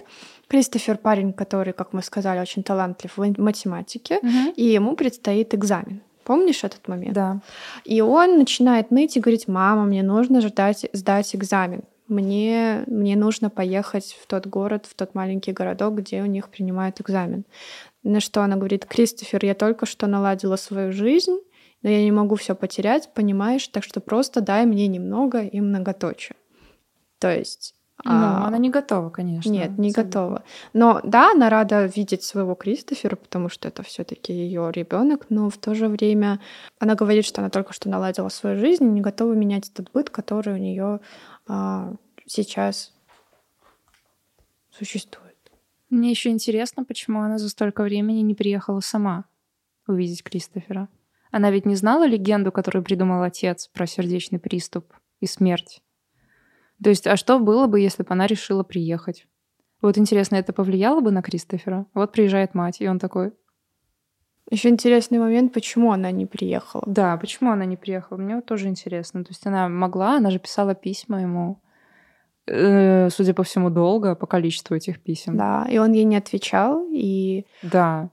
Кристофер 0.52 0.98
парень, 0.98 1.32
который, 1.32 1.72
как 1.72 1.94
мы 1.94 2.04
сказали, 2.04 2.42
очень 2.42 2.62
талантлив 2.62 3.16
в 3.16 3.42
математике, 3.42 4.18
угу. 4.18 4.54
и 4.58 4.66
ему 4.66 4.98
предстоит 4.98 5.54
экзамен. 5.54 6.02
Помнишь 6.26 6.66
этот 6.66 6.90
момент? 6.90 7.14
Да. 7.14 7.40
И 7.86 8.02
он 8.02 8.38
начинает 8.38 8.92
ныть 8.92 9.16
и 9.16 9.22
говорить, 9.22 9.48
мама, 9.48 9.86
мне 9.86 10.04
нужно 10.04 10.42
ждать, 10.42 10.90
сдать 10.92 11.34
экзамен. 11.34 11.84
Мне, 12.10 12.84
мне 12.88 13.16
нужно 13.16 13.50
поехать 13.50 14.18
в 14.22 14.28
тот 14.28 14.46
город, 14.46 14.88
в 14.90 14.94
тот 14.94 15.16
маленький 15.16 15.54
городок, 15.54 15.96
где 15.96 16.22
у 16.22 16.26
них 16.26 16.50
принимают 16.50 17.00
экзамен. 17.00 17.46
На 18.04 18.20
что 18.20 18.42
она 18.42 18.58
говорит, 18.58 18.86
Кристофер, 18.86 19.46
я 19.46 19.56
только 19.56 19.86
что 19.86 20.06
наладила 20.06 20.58
свою 20.58 20.92
жизнь, 20.92 21.40
но 21.82 21.90
я 21.90 22.04
не 22.04 22.12
могу 22.12 22.36
все 22.36 22.56
потерять, 22.56 23.14
понимаешь, 23.14 23.66
так 23.70 23.86
что 23.86 24.02
просто 24.02 24.42
дай 24.42 24.66
мне 24.66 24.88
немного 24.88 25.44
и 25.44 25.62
многоточие. 25.62 26.36
То 27.20 27.34
есть 27.34 27.74
ну, 28.04 28.12
а, 28.12 28.48
она 28.48 28.58
не 28.58 28.70
готова, 28.70 29.10
конечно. 29.10 29.50
Нет, 29.50 29.78
не 29.78 29.92
готова. 29.92 30.44
Но 30.74 31.02
да, 31.04 31.32
она 31.32 31.50
рада 31.50 31.86
видеть 31.86 32.24
своего 32.24 32.56
Кристофера, 32.56 33.16
потому 33.16 33.50
что 33.50 33.68
это 33.68 33.84
все-таки 33.84 34.34
ее 34.34 34.72
ребенок, 34.74 35.28
но 35.30 35.50
в 35.50 35.58
то 35.58 35.76
же 35.76 35.88
время 35.88 36.40
она 36.80 36.96
говорит, 36.96 37.26
что 37.26 37.42
она 37.42 37.50
только 37.50 37.74
что 37.74 37.90
наладила 37.90 38.30
свою 38.30 38.58
жизнь 38.58 38.84
и 38.86 38.90
не 38.90 39.02
готова 39.02 39.34
менять 39.34 39.70
этот 39.70 39.92
быт, 39.92 40.10
который 40.10 40.54
у 40.54 40.58
нее 40.58 41.00
а, 41.48 41.94
сейчас 42.26 42.94
существует. 44.72 45.38
Мне 45.90 46.10
еще 46.10 46.30
интересно, 46.30 46.86
почему 46.86 47.22
она 47.22 47.38
за 47.38 47.50
столько 47.50 47.84
времени 47.84 48.22
не 48.22 48.34
приехала 48.34 48.80
сама 48.80 49.26
увидеть 49.88 50.24
Кристофера. 50.24 50.88
Она 51.32 51.52
ведь 51.52 51.66
не 51.66 51.76
знала 51.76 52.06
легенду, 52.08 52.52
которую 52.52 52.84
придумал 52.84 53.24
отец 53.24 53.68
про 53.68 53.86
сердечный 53.88 54.40
приступ 54.40 54.94
и 55.20 55.28
смерть. 55.28 55.82
То 56.84 56.90
есть, 56.90 57.08
а 57.08 57.16
что 57.16 57.40
было 57.40 57.68
бы, 57.68 57.80
если 57.80 58.04
бы 58.04 58.10
она 58.12 58.28
решила 58.28 58.64
приехать? 58.64 59.28
Вот 59.82 59.98
интересно, 59.98 60.36
это 60.36 60.54
повлияло 60.54 61.02
бы 61.02 61.12
на 61.12 61.22
Кристофера? 61.22 61.86
Вот 61.94 62.12
приезжает 62.12 62.54
мать, 62.54 62.82
и 62.82 62.88
он 62.88 63.00
такой... 63.00 63.34
Еще 64.50 64.70
интересный 64.70 65.18
момент, 65.18 65.54
почему 65.54 65.92
она 65.94 66.12
не 66.12 66.26
приехала. 66.26 66.84
Да, 66.86 67.16
почему 67.18 67.52
она 67.52 67.66
не 67.66 67.78
приехала? 67.78 68.18
Мне 68.18 68.36
вот 68.36 68.46
тоже 68.46 68.68
интересно. 68.68 69.24
То 69.24 69.30
есть 69.30 69.46
она 69.48 69.70
могла, 69.70 70.18
она 70.18 70.30
же 70.30 70.40
писала 70.40 70.76
письма 70.76 71.22
ему, 71.22 71.62
э, 72.48 73.10
судя 73.12 73.34
по 73.34 73.44
всему, 73.44 73.70
долго 73.70 74.14
по 74.16 74.28
количеству 74.28 74.76
этих 74.76 75.02
писем. 75.02 75.38
Да, 75.38 75.66
и 75.70 75.78
он 75.78 75.94
ей 75.94 76.04
не 76.04 76.18
отвечал, 76.18 76.86
и... 76.92 77.46
Да. 77.62 78.10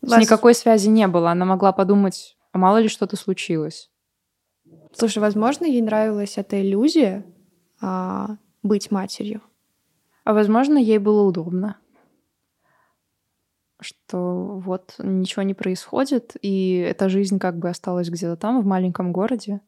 Вас... 0.00 0.20
Никакой 0.20 0.54
связи 0.54 0.88
не 0.88 1.06
было. 1.08 1.30
Она 1.32 1.44
могла 1.44 1.72
подумать, 1.72 2.38
а 2.52 2.58
мало 2.58 2.78
ли 2.78 2.88
что-то 2.88 3.16
случилось. 3.16 3.90
Слушай, 4.92 5.18
возможно, 5.18 5.66
ей 5.66 5.82
нравилась 5.82 6.38
эта 6.38 6.62
иллюзия, 6.62 7.26
а, 7.80 8.36
быть 8.62 8.90
матерью. 8.90 9.42
А 10.24 10.34
возможно, 10.34 10.78
ей 10.78 10.98
было 10.98 11.22
удобно, 11.22 11.76
что 13.80 14.58
вот 14.64 14.94
ничего 14.98 15.42
не 15.42 15.54
происходит, 15.54 16.36
и 16.42 16.78
эта 16.78 17.08
жизнь 17.08 17.38
как 17.38 17.58
бы 17.58 17.68
осталась 17.68 18.08
где-то 18.08 18.36
там, 18.36 18.60
в 18.60 18.66
маленьком 18.66 19.12
городе. 19.12 19.60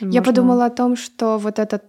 Можно... 0.00 0.14
Я 0.14 0.22
подумала 0.22 0.66
о 0.66 0.70
том, 0.70 0.96
что 0.96 1.38
вот 1.38 1.58
эта 1.58 1.82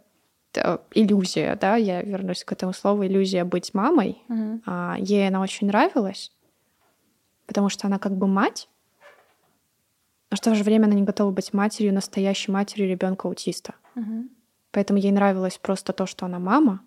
э, 0.55 0.77
иллюзия, 0.91 1.57
да, 1.59 1.75
я 1.75 2.01
вернусь 2.01 2.43
к 2.43 2.51
этому 2.51 2.73
слову, 2.73 3.05
иллюзия 3.05 3.43
быть 3.43 3.73
мамой, 3.73 4.21
угу. 4.29 4.61
а, 4.65 4.95
ей 4.97 5.27
она 5.27 5.41
очень 5.41 5.67
нравилась, 5.67 6.31
потому 7.47 7.69
что 7.69 7.87
она 7.87 7.99
как 7.99 8.15
бы 8.15 8.27
мать, 8.27 8.69
но 10.29 10.37
в 10.37 10.39
то 10.39 10.55
же 10.55 10.63
время 10.63 10.85
она 10.85 10.93
не 10.93 11.03
готова 11.03 11.31
быть 11.31 11.51
матерью, 11.51 11.93
настоящей 11.93 12.51
матерью 12.51 12.87
ребенка 12.87 13.27
аутиста. 13.27 13.75
Угу. 13.95 14.29
Поэтому 14.71 14.99
ей 14.99 15.11
нравилось 15.11 15.57
просто 15.57 15.93
то, 15.93 16.05
что 16.05 16.25
она 16.25 16.39
мама. 16.39 16.81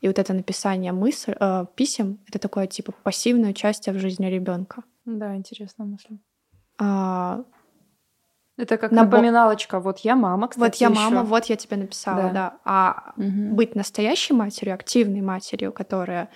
И 0.00 0.06
вот 0.08 0.18
это 0.18 0.32
написание 0.32 0.92
мысль, 0.92 1.34
э, 1.38 1.66
писем— 1.74 2.20
это 2.28 2.38
такое 2.38 2.66
типа 2.66 2.92
пассивное 3.02 3.50
участие 3.50 3.94
в 3.94 3.98
жизни 3.98 4.26
ребенка. 4.26 4.84
Да, 5.04 5.34
интересная 5.34 5.86
мысль. 5.86 6.18
А, 6.78 7.44
это 8.56 8.76
как 8.76 8.92
Набо... 8.92 9.16
напоминалочка. 9.16 9.80
Вот 9.80 9.98
я 10.00 10.16
мама, 10.16 10.48
кстати. 10.48 10.64
Вот 10.64 10.74
я 10.76 10.88
ещё. 10.88 11.00
мама, 11.00 11.22
вот 11.24 11.44
я 11.46 11.56
тебе 11.56 11.76
написала, 11.76 12.24
да. 12.24 12.32
да. 12.32 12.58
А 12.64 13.12
угу. 13.16 13.54
быть 13.54 13.74
настоящей 13.74 14.34
матерью, 14.34 14.74
активной 14.74 15.20
матерью, 15.20 15.72
которая 15.72 16.28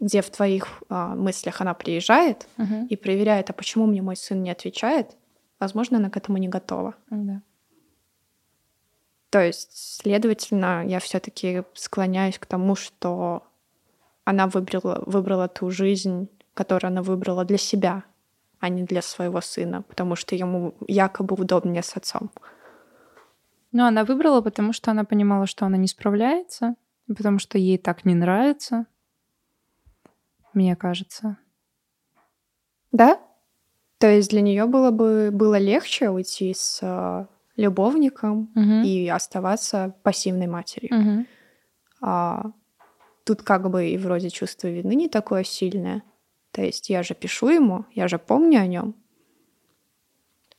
где 0.00 0.22
в 0.22 0.30
твоих 0.30 0.82
а, 0.88 1.14
мыслях 1.14 1.60
она 1.60 1.74
приезжает 1.74 2.48
угу. 2.56 2.86
и 2.88 2.96
проверяет, 2.96 3.50
а 3.50 3.52
почему 3.52 3.86
мне 3.86 4.00
мой 4.00 4.16
сын 4.16 4.42
не 4.42 4.50
отвечает, 4.50 5.16
возможно, 5.60 5.98
она 5.98 6.08
к 6.08 6.16
этому 6.16 6.38
не 6.38 6.48
готова. 6.48 6.94
Да. 7.10 7.42
То 9.30 9.44
есть, 9.44 10.00
следовательно, 10.02 10.84
я 10.86 10.98
все-таки 10.98 11.62
склоняюсь 11.74 12.38
к 12.38 12.46
тому, 12.46 12.74
что 12.74 13.44
она 14.24 14.48
выбрала, 14.48 15.02
выбрала 15.06 15.48
ту 15.48 15.70
жизнь, 15.70 16.28
которую 16.54 16.88
она 16.90 17.02
выбрала 17.02 17.44
для 17.44 17.58
себя, 17.58 18.02
а 18.58 18.68
не 18.68 18.82
для 18.82 19.02
своего 19.02 19.40
сына, 19.40 19.82
потому 19.82 20.16
что 20.16 20.34
ему 20.34 20.74
якобы 20.86 21.36
удобнее 21.36 21.82
с 21.82 21.96
отцом. 21.96 22.30
Ну, 23.72 23.84
она 23.84 24.04
выбрала, 24.04 24.40
потому 24.40 24.72
что 24.72 24.90
она 24.90 25.04
понимала, 25.04 25.46
что 25.46 25.64
она 25.64 25.76
не 25.76 25.86
справляется, 25.86 26.74
потому 27.06 27.38
что 27.38 27.56
ей 27.56 27.78
так 27.78 28.04
не 28.04 28.14
нравится, 28.14 28.86
мне 30.52 30.74
кажется. 30.74 31.36
Да? 32.90 33.20
То 33.98 34.08
есть 34.08 34.30
для 34.30 34.40
нее 34.40 34.66
было 34.66 34.90
бы 34.90 35.30
было 35.30 35.56
легче 35.58 36.10
уйти 36.10 36.52
с 36.54 36.80
э, 36.82 37.26
любовником 37.60 38.50
угу. 38.54 38.86
и 38.86 39.08
оставаться 39.08 39.94
пассивной 40.02 40.46
матерью. 40.46 40.98
Угу. 40.98 41.26
А, 42.02 42.52
тут 43.24 43.42
как 43.42 43.70
бы 43.70 43.88
и 43.88 43.98
вроде 43.98 44.30
чувство 44.30 44.68
вины 44.68 44.94
не 44.94 45.08
такое 45.08 45.44
сильное. 45.44 46.02
То 46.52 46.62
есть 46.62 46.90
я 46.90 47.02
же 47.02 47.14
пишу 47.14 47.48
ему, 47.48 47.84
я 47.92 48.08
же 48.08 48.18
помню 48.18 48.60
о 48.60 48.66
нем. 48.66 48.94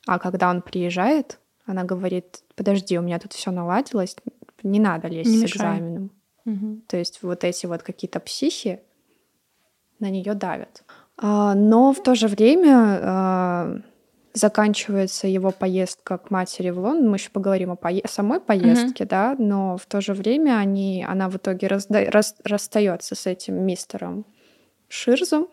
А 0.06 0.18
когда 0.18 0.50
он 0.50 0.62
приезжает, 0.62 1.38
она 1.66 1.84
говорит: 1.84 2.42
подожди, 2.56 2.98
у 2.98 3.02
меня 3.02 3.18
тут 3.18 3.32
все 3.32 3.50
наладилось, 3.50 4.16
не 4.62 4.80
надо 4.80 5.08
лезть 5.08 5.30
не 5.30 5.38
с 5.38 5.42
мешай. 5.42 5.56
экзаменом. 5.56 6.10
Угу. 6.44 6.82
То 6.88 6.96
есть 6.96 7.22
вот 7.22 7.44
эти 7.44 7.66
вот 7.66 7.82
какие-то 7.82 8.20
психи 8.20 8.80
на 9.98 10.10
нее 10.10 10.34
давят. 10.34 10.84
А, 11.16 11.54
но 11.54 11.92
в 11.92 12.02
то 12.02 12.14
же 12.14 12.26
время 12.26 13.00
а, 13.02 13.76
заканчивается 14.34 15.26
его 15.26 15.50
поездка 15.50 16.18
к 16.18 16.30
матери 16.30 16.70
в 16.70 16.78
Лондон. 16.78 17.10
Мы 17.10 17.16
еще 17.16 17.30
поговорим 17.30 17.70
о 17.70 17.74
пое- 17.74 18.06
самой 18.08 18.40
поездке, 18.40 19.04
mm-hmm. 19.04 19.08
да, 19.08 19.36
но 19.38 19.76
в 19.76 19.86
то 19.86 20.00
же 20.00 20.14
время 20.14 20.58
они, 20.58 21.04
она 21.08 21.28
в 21.28 21.36
итоге 21.36 21.66
разда- 21.66 22.10
рас- 22.10 22.36
расстается 22.44 23.14
с 23.14 23.26
этим 23.26 23.64
мистером 23.64 24.24
Ширзом. 24.88 25.48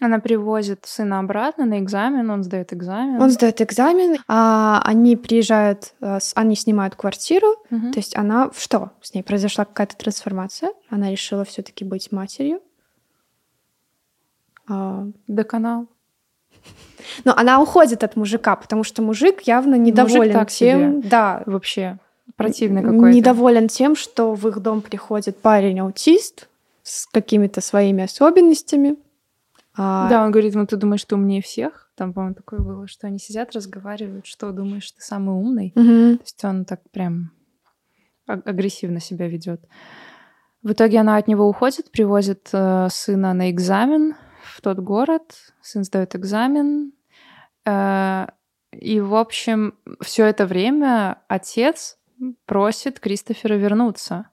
Она 0.00 0.18
привозит 0.18 0.86
сына 0.86 1.18
обратно 1.18 1.66
на 1.66 1.78
экзамен, 1.78 2.30
он 2.30 2.42
сдает 2.42 2.72
экзамен. 2.72 3.20
Он 3.20 3.30
сдает 3.30 3.60
экзамен, 3.60 4.16
а 4.28 4.80
они 4.84 5.14
приезжают, 5.14 5.92
э, 6.00 6.18
они 6.34 6.56
снимают 6.56 6.94
квартиру, 6.94 7.48
угу. 7.70 7.92
то 7.92 7.98
есть 7.98 8.16
она 8.16 8.50
что? 8.56 8.92
С 9.02 9.12
ней 9.12 9.22
произошла 9.22 9.66
какая-то 9.66 9.96
трансформация, 9.96 10.72
она 10.88 11.10
решила 11.10 11.44
все-таки 11.44 11.84
быть 11.84 12.12
матерью. 12.12 12.62
А... 14.66 15.06
Доконал. 15.26 15.88
Но 17.24 17.34
она 17.36 17.60
уходит 17.60 18.04
от 18.04 18.16
мужика, 18.16 18.56
потому 18.56 18.84
что 18.84 19.02
мужик 19.02 19.42
явно 19.42 19.74
недоволен 19.74 20.34
мужик 20.34 20.50
тем, 20.50 21.00
себе. 21.00 21.10
да, 21.10 21.42
вообще 21.46 21.98
противный 22.36 22.82
какой-то. 22.82 23.16
Недоволен 23.16 23.68
тем, 23.68 23.96
что 23.96 24.34
в 24.34 24.46
их 24.48 24.60
дом 24.60 24.80
приходит 24.80 25.38
парень 25.38 25.80
аутист 25.80 26.48
с 26.82 27.06
какими-то 27.06 27.60
своими 27.60 28.04
особенностями. 28.04 28.96
А... 29.76 30.08
Да, 30.08 30.24
он 30.24 30.30
говорит, 30.30 30.54
ну 30.54 30.66
ты 30.66 30.76
думаешь, 30.76 31.04
ты 31.04 31.14
умнее 31.14 31.42
всех? 31.42 31.90
Там, 31.96 32.12
по-моему, 32.12 32.34
такое 32.34 32.60
было, 32.60 32.86
что 32.86 33.06
они 33.06 33.18
сидят, 33.18 33.54
разговаривают, 33.54 34.26
что 34.26 34.52
думаешь, 34.52 34.90
ты 34.90 35.02
самый 35.02 35.34
умный. 35.34 35.72
Угу. 35.76 36.16
То 36.16 36.22
есть 36.22 36.44
он 36.44 36.64
так 36.64 36.80
прям 36.90 37.32
агрессивно 38.26 39.00
себя 39.00 39.28
ведет. 39.28 39.60
В 40.62 40.72
итоге 40.72 40.98
она 41.00 41.16
от 41.16 41.28
него 41.28 41.48
уходит, 41.48 41.90
привозит 41.90 42.48
э, 42.52 42.88
сына 42.90 43.32
на 43.32 43.50
экзамен 43.50 44.14
в 44.60 44.62
тот 44.62 44.78
город. 44.78 45.54
Сын 45.62 45.84
сдает 45.84 46.14
экзамен. 46.14 46.92
Э, 47.64 48.26
и, 48.72 49.00
в 49.00 49.14
общем, 49.14 49.74
все 50.02 50.26
это 50.26 50.46
время 50.46 51.22
отец 51.28 51.98
просит 52.44 53.00
Кристофера 53.00 53.54
вернуться. 53.54 54.28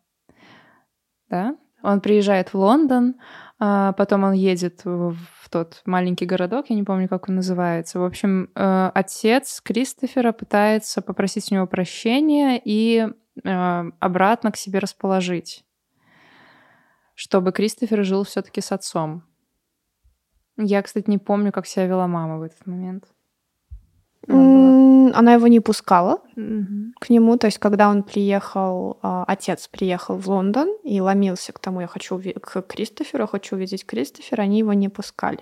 Да? 1.29 1.55
Он 1.81 2.01
приезжает 2.01 2.53
в 2.53 2.55
Лондон, 2.55 3.15
а 3.57 3.93
потом 3.93 4.25
он 4.25 4.33
едет 4.33 4.81
в 4.83 5.15
тот 5.49 5.81
маленький 5.85 6.25
городок, 6.25 6.65
я 6.69 6.75
не 6.75 6.83
помню, 6.83 7.07
как 7.07 7.29
он 7.29 7.35
называется. 7.35 7.99
В 7.99 8.03
общем, 8.03 8.49
э, 8.53 8.91
отец 8.93 9.61
Кристофера 9.61 10.33
пытается 10.33 11.01
попросить 11.01 11.51
у 11.51 11.55
него 11.55 11.67
прощения 11.67 12.61
и 12.63 13.07
э, 13.43 13.83
обратно 13.99 14.51
к 14.51 14.57
себе 14.57 14.79
расположить, 14.79 15.63
чтобы 17.15 17.53
Кристофер 17.53 18.03
жил 18.03 18.25
все-таки 18.25 18.59
с 18.59 18.73
отцом. 18.73 19.23
Я, 20.57 20.81
кстати, 20.81 21.09
не 21.09 21.17
помню, 21.17 21.51
как 21.51 21.67
себя 21.67 21.85
вела 21.85 22.07
мама 22.07 22.39
в 22.39 22.41
этот 22.43 22.65
момент. 22.65 23.05
Она 24.27 25.33
его 25.33 25.47
не 25.47 25.61
пускала 25.61 26.21
угу. 26.35 26.93
к 26.99 27.09
нему. 27.09 27.37
То 27.37 27.47
есть, 27.47 27.59
когда 27.59 27.89
он 27.89 28.03
приехал, 28.03 28.99
а, 29.01 29.23
отец 29.25 29.67
приехал 29.67 30.17
в 30.17 30.27
Лондон 30.27 30.69
и 30.83 30.99
ломился 30.99 31.53
к 31.53 31.59
тому, 31.59 31.81
я 31.81 31.87
хочу 31.87 32.21
к 32.41 32.61
Кристоферу, 32.63 33.25
хочу 33.27 33.55
увидеть 33.55 33.85
Кристофера, 33.85 34.41
они 34.41 34.59
его 34.59 34.73
не 34.73 34.89
пускали. 34.89 35.39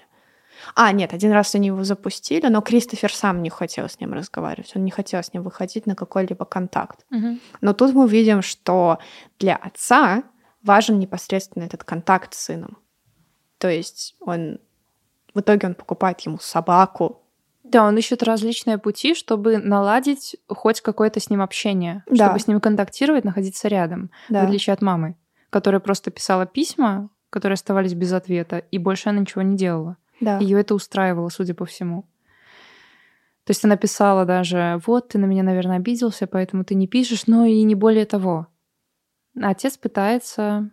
А, 0.76 0.92
нет, 0.92 1.14
один 1.14 1.32
раз 1.32 1.56
они 1.56 1.68
его 1.68 1.84
запустили, 1.84 2.48
но 2.48 2.62
Кристофер 2.62 3.14
сам 3.14 3.42
не 3.42 3.50
хотел 3.50 3.90
с 3.90 4.00
ним 4.00 4.14
разговаривать, 4.14 4.72
он 4.76 4.86
не 4.86 4.92
хотел 4.92 5.22
с 5.22 5.34
ним 5.34 5.44
выходить 5.44 5.86
на 5.86 5.96
какой-либо 5.96 6.46
контакт. 6.46 7.06
Угу. 7.12 7.40
Но 7.62 7.74
тут 7.74 7.94
мы 7.94 8.08
видим, 8.08 8.42
что 8.42 9.00
для 9.40 9.56
отца 9.56 10.24
важен 10.64 11.00
непосредственно 11.00 11.64
этот 11.64 11.84
контакт 11.84 12.34
с 12.34 12.46
сыном. 12.46 12.78
То 13.58 13.70
есть 13.70 14.16
он 14.20 14.60
в 15.36 15.42
итоге 15.42 15.68
он 15.68 15.76
покупает 15.76 16.20
ему 16.22 16.40
собаку, 16.40 17.22
да, 17.66 17.88
он 17.88 17.98
ищет 17.98 18.22
различные 18.22 18.78
пути, 18.78 19.16
чтобы 19.16 19.58
наладить 19.58 20.36
хоть 20.48 20.82
какое-то 20.82 21.20
с 21.20 21.32
ним 21.32 21.42
общение, 21.42 22.04
да. 22.08 22.26
чтобы 22.26 22.40
с 22.40 22.48
ним 22.48 22.62
контактировать, 22.62 23.26
находиться 23.26 23.68
рядом, 23.68 24.12
да. 24.30 24.42
в 24.42 24.46
отличие 24.46 24.74
от 24.76 24.84
мамы, 24.84 25.16
которая 25.50 25.80
просто 25.80 26.12
писала 26.12 26.46
письма, 26.46 27.10
которые 27.32 27.56
оставались 27.56 27.96
без 27.96 28.14
ответа, 28.14 28.60
и 28.60 28.78
больше 28.78 29.10
она 29.10 29.20
ничего 29.20 29.42
не 29.42 29.58
делала. 29.58 29.98
Да. 30.22 30.38
Ее 30.38 30.60
это 30.60 30.76
устраивало, 30.76 31.30
судя 31.30 31.56
по 31.56 31.66
всему. 31.66 32.04
То 33.46 33.52
есть 33.52 33.66
она 33.66 33.78
писала 33.78 34.26
даже, 34.26 34.80
вот, 34.86 35.10
ты 35.10 35.18
на 35.18 35.26
меня, 35.26 35.42
наверное, 35.42 35.78
обиделся, 35.78 36.28
поэтому 36.28 36.66
ты 36.66 36.76
не 36.76 36.88
пишешь, 36.88 37.26
но 37.26 37.46
и 37.46 37.64
не 37.64 37.76
более 37.76 38.06
того. 38.06 38.48
Отец 39.42 39.78
пытается 39.78 40.70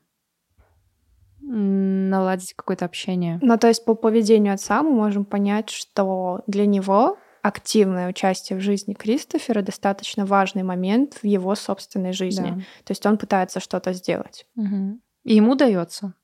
наладить 1.43 2.55
какое-то 2.55 2.85
общение. 2.85 3.39
Ну, 3.43 3.59
то 3.59 3.69
есть 3.69 3.85
по 3.85 3.95
поведению 3.95 4.55
отца 4.55 4.83
мы 4.83 4.91
можем 4.91 5.25
понять, 5.25 5.71
что 5.71 6.43
для 6.47 6.67
него 6.67 7.19
активное 7.43 8.09
участие 8.09 8.59
в 8.59 8.63
жизни 8.63 8.95
Кристофера 8.95 9.63
достаточно 9.63 10.25
важный 10.25 10.63
момент 10.63 11.19
в 11.23 11.25
его 11.25 11.55
собственной 11.55 12.13
жизни. 12.13 12.51
Да. 12.51 12.61
То 12.85 12.91
есть 12.91 13.05
он 13.05 13.19
пытается 13.19 13.59
что-то 13.59 13.93
сделать. 13.93 14.47
Угу. 14.57 15.01
И 15.25 15.35
ему 15.35 15.55
дается 15.57 16.15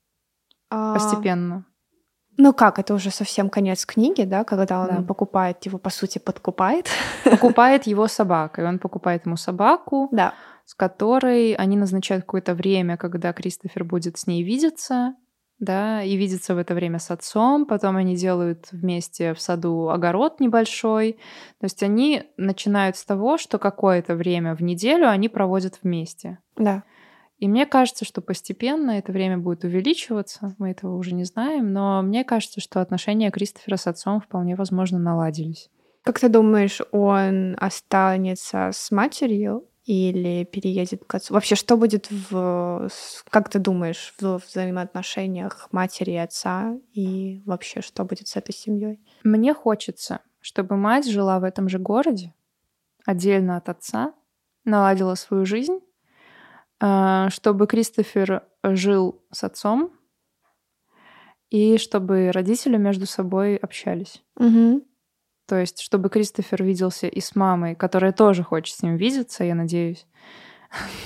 а... 0.71 0.95
постепенно. 0.95 1.67
Ну 2.41 2.53
как, 2.53 2.79
это 2.79 2.95
уже 2.95 3.11
совсем 3.11 3.51
конец 3.51 3.85
книги, 3.85 4.23
да, 4.23 4.45
когда 4.45 4.83
он 4.83 4.89
да. 4.89 5.03
покупает 5.03 5.67
его, 5.67 5.77
по 5.79 5.91
сути, 5.91 6.19
подкупает. 6.19 6.87
Покупает 7.25 7.87
его 7.89 8.07
собакой. 8.07 8.65
Он 8.65 8.79
покупает 8.79 9.27
ему 9.27 9.37
собаку. 9.37 10.09
Да 10.13 10.35
с 10.69 10.75
которой 10.75 11.55
они 11.55 11.79
назначают 11.79 12.25
какое-то 12.25 12.55
время, 12.55 12.99
когда 12.99 13.33
Кристофер 13.33 13.85
будет 13.85 14.19
с 14.19 14.27
ней 14.27 14.43
видеться, 14.43 15.15
да, 15.59 16.03
и 16.03 16.15
видеться 16.15 16.55
в 16.55 16.59
это 16.59 16.75
время 16.75 16.99
с 16.99 17.11
отцом, 17.11 17.65
потом 17.65 17.97
они 17.97 18.17
делают 18.17 18.67
вместе 18.71 19.33
в 19.33 19.41
саду 19.41 19.89
огород 19.89 20.41
небольшой. 20.41 21.15
То 21.59 21.65
есть 21.65 21.83
они 21.83 22.25
начинают 22.37 22.99
с 22.99 23.05
того, 23.07 23.39
что 23.39 23.59
какое-то 23.59 24.15
время 24.15 24.55
в 24.55 24.63
неделю 24.63 25.09
они 25.09 25.31
проводят 25.31 25.79
вместе. 25.83 26.39
Да. 26.55 26.85
И 27.39 27.49
мне 27.49 27.65
кажется, 27.65 28.05
что 28.05 28.21
постепенно 28.21 28.91
это 28.91 29.11
время 29.11 29.39
будет 29.39 29.65
увеличиваться. 29.65 30.55
Мы 30.59 30.73
этого 30.73 30.97
уже 30.97 31.15
не 31.15 31.25
знаем, 31.25 31.73
но 31.73 32.03
мне 32.03 32.25
кажется, 32.25 32.61
что 32.61 32.83
отношения 32.83 33.31
Кристофера 33.31 33.77
с 33.77 33.87
отцом 33.87 34.21
вполне 34.21 34.55
возможно 34.55 34.99
наладились. 34.99 35.71
Как 36.05 36.21
ты 36.21 36.29
думаешь, 36.29 36.83
он 36.93 37.57
останется 37.59 38.69
с 38.75 38.91
матерью 38.91 39.68
или 39.89 40.45
переедет 40.45 41.05
к 41.07 41.15
отцу? 41.15 41.33
Вообще, 41.33 41.55
что 41.55 41.79
будет 41.79 42.11
в, 42.11 42.91
как 43.31 43.49
ты 43.49 43.59
думаешь, 43.59 44.15
в 44.21 44.39
взаимоотношениях 44.47 45.69
матери 45.73 46.11
и 46.11 46.17
отца, 46.17 46.77
и 46.93 47.43
вообще, 47.47 47.81
что 47.81 48.05
будет 48.05 48.29
с 48.29 48.37
этой 48.37 48.53
семьей? 48.53 49.01
Мне 49.25 49.55
хочется, 49.55 50.21
чтобы 50.41 50.77
мать 50.77 51.09
жила 51.09 51.41
в 51.41 51.45
этом 51.45 51.71
же 51.71 51.79
городе, 51.79 52.35
отдельно 53.07 53.57
от 53.57 53.71
отца, 53.71 54.13
наладила 54.67 55.15
свою 55.15 55.47
жизнь, 55.47 55.81
а, 56.81 57.31
чтобы 57.31 57.67
Кристофер 57.67 58.43
жил 58.63 59.23
с 59.33 59.43
отцом, 59.43 59.95
и 61.49 61.79
чтобы 61.79 62.31
родители 62.31 62.77
между 62.77 63.07
собой 63.07 63.57
общались. 63.57 64.23
Угу. 64.37 64.83
То 65.49 65.57
есть, 65.57 65.81
чтобы 65.81 66.11
Кристофер 66.11 66.63
виделся 66.63 67.07
и 67.07 67.21
с 67.21 67.35
мамой, 67.35 67.75
которая 67.75 68.13
тоже 68.13 68.43
хочет 68.43 68.77
с 68.77 68.83
ним 68.83 68.97
видеться, 68.97 69.45
я 69.45 69.55
надеюсь. 69.55 70.07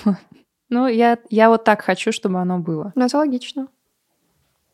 Ну, 0.69 0.87
я, 0.87 1.19
я 1.29 1.49
вот 1.49 1.65
так 1.65 1.83
хочу, 1.83 2.11
чтобы 2.11 2.39
оно 2.39 2.57
было. 2.57 2.93
Ну, 2.95 3.05
это 3.05 3.17
логично. 3.19 3.67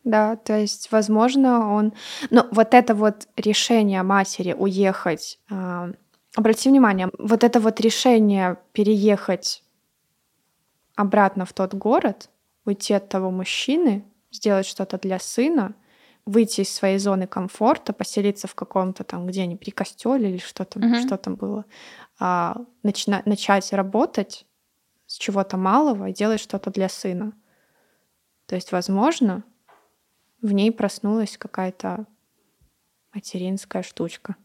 Да, 0.06 0.38
то 0.38 0.58
есть, 0.58 0.90
возможно, 0.94 1.74
он... 1.74 1.92
Но 2.30 2.48
вот 2.52 2.74
это 2.74 2.96
вот 2.96 3.28
решение 3.36 4.02
матери 4.04 4.54
уехать... 4.54 5.40
Э, 5.52 5.92
обрати 6.36 6.70
внимание, 6.70 7.10
вот 7.18 7.44
это 7.44 7.60
вот 7.60 7.82
решение 7.82 8.56
переехать 8.72 9.62
обратно 10.96 11.44
в 11.44 11.52
тот 11.52 11.74
город, 11.74 12.30
уйти 12.64 12.94
от 12.94 13.10
того 13.10 13.30
мужчины, 13.30 14.06
сделать 14.32 14.68
что-то 14.68 14.98
для 15.00 15.20
сына— 15.20 15.74
выйти 16.26 16.62
из 16.62 16.74
своей 16.74 17.00
зоны 17.00 17.28
комфорта, 17.28 17.94
поселиться 17.94 18.48
в 18.48 18.56
каком-то 18.56 19.04
там, 19.04 19.26
где 19.26 19.44
они 19.44 19.56
при 19.56 19.72
костеле 19.72 20.30
или 20.30 20.38
что 20.38 20.66
там, 20.66 20.84
uh-huh. 20.84 21.06
что 21.06 21.18
там 21.18 21.36
было, 21.36 21.66
а, 22.20 22.58
начина- 22.84 23.24
начать 23.26 23.72
работать 23.74 24.46
с 25.08 25.18
чего-то 25.18 25.58
малого 25.58 26.10
и 26.10 26.14
делать 26.14 26.40
что-то 26.40 26.70
для 26.70 26.88
сына. 26.90 27.34
То 28.46 28.56
есть, 28.56 28.72
возможно, 28.72 29.44
в 30.42 30.52
ней 30.52 30.72
проснулась 30.72 31.38
какая-то 31.38 32.06
материнская 33.14 33.84
штучка. 33.84 34.36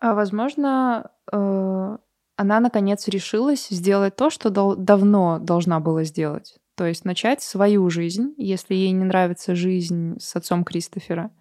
А 0.00 0.14
возможно, 0.14 1.10
э, 1.32 1.98
она 2.36 2.60
наконец 2.60 3.08
решилась 3.08 3.68
сделать 3.68 4.14
то, 4.14 4.30
что 4.30 4.50
дал- 4.50 4.76
давно 4.76 5.38
должна 5.40 5.80
была 5.80 6.04
сделать. 6.04 6.58
То 6.78 6.86
есть 6.86 7.04
начать 7.04 7.42
свою 7.42 7.90
жизнь, 7.90 8.34
если 8.36 8.72
ей 8.72 8.92
не 8.92 9.04
нравится 9.04 9.56
жизнь 9.56 10.16
с 10.20 10.36
отцом 10.36 10.62
Кристофера. 10.62 11.32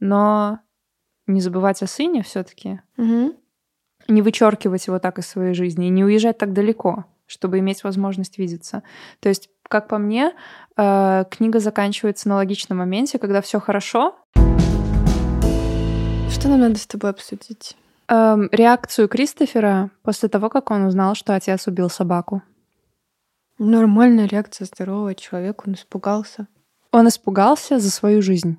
Но 0.00 0.58
не 1.28 1.40
забывать 1.40 1.80
о 1.84 1.86
сыне 1.86 2.24
все-таки. 2.24 2.80
Угу. 2.96 3.36
Не 4.08 4.20
вычеркивать 4.20 4.88
его 4.88 4.98
так 4.98 5.20
из 5.20 5.28
своей 5.28 5.54
жизни 5.54 5.86
и 5.86 5.90
не 5.90 6.02
уезжать 6.02 6.38
так 6.38 6.52
далеко, 6.52 7.04
чтобы 7.26 7.60
иметь 7.60 7.84
возможность 7.84 8.36
видеться. 8.36 8.82
То 9.20 9.28
есть, 9.28 9.48
как 9.62 9.86
по 9.86 9.98
мне, 9.98 10.32
э, 10.76 11.24
книга 11.30 11.60
заканчивается 11.60 12.28
на 12.28 12.34
логичном 12.34 12.78
моменте, 12.78 13.20
когда 13.20 13.40
все 13.40 13.60
хорошо. 13.60 14.16
Что 16.32 16.48
нам 16.48 16.58
надо 16.58 16.80
с 16.80 16.86
тобой 16.88 17.10
обсудить? 17.10 17.76
Эм, 18.08 18.48
реакцию 18.50 19.06
Кристофера 19.06 19.90
после 20.02 20.28
того, 20.28 20.48
как 20.48 20.72
он 20.72 20.82
узнал, 20.86 21.14
что 21.14 21.36
отец 21.36 21.68
убил 21.68 21.88
собаку. 21.88 22.42
Нормальная 23.58 24.26
реакция 24.26 24.66
здорового 24.66 25.14
человека, 25.14 25.64
он 25.66 25.74
испугался. 25.74 26.46
Он 26.92 27.08
испугался 27.08 27.78
за 27.78 27.90
свою 27.90 28.22
жизнь. 28.22 28.56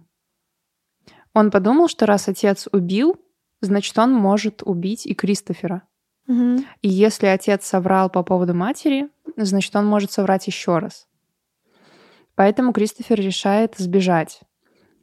Он 1.33 1.51
подумал, 1.51 1.87
что 1.87 2.05
раз 2.05 2.27
отец 2.27 2.67
убил, 2.71 3.17
значит, 3.61 3.97
он 3.97 4.13
может 4.13 4.61
убить 4.63 5.05
и 5.05 5.13
Кристофера. 5.13 5.83
Угу. 6.27 6.63
И 6.81 6.89
если 6.89 7.27
отец 7.27 7.65
соврал 7.65 8.09
по 8.09 8.23
поводу 8.23 8.53
матери, 8.53 9.09
значит, 9.37 9.75
он 9.75 9.85
может 9.85 10.11
соврать 10.11 10.47
еще 10.47 10.77
раз. 10.77 11.07
Поэтому 12.35 12.71
Кристофер 12.71 13.19
решает 13.19 13.75
сбежать. 13.77 14.41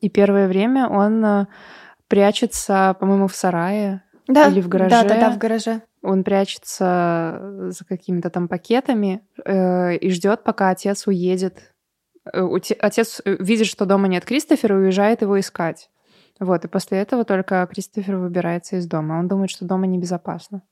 И 0.00 0.08
первое 0.08 0.46
время 0.46 0.88
он 0.88 1.24
э, 1.24 1.46
прячется, 2.08 2.96
по-моему, 3.00 3.28
в 3.28 3.34
сарае 3.34 4.02
да, 4.28 4.48
или 4.48 4.60
в 4.60 4.68
гараже. 4.68 4.90
Да, 4.90 5.04
да, 5.04 5.20
да, 5.20 5.30
в 5.30 5.38
гараже. 5.38 5.82
Он 6.06 6.22
прячется 6.22 7.68
за 7.68 7.84
какими-то 7.84 8.30
там 8.30 8.46
пакетами 8.46 9.26
э, 9.44 9.96
и 9.96 10.10
ждет, 10.10 10.44
пока 10.44 10.70
отец 10.70 11.08
уедет. 11.08 11.74
Э, 12.32 12.46
отец 12.78 13.20
э, 13.24 13.36
видит, 13.40 13.66
что 13.66 13.86
дома 13.86 14.06
нет 14.06 14.24
Кристофера, 14.24 14.76
и 14.76 14.84
уезжает 14.84 15.22
его 15.22 15.40
искать. 15.40 15.90
Вот, 16.38 16.64
и 16.64 16.68
после 16.68 16.98
этого 16.98 17.24
только 17.24 17.66
Кристофер 17.66 18.18
выбирается 18.18 18.76
из 18.76 18.86
дома. 18.86 19.18
Он 19.18 19.26
думает, 19.26 19.50
что 19.50 19.64
дома 19.64 19.88
небезопасно. 19.88 20.62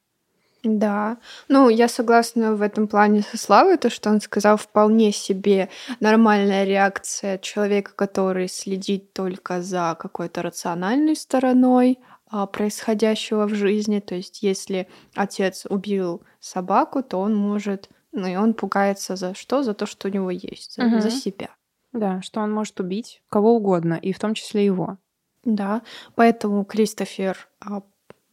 Да, 0.62 1.18
ну 1.48 1.68
я 1.68 1.88
согласна 1.88 2.54
в 2.54 2.62
этом 2.62 2.86
плане 2.86 3.22
со 3.22 3.36
Славой, 3.36 3.76
то, 3.76 3.90
что 3.90 4.10
он 4.10 4.20
сказал, 4.20 4.56
вполне 4.56 5.10
себе 5.10 5.68
нормальная 5.98 6.64
реакция 6.64 7.38
человека, 7.38 7.92
который 7.94 8.48
следит 8.48 9.12
только 9.12 9.60
за 9.60 9.96
какой-то 9.98 10.42
рациональной 10.42 11.16
стороной 11.16 11.98
происходящего 12.46 13.46
в 13.46 13.54
жизни. 13.54 14.00
То 14.00 14.14
есть 14.16 14.42
если 14.42 14.88
отец 15.14 15.66
убил 15.68 16.22
собаку, 16.40 17.02
то 17.02 17.20
он 17.20 17.34
может, 17.36 17.88
ну 18.12 18.26
и 18.26 18.36
он 18.36 18.54
пугается 18.54 19.16
за 19.16 19.34
что? 19.34 19.62
За 19.62 19.74
то, 19.74 19.86
что 19.86 20.08
у 20.08 20.10
него 20.10 20.30
есть, 20.30 20.74
за, 20.76 20.84
Мгм. 20.84 21.00
за 21.00 21.10
себя. 21.10 21.50
Да, 21.92 22.20
что 22.22 22.40
он 22.40 22.52
может 22.52 22.80
убить 22.80 23.22
кого 23.28 23.54
угодно, 23.54 23.94
и 23.94 24.12
в 24.12 24.18
том 24.18 24.34
числе 24.34 24.64
его. 24.64 24.98
Да, 25.44 25.82
поэтому 26.16 26.64
Кристофер 26.64 27.48
а, 27.60 27.82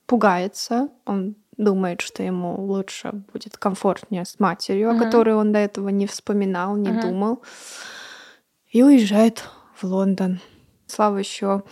пугается, 0.07 0.89
он 1.05 1.35
думает, 1.57 2.01
что 2.01 2.23
ему 2.23 2.59
лучше 2.59 3.11
будет 3.31 3.57
комфортнее 3.57 4.25
с 4.25 4.39
матерью, 4.39 4.89
Мгм. 4.89 4.97
о 4.97 5.03
которой 5.05 5.35
он 5.35 5.51
до 5.51 5.59
этого 5.59 5.89
не 5.89 6.07
вспоминал, 6.07 6.75
не 6.75 6.91
Мгм. 6.91 7.01
думал, 7.01 7.43
и 8.71 8.81
уезжает 8.81 9.43
в 9.75 9.83
Лондон. 9.83 10.39
Слава 10.87 11.17
еще 11.17 11.63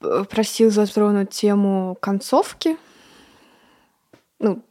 просил 0.00 0.70
затронуть 0.70 1.30
тему 1.30 1.96
концовки. 2.00 2.76
Ну, 4.38 4.62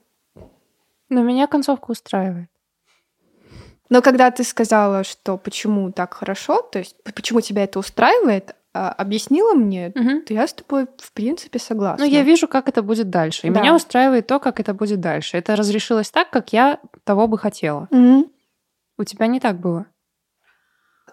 Но 1.10 1.22
меня 1.24 1.48
концовка 1.48 1.92
устраивает. 1.92 2.50
но 3.90 4.02
когда 4.02 4.32
ты 4.32 4.44
сказала, 4.44 5.04
что 5.04 5.38
почему 5.38 5.92
так 5.92 6.14
хорошо, 6.14 6.62
то 6.62 6.80
есть 6.80 6.96
почему 7.16 7.42
тебя 7.42 7.64
это 7.64 7.80
устраивает, 7.80 8.56
а, 8.74 8.92
объяснила 8.92 9.54
мне, 9.54 9.92
Мгм. 9.96 10.22
то 10.24 10.34
я 10.34 10.46
с 10.48 10.54
тобой 10.54 10.88
в 10.98 11.12
принципе 11.14 11.58
согласна. 11.60 12.06
Ну, 12.06 12.12
я 12.12 12.22
вижу, 12.24 12.48
как 12.48 12.68
это 12.70 12.84
будет 12.84 13.10
дальше. 13.10 13.48
И 13.48 13.50
Да. 13.50 13.60
меня 13.62 13.74
устраивает 13.76 14.28
то, 14.28 14.40
как 14.40 14.60
это 14.60 14.74
будет 14.74 15.00
дальше. 15.00 15.38
Это 15.38 15.56
разрешилось 15.56 16.12
так, 16.12 16.30
как 16.30 16.54
я 16.54 16.80
того 17.06 17.28
бы 17.28 17.38
хотела. 17.38 17.88
Мгм. 17.92 18.26
У 19.00 19.04
тебя 19.04 19.28
не 19.28 19.40
так 19.40 19.60
было. 19.60 19.86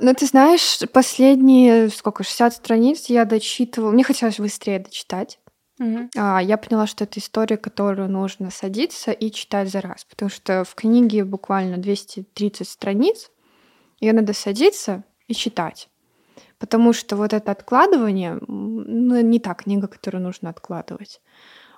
Ну, 0.00 0.12
ты 0.14 0.26
знаешь, 0.26 0.80
последние, 0.92 1.88
сколько, 1.88 2.24
60 2.24 2.52
страниц 2.54 3.06
я 3.06 3.24
дочитывала. 3.24 3.92
Мне 3.92 4.04
хотелось 4.04 4.38
быстрее 4.38 4.80
дочитать. 4.80 5.38
А, 6.16 6.40
я 6.40 6.56
поняла, 6.56 6.86
что 6.86 7.04
это 7.04 7.18
история, 7.20 7.56
которую 7.56 8.08
нужно 8.08 8.50
садиться 8.50 9.10
и 9.12 9.30
читать 9.30 9.70
за 9.70 9.80
раз. 9.80 10.04
Потому 10.04 10.30
что 10.30 10.64
в 10.64 10.74
книге 10.74 11.24
буквально 11.24 11.78
230 11.78 12.68
страниц. 12.68 13.30
Ее 14.00 14.12
надо 14.12 14.32
садиться 14.34 15.04
и 15.28 15.34
читать. 15.34 15.88
Потому 16.58 16.92
что 16.92 17.16
вот 17.16 17.32
это 17.32 17.50
откладывание, 17.52 18.38
ну, 18.46 19.20
не 19.20 19.38
та 19.38 19.54
книга, 19.54 19.86
которую 19.88 20.22
нужно 20.22 20.50
откладывать. 20.50 21.20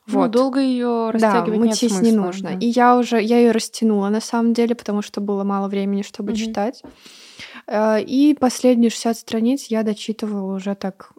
Вот. 0.07 0.23
Вот. 0.23 0.31
долго 0.31 0.61
ее 0.61 1.11
Да, 1.15 1.33
растягивать 1.33 1.59
нет 1.61 1.67
мутить 1.69 1.91
смысла. 1.93 2.05
не 2.05 2.13
нужно. 2.13 2.51
да. 2.53 2.59
И 2.59 2.67
я 2.67 2.97
уже, 2.97 3.21
я 3.21 3.39
ее 3.39 3.51
растянула 3.51 4.09
на 4.09 4.21
самом 4.21 4.53
деле, 4.55 4.75
потому 4.75 5.03
что 5.03 5.21
было 5.21 5.43
мало 5.43 5.69
времени, 5.69 6.03
чтобы 6.03 6.31
Мгм. 6.33 6.39
читать. 6.39 6.83
Э, 7.67 8.01
И 8.03 8.35
последние 8.35 8.91
60 8.91 9.17
страниц 9.17 9.67
я 9.67 9.83
дочитывала 9.83 10.55
уже 10.55 10.75
так 10.75 11.13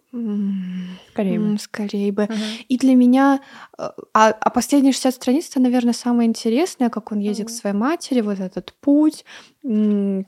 Скорее 1.12 1.38
бы. 1.38 1.58
скорее 1.58 2.12
бы. 2.12 2.22
Мгм. 2.22 2.36
И 2.68 2.78
для 2.78 2.94
меня, 2.94 3.40
э, 3.78 3.88
а, 4.14 4.28
а 4.30 4.50
последние 4.50 4.92
60 4.92 5.14
страниц, 5.14 5.50
это, 5.50 5.60
наверное, 5.60 5.92
самое 5.92 6.26
интересное, 6.28 6.88
как 6.88 7.12
он 7.12 7.18
ездит 7.18 7.46
к 7.46 7.50
Мгм. 7.50 7.56
своей 7.58 7.76
матери, 7.76 8.22
вот 8.22 8.40
этот 8.40 8.72
путь, 8.80 9.24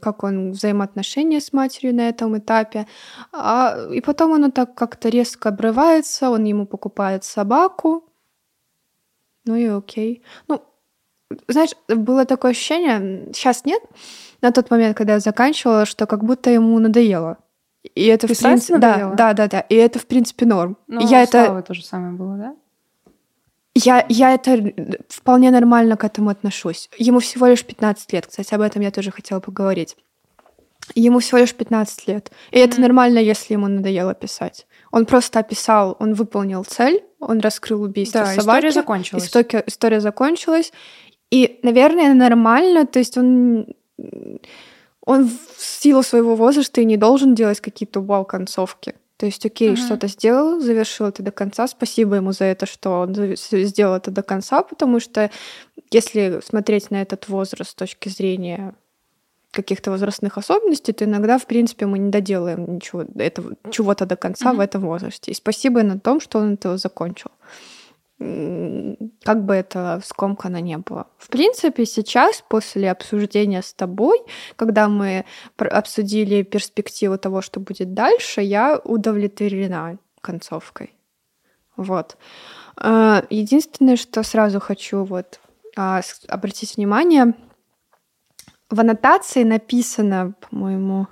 как 0.00 0.22
он 0.22 0.52
взаимоотношения 0.52 1.40
с 1.40 1.52
матерью 1.54 1.94
на 1.94 2.08
этом 2.08 2.36
этапе. 2.36 2.86
А, 3.32 3.74
и 3.90 4.00
потом 4.02 4.34
оно 4.34 4.50
так 4.50 4.74
как-то 4.74 5.08
резко 5.08 5.48
обрывается, 5.48 6.30
он 6.30 6.44
ему 6.44 6.66
покупает 6.66 7.24
собаку, 7.24 8.04
ну 9.46 9.56
и 9.56 9.64
окей. 9.66 10.22
Ну, 10.48 10.62
знаешь, 11.48 11.70
было 11.88 12.24
такое 12.24 12.52
ощущение, 12.52 13.32
сейчас 13.32 13.64
нет, 13.64 13.82
на 14.42 14.52
тот 14.52 14.70
момент, 14.70 14.96
когда 14.96 15.14
я 15.14 15.20
заканчивала, 15.20 15.84
что 15.86 16.06
как 16.06 16.24
будто 16.24 16.50
ему 16.50 16.78
надоело. 16.78 17.38
И 17.94 18.06
это 18.06 18.26
в 18.26 18.30
Писать 18.30 18.44
принципе, 18.52 18.78
да, 18.78 18.88
надоело? 18.90 19.14
да, 19.14 19.32
да, 19.32 19.48
да. 19.48 19.60
И 19.60 19.74
это 19.74 19.98
в 19.98 20.06
принципе 20.06 20.46
норм. 20.46 20.76
Ну, 20.86 21.00
я 21.06 21.22
это, 21.22 21.62
то 21.66 21.72
же 21.74 21.82
самое 21.84 22.12
было, 22.12 22.36
да? 22.36 22.56
я, 23.74 24.04
я 24.08 24.34
это 24.34 24.72
вполне 25.08 25.50
нормально 25.50 25.96
к 25.96 26.04
этому 26.04 26.30
отношусь. 26.30 26.90
Ему 26.98 27.20
всего 27.20 27.46
лишь 27.46 27.64
15 27.64 28.12
лет. 28.12 28.26
Кстати, 28.26 28.52
об 28.54 28.60
этом 28.60 28.82
я 28.82 28.90
тоже 28.90 29.10
хотела 29.10 29.40
поговорить. 29.40 29.96
Ему 30.94 31.20
всего 31.20 31.38
лишь 31.38 31.54
15 31.54 32.08
лет. 32.08 32.30
И 32.50 32.58
это 32.58 32.74
Мгм. 32.74 32.82
нормально, 32.82 33.18
если 33.18 33.54
ему 33.54 33.68
надоело 33.68 34.12
писать. 34.14 34.66
Он 34.90 35.06
просто 35.06 35.38
описал, 35.38 35.96
он 36.00 36.14
выполнил 36.14 36.64
цель, 36.64 37.04
он 37.20 37.38
раскрыл 37.40 37.82
убийство 37.82 38.20
Да, 38.22 38.26
собаки. 38.26 38.40
история 38.40 38.72
закончилась. 38.72 39.24
История, 39.26 39.64
история 39.66 40.00
закончилась. 40.00 40.72
И, 41.30 41.60
наверное, 41.62 42.14
нормально, 42.14 42.86
то 42.86 42.98
есть 42.98 43.16
он, 43.16 43.66
он 45.04 45.28
в 45.28 45.62
силу 45.62 46.02
своего 46.02 46.34
возраста 46.34 46.80
и 46.80 46.84
не 46.84 46.96
должен 46.96 47.34
делать 47.34 47.60
какие-то 47.60 48.00
вау-концовки. 48.00 48.94
То 49.16 49.26
есть, 49.26 49.44
окей, 49.46 49.68
Мгм. 49.70 49.76
что-то 49.76 50.06
сделал, 50.08 50.60
завершил 50.60 51.06
это 51.06 51.22
до 51.22 51.30
конца. 51.30 51.68
Спасибо 51.68 52.16
ему 52.16 52.32
за 52.32 52.44
это, 52.46 52.66
что 52.66 53.00
он 53.00 53.14
сделал 53.36 53.94
это 53.94 54.10
до 54.10 54.22
конца, 54.22 54.62
потому 54.62 54.98
что 54.98 55.30
если 55.90 56.40
смотреть 56.44 56.90
на 56.90 57.02
этот 57.02 57.28
возраст 57.28 57.70
с 57.70 57.74
точки 57.74 58.08
зрения 58.08 58.74
каких-то 59.50 59.90
возрастных 59.90 60.38
особенностей, 60.38 60.92
то 60.92 61.04
иногда, 61.04 61.36
в 61.38 61.46
принципе, 61.46 61.84
мы 61.86 61.98
не 61.98 62.10
доделаем 62.10 62.76
ничего 62.76 63.04
этого, 63.18 63.54
чего-то 63.70 64.06
до 64.06 64.16
конца 64.16 64.48
Мгм. 64.50 64.56
в 64.56 64.60
этом 64.60 64.82
возрасте. 64.82 65.32
И 65.32 65.34
спасибо 65.34 65.82
на 65.82 65.98
том, 66.00 66.20
что 66.20 66.38
он 66.38 66.54
этого 66.54 66.78
закончил. 66.78 67.30
М, 67.30 67.36
Как 68.20 69.44
бы 69.46 69.54
это 69.54 70.02
скомкано 70.04 70.60
не 70.60 70.76
было. 70.76 71.06
В 71.16 71.28
принципе, 71.28 71.86
сейчас, 71.86 72.44
после 72.46 72.90
обсуждения 72.90 73.62
с 73.62 73.72
тобой, 73.72 74.20
когда 74.56 74.88
мы 74.88 75.24
обсудили 75.56 76.42
перспективу 76.42 77.16
того, 77.16 77.40
что 77.40 77.60
будет 77.60 77.94
дальше, 77.94 78.42
я 78.42 78.78
удовлетворена 78.84 79.98
концовкой. 80.20 80.92
Вот. 81.76 82.18
А, 82.76 83.24
Единственное, 83.30 83.96
что 83.96 84.22
сразу 84.22 84.60
хочу 84.60 85.04
вот 85.04 85.40
а, 85.76 86.02
обратить 86.28 86.76
внимание, 86.76 87.32
в 88.68 88.78
аннотации 88.78 89.44
написано, 89.44 90.34
по-моему, 90.40 91.08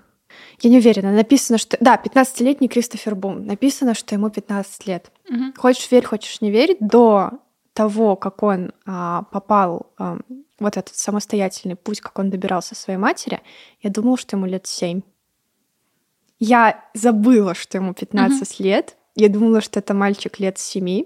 я 0.60 0.70
не 0.70 0.78
уверена, 0.78 1.12
написано, 1.12 1.58
что... 1.58 1.76
Да, 1.80 2.00
15-летний 2.02 2.68
Кристофер 2.68 3.14
Бум. 3.14 3.46
Написано, 3.46 3.94
что 3.94 4.14
ему 4.14 4.30
15 4.30 4.86
лет. 4.86 5.10
Мгм. 5.28 5.54
Хочешь 5.56 5.90
верь, 5.90 6.04
хочешь 6.04 6.40
не 6.40 6.50
верь, 6.50 6.76
до 6.80 7.30
того, 7.72 8.16
как 8.16 8.42
он 8.42 8.72
а, 8.86 9.22
попал 9.30 9.92
а, 9.98 10.18
вот 10.58 10.76
этот 10.76 10.96
самостоятельный 10.96 11.76
путь, 11.76 12.00
как 12.00 12.18
он 12.18 12.30
добирался 12.30 12.74
своей 12.74 12.98
матери, 12.98 13.40
я 13.80 13.90
думала, 13.90 14.16
что 14.16 14.36
ему 14.36 14.46
лет 14.46 14.66
7. 14.66 15.02
Я 16.40 16.84
забыла, 16.94 17.54
что 17.54 17.78
ему 17.78 17.94
15 17.94 18.60
лет. 18.60 18.96
Я 19.14 19.28
думала, 19.28 19.60
что 19.60 19.80
это 19.80 19.94
мальчик 19.94 20.38
лет 20.38 20.58
7. 20.58 21.04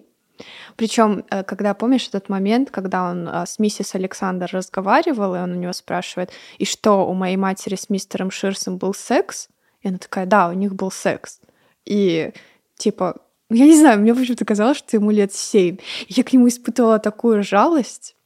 Причем, 0.76 1.24
когда 1.46 1.74
помнишь 1.74 2.08
этот 2.08 2.28
момент, 2.28 2.70
когда 2.70 3.10
он 3.10 3.28
а, 3.28 3.46
с 3.46 3.58
миссис 3.58 3.94
Александр 3.94 4.48
разговаривал, 4.52 5.34
и 5.34 5.38
он 5.38 5.52
у 5.52 5.56
него 5.56 5.72
спрашивает, 5.72 6.30
и 6.58 6.64
что 6.64 7.06
у 7.06 7.14
моей 7.14 7.36
матери 7.36 7.76
с 7.76 7.90
мистером 7.90 8.30
Ширсом 8.30 8.78
был 8.78 8.94
секс? 8.94 9.48
И 9.82 9.88
она 9.88 9.98
такая, 9.98 10.26
да, 10.26 10.48
у 10.48 10.52
них 10.52 10.74
был 10.74 10.90
секс. 10.90 11.40
И 11.84 12.32
типа, 12.76 13.16
я 13.50 13.66
не 13.66 13.76
знаю, 13.78 14.00
мне 14.00 14.14
почему-то 14.14 14.44
казалось, 14.44 14.78
что 14.78 14.96
ему 14.96 15.10
лет 15.10 15.32
семь. 15.32 15.76
Я 16.08 16.24
к 16.24 16.32
нему 16.32 16.48
испытывала 16.48 16.98
такую 16.98 17.42
жалость, 17.42 18.16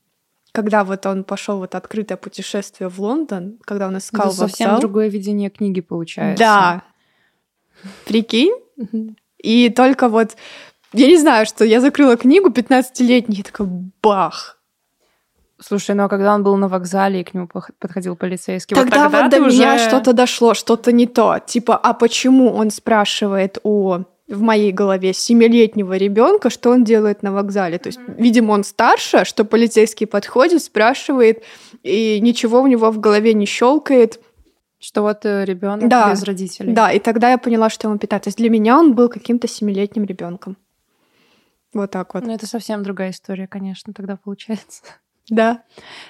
когда 0.53 0.85
вот 0.85 1.05
он 1.05 1.25
пошел 1.25 1.59
вот 1.59 1.75
открытое 1.75 2.17
путешествие 2.17 2.89
в 2.89 2.99
Лондон, 3.01 3.59
когда 3.63 3.89
он 3.89 3.99
искал 3.99 4.29
Это 4.29 4.37
совсем 4.37 4.69
вокзал. 4.69 4.81
другое 4.81 5.09
видение 5.09 5.51
книги 5.51 5.81
получается. 5.81 6.43
Да. 6.43 6.83
Прикинь? 8.07 8.55
И 9.39 9.69
только 9.69 10.09
вот, 10.09 10.37
я 10.93 11.07
не 11.07 11.17
знаю, 11.19 11.47
что 11.47 11.65
я 11.65 11.81
закрыла 11.81 12.17
книгу 12.17 12.51
15-летний, 12.51 13.41
и 13.41 13.43
такая 13.43 13.69
бах. 14.03 14.59
Слушай, 15.59 15.95
ну 15.95 16.05
а 16.05 16.09
когда 16.09 16.35
он 16.35 16.43
был 16.43 16.57
на 16.57 16.69
вокзале 16.69 17.21
и 17.23 17.25
к 17.25 17.33
нему 17.33 17.49
подходил 17.79 18.15
полицейский, 18.15 18.75
Тогда, 18.77 19.05
вот 19.05 19.13
тогда 19.13 19.23
вот 19.23 19.31
до 19.31 19.41
меня 19.55 19.75
уже- 19.77 19.85
что-то 19.89 20.13
дошло, 20.13 20.53
что-то 20.55 20.93
не 20.93 21.07
то. 21.07 21.39
Типа, 21.47 21.77
а 21.77 21.95
почему 21.95 22.53
он 22.53 22.71
спрашивает 22.71 23.59
у 23.63 24.01
в 24.29 24.41
моей 24.41 24.73
голове 24.73 25.13
семилетнего 25.15 25.97
ребенка, 25.97 26.51
что 26.51 26.71
он 26.71 26.83
делает 26.83 27.23
на 27.23 27.33
вокзале. 27.33 27.79
То 27.79 27.87
есть, 27.89 28.01
видимо, 28.19 28.53
он 28.53 28.65
старше, 28.65 29.25
что 29.25 29.45
полицейский 29.45 30.07
подходит, 30.07 30.63
спрашивает, 30.65 31.45
и 31.85 32.19
ничего 32.21 32.61
у 32.61 32.67
него 32.67 32.91
в 32.91 32.99
голове 32.99 33.35
не 33.35 33.47
щелкает. 33.47 34.21
Что 34.79 35.03
вот 35.03 35.25
ребенок 35.25 35.89
Да. 35.89 36.11
без 36.11 36.23
родителей. 36.25 36.73
Да, 36.73 36.91
и 36.93 36.99
тогда 36.99 37.31
я 37.31 37.39
поняла, 37.39 37.71
что 37.71 37.87
ему 37.89 37.99
15. 37.99 38.25
То 38.25 38.29
есть 38.29 38.39
для 38.39 38.51
меня 38.51 38.79
он 38.79 38.95
был 38.95 39.09
каким-то 39.09 39.47
семилетним 39.49 40.05
ребенком. 40.05 40.57
Вот 41.77 41.91
так 41.91 42.15
вот. 42.15 42.25
Ну, 42.25 42.33
это 42.33 42.47
совсем 42.47 42.83
другая 42.83 43.11
история, 43.11 43.47
конечно, 43.47 43.93
тогда 43.93 44.17
получается. 44.17 44.83
Да. 45.29 45.65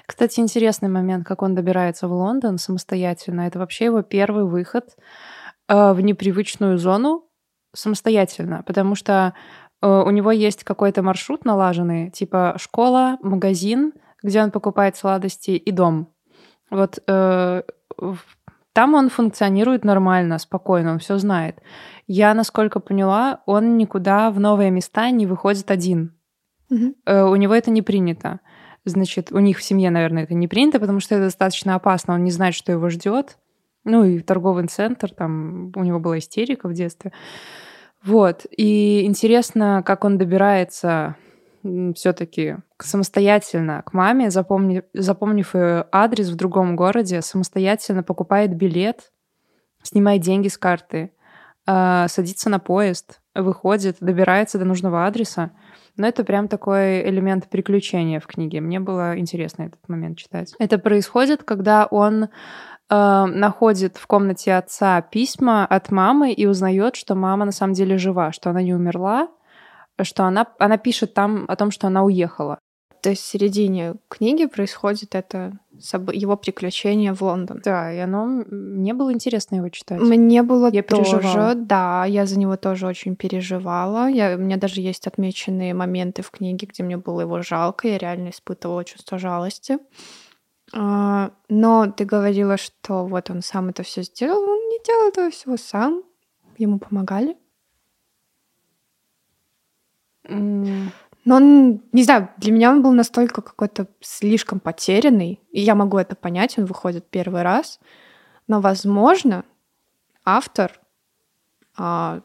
Кстати, 0.05 0.41
интересный 0.41 0.91
момент, 0.91 1.27
как 1.27 1.41
он 1.41 1.55
добирается 1.55 2.07
в 2.07 2.12
Лондон 2.12 2.59
самостоятельно. 2.59 3.47
Это 3.47 3.59
вообще 3.59 3.87
его 3.87 4.03
первый 4.03 4.45
выход 4.45 4.95
э, 5.69 5.93
в 5.95 6.03
непривычную 6.03 6.77
зону 6.77 7.27
самостоятельно, 7.73 8.62
потому 8.67 8.95
что 8.95 9.33
Э, 9.83 10.03
у 10.07 10.11
него 10.11 10.31
есть 10.33 10.64
какой-то 10.64 11.03
маршрут 11.03 11.45
налаженный, 11.45 12.11
типа 12.11 12.55
школа, 12.59 13.19
магазин, 13.23 13.93
где 14.23 14.43
он 14.43 14.51
покупает 14.51 14.97
сладости, 14.97 15.53
и 15.53 15.71
дом. 15.71 16.12
Вот 16.71 16.99
э, 17.07 17.62
там 18.77 18.93
он 18.93 19.09
функционирует 19.09 19.87
нормально, 19.87 20.37
спокойно, 20.39 20.93
он 20.93 20.99
все 20.99 21.16
знает. 21.16 21.62
Я, 22.07 22.35
насколько 22.35 22.79
поняла, 22.79 23.41
он 23.47 23.79
никуда 23.79 24.31
в 24.31 24.39
новые 24.39 24.70
места 24.70 25.09
не 25.09 25.24
выходит 25.24 25.70
один. 25.70 26.14
Э, 27.07 27.22
у 27.22 27.37
него 27.37 27.55
это 27.55 27.70
не 27.70 27.81
принято. 27.81 28.41
Значит, 28.85 29.33
у 29.33 29.39
них 29.39 29.57
в 29.57 29.62
семье, 29.62 29.89
наверное, 29.89 30.24
это 30.24 30.35
не 30.35 30.47
принято, 30.47 30.79
потому 30.79 31.01
что 31.01 31.14
это 31.14 31.24
достаточно 31.24 31.74
опасно. 31.74 32.12
Он 32.12 32.22
не 32.22 32.31
знает, 32.31 32.55
что 32.55 32.70
его 32.70 32.91
ждет. 32.91 33.39
Ну 33.85 34.05
и 34.05 34.20
торговый 34.20 34.66
центр, 34.66 35.11
там 35.11 35.72
у 35.74 35.83
него 35.83 35.99
была 35.99 36.18
истерика 36.18 36.68
в 36.68 36.74
детстве. 36.74 37.12
Вот. 38.05 38.45
И 38.51 39.07
интересно, 39.07 39.83
как 39.87 40.05
он 40.05 40.18
добирается 40.18 41.16
все-таки 41.95 42.57
самостоятельно 42.79 43.83
к 43.83 43.93
маме, 43.93 44.31
запомнив, 44.31 44.85
запомнив 44.93 45.55
ее 45.55 45.87
адрес 45.93 46.29
в 46.29 46.37
другом 46.37 46.77
городе, 46.77 47.23
самостоятельно 47.23 48.03
покупает 48.03 48.55
билет, 48.55 49.12
снимает 49.83 50.23
деньги 50.23 50.49
с 50.49 50.59
карты, 50.59 51.12
э, 51.67 52.07
садится 52.09 52.51
на 52.51 52.59
поезд, 52.59 53.21
выходит, 53.35 53.97
добирается 54.01 54.59
до 54.59 54.64
нужного 54.64 55.07
адреса. 55.07 55.53
Но 55.97 56.07
это 56.07 56.25
прям 56.25 56.49
такой 56.49 57.09
элемент 57.09 57.49
приключения 57.49 58.21
в 58.21 58.27
книге. 58.27 58.61
Мне 58.61 58.81
было 58.81 59.19
интересно 59.19 59.62
этот 59.62 59.89
момент 59.89 60.19
читать. 60.19 60.55
Это 60.59 60.79
происходит, 60.79 61.43
когда 61.43 61.87
он 61.87 62.25
э, 62.25 62.29
находит 62.89 63.97
в 63.97 64.07
комнате 64.07 64.55
отца 64.55 65.01
письма 65.01 65.64
от 65.64 65.91
мамы 65.91 66.33
и 66.33 66.47
узнает, 66.47 66.97
что 66.97 67.14
мама 67.14 67.47
на 67.47 67.53
самом 67.53 67.73
деле 67.73 67.97
жива, 67.97 68.33
что 68.33 68.51
она 68.51 68.62
не 68.62 68.75
умерла, 68.75 69.29
что 70.03 70.25
она, 70.25 70.47
она 70.59 70.77
пишет 70.79 71.15
там 71.15 71.45
о 71.49 71.57
том, 71.57 71.71
что 71.71 71.87
она 71.87 72.05
уехала. 72.05 72.59
То 73.03 73.11
есть 73.11 73.23
в 73.23 73.27
середине 73.27 73.95
книги 74.09 74.47
происходит 74.47 75.15
это 75.15 75.53
его 76.13 76.37
приключение 76.37 77.13
в 77.13 77.23
Лондон. 77.23 77.61
Да, 77.65 77.93
и 77.93 77.99
оно 77.99 78.27
мне 78.27 78.95
было 78.95 79.13
интересно 79.13 79.57
его 79.57 79.69
читать. 79.69 80.01
Мне 80.01 80.43
было 80.43 80.71
Я 80.73 80.83
тоже, 80.83 81.19
переживала. 81.19 81.55
да, 81.55 82.05
я 82.07 82.27
за 82.27 82.39
него 82.39 82.57
тоже 82.57 82.87
очень 82.87 83.15
переживала. 83.15 84.09
Я, 84.09 84.35
у 84.35 84.39
меня 84.39 84.57
даже 84.57 84.81
есть 84.81 85.07
отмеченные 85.07 85.73
моменты 85.73 86.23
в 86.23 86.31
книге, 86.33 86.67
где 86.67 86.83
мне 86.83 86.97
было 86.97 87.21
его 87.21 87.43
жалко, 87.43 87.87
я 87.87 87.99
реально 87.99 88.31
испытывала 88.31 88.85
чувство 88.85 89.19
жалости. 89.19 89.79
А, 90.75 91.31
Но 91.49 91.87
ты 91.97 92.05
говорила, 92.05 92.57
что 92.57 93.05
вот 93.07 93.31
он 93.31 93.43
сам 93.43 93.69
это 93.69 93.85
все 93.85 94.03
сделал, 94.03 94.43
он 94.43 94.69
не 94.69 94.81
делал 94.85 95.09
этого 95.09 95.31
всего 95.31 95.57
сам, 95.57 96.03
ему 96.59 96.81
помогали. 96.81 97.37
М, 100.29 100.93
Но 101.24 101.37
он, 101.37 101.83
не 101.93 102.05
знаю, 102.05 102.29
для 102.37 102.53
меня 102.53 102.70
он 102.70 102.83
был 102.83 102.93
настолько 102.93 103.43
какой-то 103.43 103.89
слишком 104.01 104.61
потерянный, 104.61 105.41
и 105.51 105.61
я 105.61 105.74
могу 105.74 105.99
это 105.99 106.14
понять, 106.14 106.57
он 106.59 106.66
выходит 106.66 107.05
первый 107.11 107.43
раз, 107.43 107.81
но, 108.47 108.61
возможно, 108.61 109.45
автор, 110.24 110.81
а, 111.77 112.20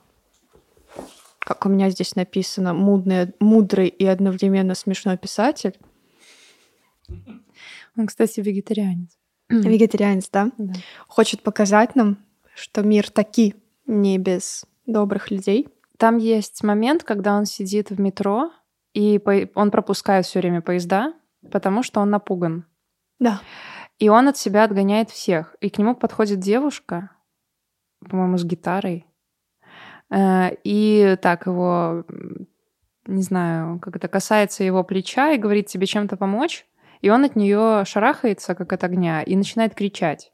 как 1.39 1.65
у 1.65 1.69
меня 1.69 1.89
здесь 1.89 2.15
написано, 2.15 2.73
мудный, 2.75 3.33
мудрый 3.39 3.87
и 3.87 4.05
одновременно 4.05 4.75
смешной 4.75 5.17
писатель, 5.17 5.77
Он, 7.97 8.07
кстати, 8.07 8.39
вегетарианец. 8.39 9.17
вегетарианец, 9.49 10.29
да, 10.31 10.49
Да. 10.57 10.73
хочет 11.07 11.41
показать 11.41 11.95
нам, 11.95 12.17
что 12.55 12.83
мир 12.83 13.09
таки 13.09 13.55
не 13.85 14.17
без 14.17 14.65
добрых 14.85 15.31
людей. 15.31 15.67
Там 16.01 16.17
есть 16.17 16.63
момент, 16.63 17.03
когда 17.03 17.37
он 17.37 17.45
сидит 17.45 17.91
в 17.91 17.99
метро, 17.99 18.51
и 18.95 19.21
он 19.53 19.69
пропускает 19.69 20.25
все 20.25 20.39
время 20.39 20.63
поезда, 20.63 21.13
потому 21.51 21.83
что 21.83 21.99
он 21.99 22.09
напуган. 22.09 22.65
Да. 23.19 23.39
И 23.99 24.09
он 24.09 24.27
от 24.27 24.35
себя 24.35 24.63
отгоняет 24.63 25.11
всех. 25.11 25.55
И 25.61 25.69
к 25.69 25.77
нему 25.77 25.93
подходит 25.93 26.39
девушка, 26.39 27.11
по-моему, 28.09 28.39
с 28.39 28.43
гитарой. 28.43 29.05
Э, 30.09 30.55
И 30.63 31.17
так 31.21 31.45
его, 31.45 32.03
не 33.05 33.21
знаю, 33.21 33.79
как 33.79 33.95
это 33.95 34.07
касается 34.07 34.63
его 34.63 34.83
плеча 34.83 35.33
и 35.33 35.37
говорит 35.37 35.67
тебе 35.67 35.85
чем-то 35.85 36.17
помочь. 36.17 36.65
И 37.01 37.11
он 37.11 37.25
от 37.25 37.35
нее 37.35 37.85
шарахается, 37.85 38.55
как 38.55 38.73
от 38.73 38.83
огня, 38.83 39.21
и 39.21 39.35
начинает 39.35 39.75
кричать. 39.75 40.33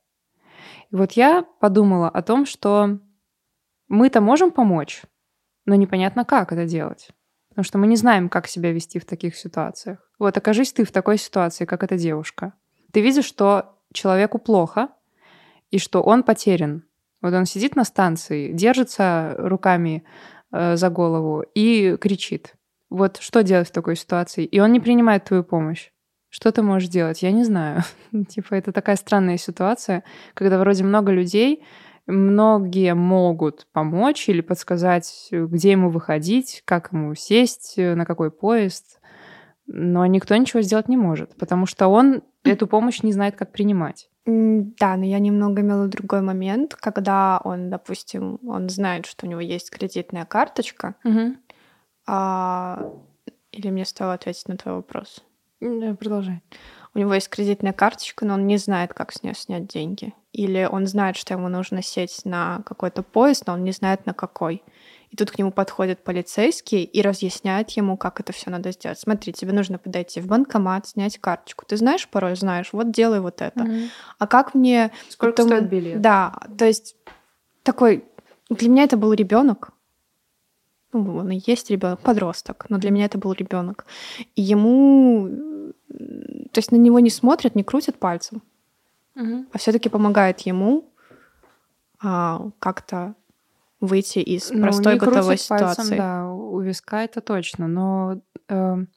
И 0.91 0.95
вот 0.95 1.11
я 1.11 1.43
подумала 1.59 2.07
о 2.07 2.21
том, 2.21 2.45
что 2.45 2.99
мы-то 3.89 4.21
можем 4.21 4.51
помочь, 4.51 5.03
но 5.67 5.75
непонятно, 5.75 6.25
как 6.25 6.51
это 6.51 6.65
делать. 6.65 7.09
Потому 7.49 7.63
что 7.63 7.77
мы 7.77 7.85
не 7.85 7.95
знаем, 7.95 8.29
как 8.29 8.47
себя 8.47 8.71
вести 8.71 8.97
в 8.97 9.05
таких 9.05 9.35
ситуациях. 9.35 9.99
Вот 10.17 10.35
окажись 10.35 10.73
ты 10.73 10.83
в 10.83 10.91
такой 10.91 11.17
ситуации, 11.19 11.65
как 11.65 11.83
эта 11.83 11.97
девушка. 11.97 12.53
Ты 12.91 13.01
видишь, 13.01 13.25
что 13.25 13.77
человеку 13.93 14.39
плохо, 14.39 14.89
и 15.69 15.79
что 15.79 16.01
он 16.01 16.23
потерян. 16.23 16.83
Вот 17.21 17.33
он 17.33 17.45
сидит 17.45 17.75
на 17.75 17.83
станции, 17.83 18.51
держится 18.53 19.35
руками 19.37 20.03
э, 20.51 20.77
за 20.77 20.89
голову 20.89 21.43
и 21.53 21.97
кричит. 21.97 22.53
Вот 22.89 23.17
что 23.17 23.43
делать 23.43 23.67
в 23.67 23.71
такой 23.71 23.95
ситуации? 23.95 24.45
И 24.45 24.59
он 24.59 24.71
не 24.71 24.79
принимает 24.79 25.25
твою 25.25 25.43
помощь. 25.43 25.91
Что 26.29 26.51
ты 26.51 26.61
можешь 26.61 26.89
делать? 26.89 27.23
Я 27.23 27.31
не 27.31 27.43
знаю. 27.43 27.83
типа, 28.29 28.55
это 28.55 28.71
такая 28.71 28.95
странная 28.95 29.37
ситуация, 29.37 30.03
когда 30.33 30.57
вроде 30.59 30.83
много 30.83 31.11
людей, 31.11 31.63
многие 32.07 32.93
могут 32.95 33.67
помочь 33.71 34.29
или 34.29 34.41
подсказать, 34.41 35.27
где 35.31 35.71
ему 35.71 35.89
выходить, 35.89 36.63
как 36.65 36.91
ему 36.91 37.13
сесть, 37.15 37.73
э, 37.77 37.95
на 37.95 38.05
какой 38.05 38.31
поезд, 38.31 38.99
но 39.67 40.05
никто 40.05 40.35
ничего 40.35 40.61
сделать 40.61 40.87
не 40.87 40.97
может, 40.97 41.35
потому 41.35 41.65
что 41.65 41.87
он 41.87 42.23
эту 42.43 42.67
помощь 42.67 43.03
не 43.03 43.13
знает, 43.13 43.35
как 43.35 43.51
принимать. 43.51 44.09
Да, 44.25 44.97
но 44.97 45.05
я 45.05 45.19
немного 45.19 45.61
имела 45.61 45.87
другой 45.87 46.21
момент, 46.21 46.75
когда 46.75 47.39
он, 47.43 47.69
допустим, 47.69 48.39
он 48.45 48.69
знает, 48.69 49.05
что 49.05 49.25
у 49.25 49.29
него 49.29 49.39
есть 49.39 49.69
кредитная 49.69 50.25
карточка, 50.25 50.95
а, 52.09 52.93
или 53.51 53.69
мне 53.69 53.85
стоило 53.85 54.13
ответить 54.13 54.47
на 54.47 54.57
твой 54.57 54.75
вопрос? 54.75 55.23
Да, 55.59 55.95
Продолжай. 55.95 56.41
У 56.93 56.99
него 56.99 57.13
есть 57.13 57.29
кредитная 57.29 57.73
карточка, 57.73 58.25
но 58.25 58.35
он 58.35 58.47
не 58.47 58.57
знает, 58.57 58.93
как 58.93 59.11
с 59.11 59.23
нее 59.23 59.35
снять 59.35 59.67
деньги. 59.67 60.13
Или 60.33 60.67
он 60.69 60.87
знает, 60.87 61.15
что 61.15 61.33
ему 61.33 61.47
нужно 61.47 61.81
сесть 61.81 62.25
на 62.25 62.61
какой-то 62.65 63.03
поезд, 63.03 63.47
но 63.47 63.53
он 63.53 63.63
не 63.63 63.71
знает, 63.71 64.05
на 64.05 64.13
какой. 64.13 64.63
И 65.09 65.15
тут 65.15 65.31
к 65.31 65.37
нему 65.37 65.51
подходит 65.51 66.03
полицейский 66.03 66.83
и 66.83 67.01
разъясняет 67.01 67.69
ему, 67.71 67.95
как 67.97 68.19
это 68.19 68.33
все 68.33 68.49
надо 68.49 68.71
сделать. 68.71 68.99
Смотри, 68.99 69.31
тебе 69.31 69.53
нужно 69.53 69.77
подойти 69.77 70.19
в 70.19 70.27
банкомат, 70.27 70.87
снять 70.87 71.17
карточку. 71.17 71.65
Ты 71.65 71.77
знаешь 71.77 72.07
пароль? 72.09 72.35
Знаешь. 72.35 72.69
Вот 72.73 72.91
делай 72.91 73.19
вот 73.21 73.41
это. 73.41 73.67
А 74.19 74.27
как 74.27 74.53
мне... 74.53 74.91
Сколько 75.09 75.43
потом- 75.43 75.47
стоит 75.47 75.69
билет? 75.69 76.01
Да, 76.01 76.35
то 76.57 76.65
есть 76.65 76.95
такой... 77.63 78.05
Для 78.49 78.69
меня 78.69 78.83
это 78.83 78.95
был 78.95 79.11
ребенок. 79.13 79.71
Ну, 80.93 81.17
он 81.17 81.31
и 81.31 81.41
есть 81.45 81.69
ребенок, 81.69 81.99
подросток, 81.99 82.65
но 82.69 82.77
для 82.77 82.91
меня 82.91 83.05
это 83.05 83.17
был 83.17 83.33
ребенок. 83.33 83.85
И 84.35 84.41
ему... 84.41 85.29
То 85.97 86.57
есть 86.59 86.71
на 86.71 86.75
него 86.75 86.99
не 86.99 87.09
смотрят, 87.09 87.55
не 87.55 87.63
крутят 87.63 87.97
пальцем, 87.97 88.41
Мгм. 89.15 89.47
а 89.51 89.57
все-таки 89.57 89.89
помогает 89.89 90.39
ему 90.41 90.91
а, 91.99 92.51
как-то 92.59 93.15
выйти 93.79 94.19
из 94.19 94.51
Ну, 94.51 94.61
простой 94.61 94.93
не 94.93 94.99
готовой 94.99 95.21
крутят 95.37 95.47
пальцем, 95.47 95.85
ситуации. 95.85 95.97
да, 95.97 96.31
у 96.31 96.59
виска 96.59 97.03
это 97.03 97.21
точно, 97.21 97.67
но 97.67 98.21
эм, 98.47 98.87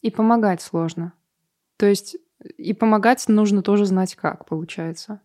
и 0.00 0.10
помогать 0.10 0.60
сложно. 0.62 1.12
То 1.76 1.86
есть 1.86 2.16
и 2.58 2.72
помогать 2.74 3.28
нужно 3.28 3.62
тоже 3.62 3.86
знать 3.86 4.16
как, 4.16 4.46
получается. 4.46 5.20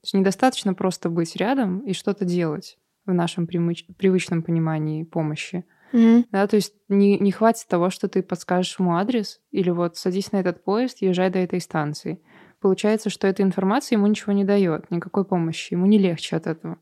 То 0.00 0.04
есть 0.04 0.14
недостаточно 0.14 0.74
просто 0.74 1.10
быть 1.10 1.34
рядом 1.36 1.80
и 1.80 1.92
что-то 1.92 2.24
делать 2.24 2.78
в 3.04 3.12
нашем 3.12 3.44
примыч- 3.46 3.92
привычном 3.94 4.42
понимании 4.44 5.02
помощи. 5.02 5.64
Мгм. 5.92 6.26
Да, 6.30 6.46
то 6.46 6.56
есть 6.56 6.74
не, 6.88 7.18
не 7.18 7.32
хватит 7.32 7.68
того, 7.68 7.90
что 7.90 8.08
ты 8.08 8.22
подскажешь 8.22 8.78
ему 8.78 8.96
адрес, 8.96 9.40
или 9.50 9.70
вот 9.70 9.96
садись 9.96 10.32
на 10.32 10.38
этот 10.38 10.64
поезд, 10.64 10.98
езжай 11.00 11.30
до 11.30 11.38
этой 11.38 11.60
станции. 11.60 12.20
Получается, 12.60 13.10
что 13.10 13.26
эта 13.26 13.42
информация 13.42 13.96
ему 13.96 14.06
ничего 14.06 14.32
не 14.32 14.44
дает, 14.44 14.90
никакой 14.90 15.24
помощи, 15.24 15.74
ему 15.74 15.86
не 15.86 15.98
легче 15.98 16.36
от 16.36 16.46
этого. 16.46 16.78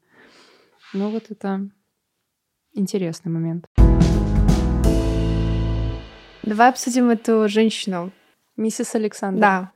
Ну 0.93 1.11
вот 1.11 1.31
это 1.31 1.69
интересный 2.75 3.33
момент. 3.33 3.67
Давай 6.43 6.69
обсудим 6.69 7.11
эту 7.11 7.49
женщину. 7.49 8.13
Миссис 8.57 8.95
Александр. 8.95 9.41
Да. 9.41 9.73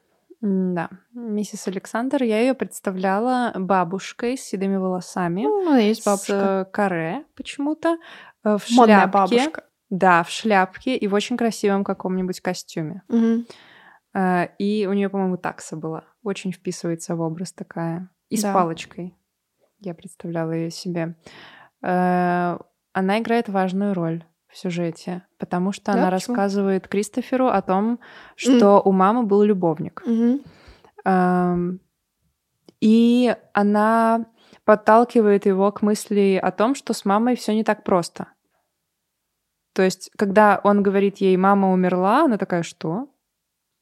Да, 0.47 0.91
миссис 1.15 1.67
Александр, 1.69 2.23
я 2.23 2.39
ее 2.41 2.53
представляла 2.53 3.53
бабушкой 3.57 4.37
с 4.37 4.43
седыми 4.43 4.77
волосами. 4.77 5.45
Ну, 5.45 5.75
есть 5.75 6.03
С 6.03 6.05
бабушка. 6.07 6.67
э, 6.69 6.71
каре 6.71 7.25
почему-то. 7.35 7.97
э, 8.45 8.59
В 8.59 8.71
Модная 8.73 8.97
шляпке. 9.09 9.13
бабушка. 9.13 9.65
Да, 9.89 10.23
в 10.23 10.29
шляпке 10.29 10.97
и 10.99 11.07
в 11.09 11.15
очень 11.15 11.39
красивом 11.39 11.83
каком-нибудь 11.83 12.41
костюме. 12.43 13.03
Э, 14.13 14.49
И 14.59 14.87
у 14.87 14.93
нее, 14.93 15.09
по-моему, 15.09 15.39
такса 15.39 15.77
была. 15.77 16.05
Очень 16.23 16.53
вписывается 16.53 17.17
в 17.17 17.23
образ 17.23 17.53
такая. 17.55 18.11
И 18.29 18.37
с 18.37 18.43
Да. 18.43 18.53
палочкой. 18.53 19.17
Я 19.81 19.95
представляла 19.95 20.53
ее 20.53 20.71
себе. 20.71 21.17
Э, 21.83 22.59
Она 22.93 23.19
играет 23.19 23.49
важную 23.49 23.95
роль. 23.95 24.25
В 24.55 24.59
сюжете, 24.59 25.27
потому 25.39 25.73
что 25.73 25.93
Да, 25.93 25.93
она 25.95 26.11
почему? 26.13 26.37
рассказывает 26.37 26.87
Кристоферу 26.87 27.49
о 27.49 27.61
том, 27.61 27.99
что 28.37 28.81
у 28.85 28.93
мамы 28.93 29.25
был 29.25 29.43
любовник. 29.43 30.03
Ам, 31.05 31.81
И 32.81 33.35
она 33.53 34.27
подталкивает 34.65 35.47
его 35.47 35.73
к 35.73 35.83
мысли 35.83 36.39
о 36.43 36.51
том, 36.53 36.75
что 36.77 36.93
с 36.93 37.05
мамой 37.05 37.35
все 37.37 37.53
не 37.55 37.65
так 37.65 37.83
просто. 37.83 38.29
То 39.75 39.83
есть, 39.83 40.11
когда 40.17 40.61
он 40.63 40.83
говорит 40.85 41.17
ей, 41.19 41.37
мама 41.37 41.73
умерла, 41.73 42.25
она 42.25 42.39
такая, 42.39 42.63
что? 42.63 43.09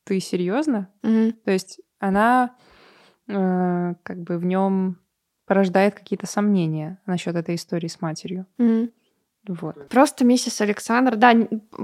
Ты 0.05 0.21
серьезно? 0.21 0.89
Мгм. 1.03 1.33
То 1.45 1.51
есть 1.51 1.81
она 1.99 2.57
э, 3.29 3.95
как 4.03 4.19
бы 4.23 4.39
в 4.39 4.45
нем 4.45 4.99
порождает 5.47 5.95
какие-то 5.95 6.27
сомнения 6.27 6.99
насчет 7.05 7.37
этой 7.37 7.57
истории 7.57 7.89
с 7.89 8.01
матерью. 8.01 8.47
Мгм. 8.59 8.91
Вот. 9.49 9.89
Просто 9.89 10.25
миссис 10.25 10.61
Александр, 10.61 11.17
да, 11.17 11.35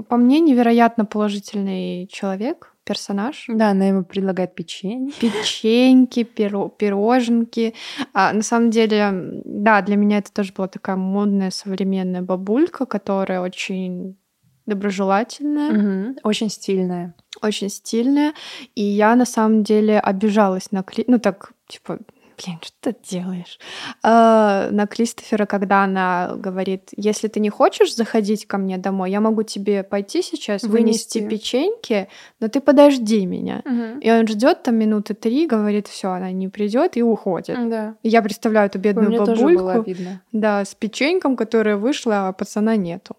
по 0.07 0.15
мне 0.17 0.39
невероятно 0.39 1.05
положительный 1.05 2.07
человек, 2.07 2.73
персонаж. 2.85 3.45
Да, 3.49 3.69
она 3.71 3.85
ему 3.87 4.03
предлагает 4.03 4.55
печенье. 4.55 5.11
Печеньки, 5.19 6.21
пиро- 6.21 6.71
пироженки. 6.75 7.73
А, 8.13 8.31
на 8.33 8.41
самом 8.41 8.69
деле, 8.69 9.41
да, 9.45 9.81
для 9.81 9.97
меня 9.97 10.19
это 10.19 10.31
тоже 10.31 10.53
была 10.53 10.67
такая 10.67 10.95
модная 10.95 11.51
современная 11.51 12.21
бабулька, 12.21 12.85
которая 12.85 13.41
очень 13.41 14.17
доброжелательная, 14.65 15.71
Мгм. 15.71 16.15
Очень 16.23 16.49
стильная. 16.49 17.13
очень 17.41 17.69
стильная. 17.69 18.33
И 18.75 18.83
я 18.83 19.15
на 19.15 19.25
самом 19.25 19.63
деле 19.63 19.99
обижалась 19.99 20.71
на 20.71 20.83
Кли... 20.83 21.03
Ну 21.07 21.19
так, 21.19 21.51
типа, 21.67 21.99
блин, 22.43 22.57
что 22.61 22.93
ты 22.93 22.95
делаешь? 23.09 23.59
А, 24.03 24.69
на 24.71 24.87
Кристофера, 24.87 25.45
когда 25.45 25.83
она 25.83 26.33
говорит, 26.35 26.89
если 26.95 27.27
ты 27.27 27.39
не 27.39 27.49
хочешь 27.49 27.95
заходить 27.95 28.45
ко 28.47 28.57
мне 28.57 28.77
домой, 28.77 29.11
я 29.11 29.19
могу 29.19 29.43
тебе 29.43 29.83
пойти 29.83 30.21
сейчас 30.21 30.63
вынести, 30.63 31.19
Вынести. 31.19 31.29
печеньки, 31.29 32.07
но 32.39 32.47
ты 32.47 32.61
подожди 32.61 33.25
меня. 33.25 33.61
И 34.01 34.09
он 34.11 34.27
ждет 34.27 34.63
там 34.63 34.75
минуты 34.75 35.13
три, 35.13 35.47
говорит, 35.47 35.87
все, 35.87 36.09
она 36.11 36.31
не 36.31 36.47
придет 36.47 36.95
и 36.97 37.03
уходит. 37.03 37.69
Да. 37.69 37.95
И 38.03 38.09
Я 38.09 38.21
представляю 38.21 38.67
эту 38.67 38.79
бедную 38.79 39.09
Мне 39.09 39.17
тоже 39.19 39.41
бабульку, 39.41 39.61
было 39.63 39.83
видно. 39.85 40.21
да, 40.31 40.63
с 40.63 40.73
печеньком, 40.75 41.35
которая 41.35 41.77
вышла, 41.77 42.27
а 42.29 42.33
пацана 42.33 42.75
нету. 42.75 43.15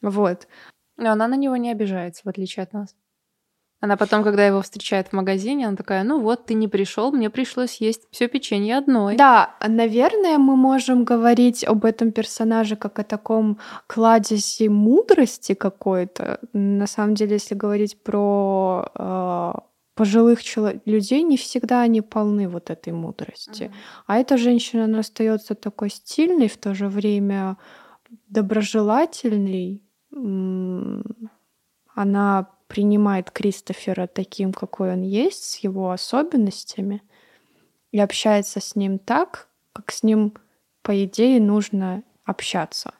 Вот. 0.00 0.48
Но 0.96 1.10
она 1.12 1.26
на 1.28 1.34
него 1.36 1.56
не 1.56 1.70
обижается, 1.70 2.22
в 2.24 2.28
отличие 2.28 2.64
от 2.64 2.72
нас. 2.72 2.94
Она 3.82 3.96
потом, 3.96 4.22
когда 4.22 4.46
его 4.46 4.62
встречает 4.62 5.08
в 5.08 5.12
магазине, 5.12 5.66
она 5.66 5.76
такая, 5.76 6.04
ну 6.04 6.20
вот, 6.20 6.46
ты 6.46 6.54
не 6.54 6.68
пришел, 6.68 7.10
мне 7.10 7.30
пришлось 7.30 7.80
есть 7.80 8.02
все 8.12 8.28
печенье 8.28 8.78
одной. 8.78 9.16
Да, 9.16 9.56
наверное, 9.60 10.38
мы 10.38 10.54
можем 10.54 11.02
говорить 11.02 11.64
об 11.64 11.84
этом 11.84 12.12
персонаже 12.12 12.76
как 12.76 13.00
о 13.00 13.02
таком 13.02 13.58
кладезе 13.88 14.68
мудрости 14.68 15.54
какой-то. 15.54 16.38
На 16.52 16.86
самом 16.86 17.16
деле, 17.16 17.32
если 17.32 17.56
говорить 17.56 18.00
про 18.04 18.88
э, 18.94 19.52
пожилых 19.96 20.44
чело- 20.44 20.80
людей, 20.84 21.24
не 21.24 21.36
всегда 21.36 21.80
они 21.80 22.02
полны 22.02 22.48
вот 22.48 22.70
этой 22.70 22.92
мудрости. 22.92 23.72
А 24.06 24.16
эта 24.16 24.36
женщина, 24.36 24.84
она 24.84 25.00
остается 25.00 25.56
такой 25.56 25.90
стильной, 25.90 26.46
в 26.46 26.56
то 26.56 26.72
же 26.72 26.86
время 26.86 27.56
доброжелательной. 28.28 29.82
Она 31.94 32.48
принимает 32.72 33.30
Кристофера 33.30 34.06
таким, 34.06 34.54
какой 34.54 34.94
он 34.94 35.02
есть, 35.02 35.44
с 35.44 35.56
его 35.58 35.90
особенностями, 35.90 37.02
и 37.90 38.00
общается 38.00 38.60
с 38.60 38.74
ним 38.76 38.98
так, 38.98 39.48
как 39.74 39.92
с 39.92 40.02
ним, 40.02 40.32
по 40.80 41.04
идее, 41.04 41.38
нужно 41.38 42.02
общаться. 42.24 42.94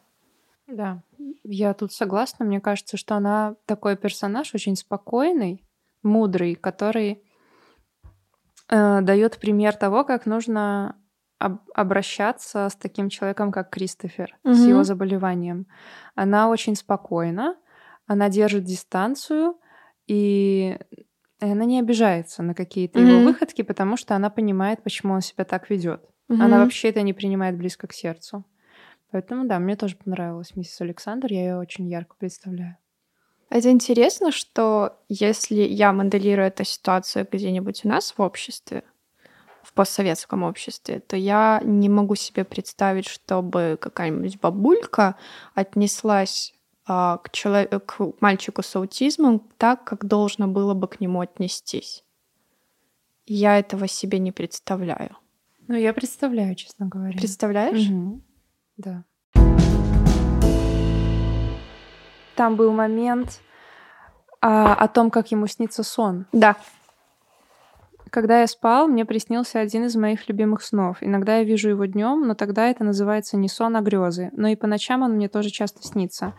Да, 0.66 1.02
я 1.42 1.72
тут 1.72 1.90
согласна. 1.90 2.44
Мне 2.44 2.60
кажется, 2.60 2.98
что 2.98 3.14
она 3.14 3.56
такой 3.64 3.96
персонаж 3.96 4.54
очень 4.54 4.76
спокойный, 4.76 5.64
мудрый, 6.02 6.54
который 6.54 7.22
э, 8.68 9.00
дает 9.00 9.38
пример 9.38 9.74
того, 9.74 10.04
как 10.04 10.26
нужно 10.26 10.96
об- 11.38 11.62
обращаться 11.74 12.68
с 12.68 12.74
таким 12.76 13.08
человеком, 13.08 13.50
как 13.52 13.70
Кристофер, 13.70 14.36
с 14.44 14.60
Мгм. 14.60 14.68
его 14.68 14.84
заболеванием. 14.84 15.66
Она 16.14 16.50
очень 16.50 16.76
спокойна, 16.76 17.56
она 18.12 18.28
держит 18.28 18.64
дистанцию, 18.64 19.56
и 20.06 20.78
она 21.40 21.64
не 21.64 21.78
обижается 21.80 22.42
на 22.42 22.54
какие-то 22.54 23.00
его 23.00 23.16
Мгм. 23.16 23.24
выходки, 23.24 23.62
потому 23.62 23.96
что 23.96 24.14
она 24.14 24.30
понимает, 24.30 24.82
почему 24.82 25.14
он 25.14 25.20
себя 25.20 25.44
так 25.44 25.70
ведет. 25.70 26.02
Она 26.28 26.38
Мгм. 26.46 26.58
вообще 26.58 26.88
это 26.90 27.02
не 27.02 27.12
принимает 27.12 27.56
близко 27.56 27.86
к 27.86 27.92
сердцу. 27.92 28.44
Поэтому, 29.10 29.46
да, 29.46 29.58
мне 29.58 29.76
тоже 29.76 29.96
понравилась 29.96 30.56
миссис 30.56 30.80
Александр, 30.80 31.32
я 31.32 31.40
ее 31.42 31.58
очень 31.58 31.88
ярко 31.88 32.16
представляю. 32.18 32.78
Это 33.50 33.70
интересно, 33.70 34.32
что 34.32 34.98
если 35.10 35.56
я 35.56 35.92
моделирую 35.92 36.46
эту 36.48 36.64
ситуацию 36.64 37.28
где-нибудь 37.30 37.84
у 37.84 37.88
нас 37.88 38.14
в 38.16 38.22
обществе, 38.22 38.82
в 39.62 39.74
постсоветском 39.74 40.42
обществе, 40.42 41.00
то 41.00 41.16
я 41.16 41.60
не 41.62 41.88
могу 41.90 42.14
себе 42.14 42.44
представить, 42.44 43.06
чтобы 43.06 43.78
какая-нибудь 43.80 44.40
бабулька 44.40 45.16
отнеслась 45.54 46.54
а, 46.54 46.61
к, 46.84 47.30
чело- 47.30 47.66
к 47.80 48.12
мальчику 48.20 48.62
с 48.62 48.74
аутизмом 48.76 49.40
так, 49.56 49.84
как 49.84 50.04
должно 50.04 50.48
было 50.48 50.74
бы 50.74 50.88
к 50.88 51.00
нему 51.00 51.20
отнестись. 51.20 52.04
Я 53.26 53.58
этого 53.58 53.86
себе 53.86 54.18
не 54.18 54.32
представляю. 54.32 55.16
Ну, 55.68 55.76
я 55.76 55.92
представляю, 55.92 56.54
честно 56.54 56.86
говоря. 56.86 57.16
Представляешь? 57.16 57.88
Мгм. 57.88 58.22
Да. 58.76 59.04
Там 62.34 62.56
был 62.56 62.72
момент 62.72 63.40
а, 64.40 64.74
о 64.74 64.88
том, 64.88 65.10
как 65.10 65.30
ему 65.30 65.46
снится 65.46 65.84
сон. 65.84 66.26
Да. 66.32 66.56
Когда 68.12 68.42
я 68.42 68.46
спал, 68.46 68.88
мне 68.88 69.06
приснился 69.06 69.58
один 69.58 69.86
из 69.86 69.96
моих 69.96 70.28
любимых 70.28 70.60
снов. 70.60 70.98
Иногда 71.00 71.38
я 71.38 71.44
вижу 71.44 71.70
его 71.70 71.86
днем, 71.86 72.26
но 72.26 72.34
тогда 72.34 72.68
это 72.68 72.84
называется 72.84 73.38
не 73.38 73.48
сон, 73.48 73.74
а 73.74 73.80
грезы. 73.80 74.28
Но 74.32 74.48
и 74.48 74.54
по 74.54 74.66
ночам 74.66 75.00
он 75.00 75.12
мне 75.12 75.30
тоже 75.30 75.48
часто 75.48 75.82
снится. 75.82 76.34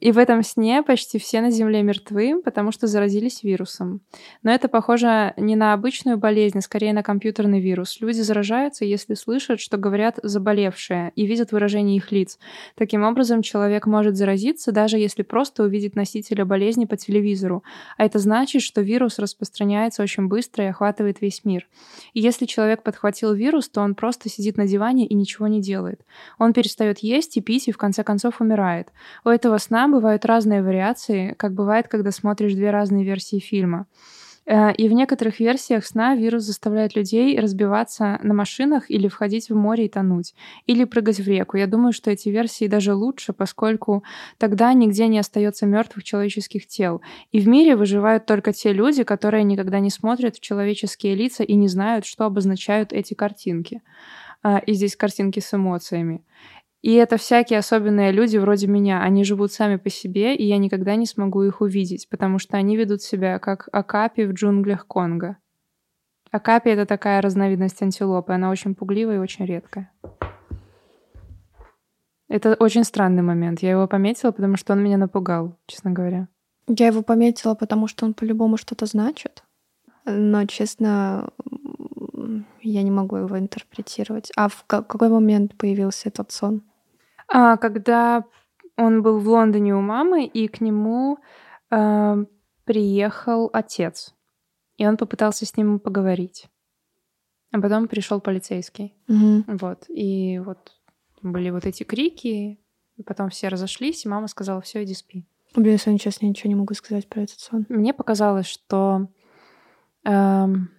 И 0.00 0.12
в 0.12 0.18
этом 0.18 0.42
сне 0.42 0.82
почти 0.82 1.18
все 1.18 1.40
на 1.40 1.50
Земле 1.50 1.82
мертвы, 1.82 2.40
потому 2.44 2.70
что 2.70 2.86
заразились 2.86 3.42
вирусом. 3.42 4.00
Но 4.42 4.52
это 4.52 4.68
похоже 4.68 5.34
не 5.36 5.56
на 5.56 5.72
обычную 5.72 6.18
болезнь, 6.18 6.58
а 6.58 6.60
скорее 6.60 6.92
на 6.92 7.02
компьютерный 7.02 7.60
вирус. 7.60 8.00
Люди 8.00 8.20
заражаются, 8.20 8.84
если 8.84 9.14
слышат, 9.14 9.60
что 9.60 9.76
говорят 9.76 10.20
заболевшие, 10.22 11.12
и 11.16 11.26
видят 11.26 11.50
выражение 11.50 11.96
их 11.96 12.12
лиц. 12.12 12.38
Таким 12.76 13.02
образом, 13.02 13.42
человек 13.42 13.86
может 13.86 14.16
заразиться, 14.16 14.70
даже 14.70 14.98
если 14.98 15.22
просто 15.22 15.64
увидит 15.64 15.96
носителя 15.96 16.44
болезни 16.44 16.84
по 16.84 16.96
телевизору. 16.96 17.64
А 17.96 18.04
это 18.04 18.20
значит, 18.20 18.62
что 18.62 18.82
вирус 18.82 19.18
распространяется 19.18 20.02
очень 20.02 20.28
быстро 20.28 20.64
и 20.64 20.68
охватывает 20.68 21.20
весь 21.20 21.44
мир. 21.44 21.66
И 22.14 22.20
если 22.20 22.46
человек 22.46 22.84
подхватил 22.84 23.32
вирус, 23.32 23.68
то 23.68 23.80
он 23.80 23.96
просто 23.96 24.28
сидит 24.28 24.56
на 24.56 24.66
диване 24.68 25.06
и 25.06 25.14
ничего 25.14 25.48
не 25.48 25.60
делает. 25.60 26.02
Он 26.38 26.52
перестает 26.52 27.00
есть 27.00 27.36
и 27.36 27.40
пить 27.40 27.66
и 27.66 27.72
в 27.72 27.78
конце 27.78 28.04
концов 28.04 28.40
умирает. 28.40 28.92
У 29.24 29.28
этого 29.28 29.58
сна 29.58 29.87
бывают 29.90 30.24
разные 30.24 30.62
вариации, 30.62 31.34
как 31.38 31.52
бывает, 31.54 31.88
когда 31.88 32.10
смотришь 32.12 32.54
две 32.54 32.70
разные 32.70 33.04
версии 33.04 33.38
фильма. 33.38 33.86
Э, 34.46 34.72
И 34.74 34.88
в 34.88 34.92
некоторых 34.92 35.40
версиях 35.40 35.84
сна 35.86 36.14
вирус 36.16 36.44
заставляет 36.44 36.96
людей 36.96 37.38
разбиваться 37.38 38.18
на 38.22 38.34
машинах 38.34 38.90
или 38.90 39.08
входить 39.08 39.50
в 39.50 39.56
море 39.56 39.86
и 39.86 39.88
тонуть, 39.88 40.34
или 40.66 40.84
прыгать 40.84 41.18
в 41.20 41.28
реку. 41.28 41.56
Я 41.58 41.66
думаю, 41.66 41.92
что 41.92 42.10
эти 42.10 42.30
версии 42.30 42.66
даже 42.68 42.94
лучше, 42.94 43.32
поскольку 43.32 44.04
тогда 44.38 44.72
нигде 44.72 45.08
не 45.08 45.18
остается 45.18 45.66
мертвых 45.66 46.04
человеческих 46.04 46.66
тел. 46.66 47.02
И 47.32 47.40
в 47.40 47.48
мире 47.48 47.76
выживают 47.76 48.26
только 48.26 48.52
те 48.52 48.72
люди, 48.72 49.02
которые 49.04 49.44
никогда 49.44 49.80
не 49.80 49.90
смотрят 49.90 50.36
в 50.36 50.40
человеческие 50.40 51.14
лица 51.14 51.44
и 51.44 51.54
не 51.54 51.68
знают, 51.68 52.06
что 52.06 52.24
обозначают 52.24 52.92
эти 52.92 53.14
картинки. 53.14 53.82
А, 54.42 54.58
И 54.58 54.72
здесь 54.74 54.96
картинки 54.96 55.40
с 55.40 55.52
эмоциями. 55.54 56.24
И 56.80 56.94
это 56.94 57.16
всякие 57.16 57.58
особенные 57.58 58.12
люди 58.12 58.36
вроде 58.36 58.68
меня. 58.68 59.02
Они 59.02 59.24
живут 59.24 59.52
сами 59.52 59.76
по 59.76 59.90
себе, 59.90 60.36
и 60.36 60.44
я 60.44 60.58
никогда 60.58 60.94
не 60.94 61.06
смогу 61.06 61.42
их 61.42 61.60
увидеть, 61.60 62.08
потому 62.08 62.38
что 62.38 62.56
они 62.56 62.76
ведут 62.76 63.02
себя 63.02 63.38
как 63.38 63.68
акапи 63.72 64.24
в 64.24 64.32
джунглях 64.32 64.86
Конго. 64.86 65.38
Акапи— 66.30 66.68
это 66.70 66.86
такая 66.86 67.20
разновидность 67.20 67.82
антилопы. 67.82 68.32
Она 68.32 68.50
очень 68.50 68.74
пугливая 68.74 69.16
и 69.16 69.18
очень 69.18 69.46
редкая. 69.46 69.92
Это 72.28 72.54
очень 72.54 72.84
странный 72.84 73.22
момент. 73.22 73.60
Я 73.60 73.70
его 73.70 73.88
пометила, 73.88 74.30
потому 74.30 74.56
что 74.56 74.74
он 74.74 74.82
меня 74.82 74.98
напугал, 74.98 75.58
честно 75.66 75.90
говоря. 75.90 76.28
Я 76.68 76.88
его 76.88 77.02
пометила, 77.02 77.54
потому 77.54 77.88
что 77.88 78.04
он 78.04 78.12
по-любому 78.12 78.58
что-то 78.58 78.84
значит. 78.84 79.42
Но, 80.04 80.44
честно, 80.44 81.30
я 82.68 82.82
не 82.82 82.90
могу 82.90 83.16
его 83.16 83.38
интерпретировать. 83.38 84.30
А 84.36 84.48
в 84.48 84.64
ка- 84.66 84.82
какой 84.82 85.08
момент 85.08 85.56
появился 85.56 86.08
этот 86.08 86.30
сон? 86.32 86.62
А, 87.28 87.56
когда 87.56 88.24
он 88.76 89.02
был 89.02 89.18
в 89.18 89.28
Лондоне 89.28 89.74
у 89.74 89.80
мамы, 89.80 90.24
и 90.24 90.48
к 90.48 90.60
нему 90.60 91.18
э, 91.70 92.24
приехал 92.64 93.50
отец. 93.52 94.14
И 94.76 94.86
он 94.86 94.96
попытался 94.96 95.44
с 95.44 95.56
ним 95.56 95.80
поговорить. 95.80 96.46
А 97.52 97.60
потом 97.60 97.88
пришел 97.88 98.20
полицейский. 98.20 98.94
Мгм. 99.08 99.44
Вот. 99.58 99.86
И 99.88 100.38
вот 100.38 100.72
были 101.22 101.50
вот 101.50 101.66
эти 101.66 101.82
крики, 101.82 102.60
И 102.96 103.02
потом 103.04 103.30
все 103.30 103.48
разошлись, 103.48 104.04
и 104.04 104.08
мама 104.08 104.26
сказала, 104.28 104.60
все, 104.60 104.82
иди 104.82 104.94
спи. 104.94 105.24
Блин, 105.54 105.72
если 105.72 105.96
честно, 105.96 106.26
я 106.26 106.30
ничего 106.30 106.48
не 106.48 106.56
могу 106.56 106.74
сказать 106.74 107.08
про 107.08 107.22
этот 107.22 107.38
сон. 107.40 107.64
Мне 107.68 107.94
показалось, 107.94 108.46
что 108.46 109.08
эм, 110.04 110.70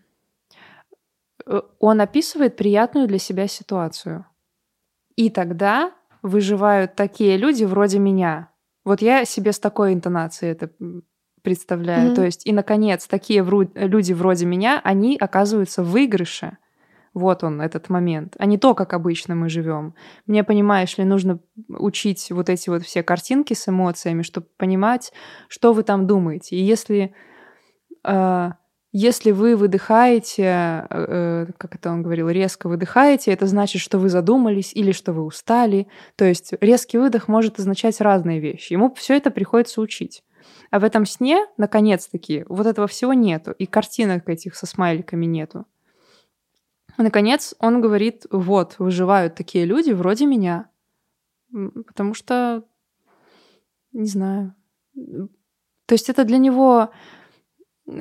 он 1.79 2.01
описывает 2.01 2.55
приятную 2.55 3.07
для 3.07 3.17
себя 3.17 3.47
ситуацию. 3.47 4.25
И 5.15 5.29
тогда 5.29 5.91
выживают 6.21 6.95
такие 6.95 7.37
люди 7.37 7.63
вроде 7.63 7.99
меня. 7.99 8.51
Вот 8.85 9.01
я 9.01 9.25
себе 9.25 9.51
с 9.51 9.59
такой 9.59 9.93
интонацией 9.93 10.51
это 10.51 10.71
представляю. 11.41 12.11
Mm-hmm. 12.11 12.15
То 12.15 12.25
есть, 12.25 12.45
и, 12.45 12.51
наконец, 12.51 13.07
такие 13.07 13.41
вру- 13.41 13.71
люди 13.75 14.13
вроде 14.13 14.45
меня, 14.45 14.79
они 14.83 15.17
оказываются 15.19 15.83
в 15.83 15.91
выигрыше. 15.91 16.57
Вот 17.13 17.43
он, 17.43 17.61
этот 17.61 17.89
момент. 17.89 18.35
А 18.37 18.45
не 18.45 18.57
то, 18.57 18.75
как 18.75 18.93
обычно 18.93 19.35
мы 19.35 19.49
живем. 19.49 19.95
Мне, 20.27 20.43
понимаешь 20.43 20.97
ли, 20.97 21.05
нужно 21.05 21.39
учить 21.67 22.29
вот 22.29 22.49
эти 22.49 22.69
вот 22.69 22.83
все 22.83 23.01
картинки 23.01 23.53
с 23.53 23.67
эмоциями, 23.67 24.21
чтобы 24.21 24.47
понимать, 24.57 25.11
что 25.47 25.73
вы 25.73 25.83
там 25.83 26.05
думаете. 26.05 26.55
И 26.55 26.63
если 26.63 27.13
э, 28.05 28.51
если 28.91 29.31
вы 29.31 29.55
выдыхаете, 29.55 30.43
э, 30.43 30.87
э, 30.89 31.45
как 31.57 31.75
это 31.75 31.91
он 31.91 32.01
говорил, 32.01 32.29
резко 32.29 32.67
выдыхаете, 32.67 33.31
это 33.31 33.45
значит, 33.45 33.81
что 33.81 33.99
вы 33.99 34.09
задумались 34.09 34.73
или 34.73 34.91
что 34.91 35.13
вы 35.13 35.23
устали. 35.23 35.87
То 36.15 36.25
есть 36.25 36.53
резкий 36.59 36.97
выдох 36.97 37.27
может 37.27 37.59
означать 37.59 38.01
разные 38.01 38.39
вещи. 38.39 38.73
Ему 38.73 38.91
все 38.95 39.15
это 39.15 39.29
приходится 39.29 39.81
учить. 39.81 40.23
А 40.71 40.79
в 40.79 40.83
этом 40.83 41.05
сне, 41.05 41.45
наконец-таки, 41.57 42.45
вот 42.49 42.65
этого 42.65 42.87
всего 42.87 43.13
нету. 43.13 43.51
И 43.51 43.67
картинок 43.67 44.27
этих 44.27 44.55
со 44.55 44.65
смайликами 44.65 45.25
нету. 45.25 45.65
Наконец, 46.97 47.53
он 47.59 47.81
говорит, 47.81 48.25
вот, 48.31 48.75
выживают 48.79 49.35
такие 49.35 49.65
люди 49.65 49.91
вроде 49.91 50.25
меня. 50.25 50.69
Потому 51.51 52.15
что, 52.15 52.63
не 53.91 54.07
знаю. 54.07 54.55
То 54.95 55.93
есть 55.93 56.09
это 56.09 56.23
для 56.23 56.37
него 56.39 56.89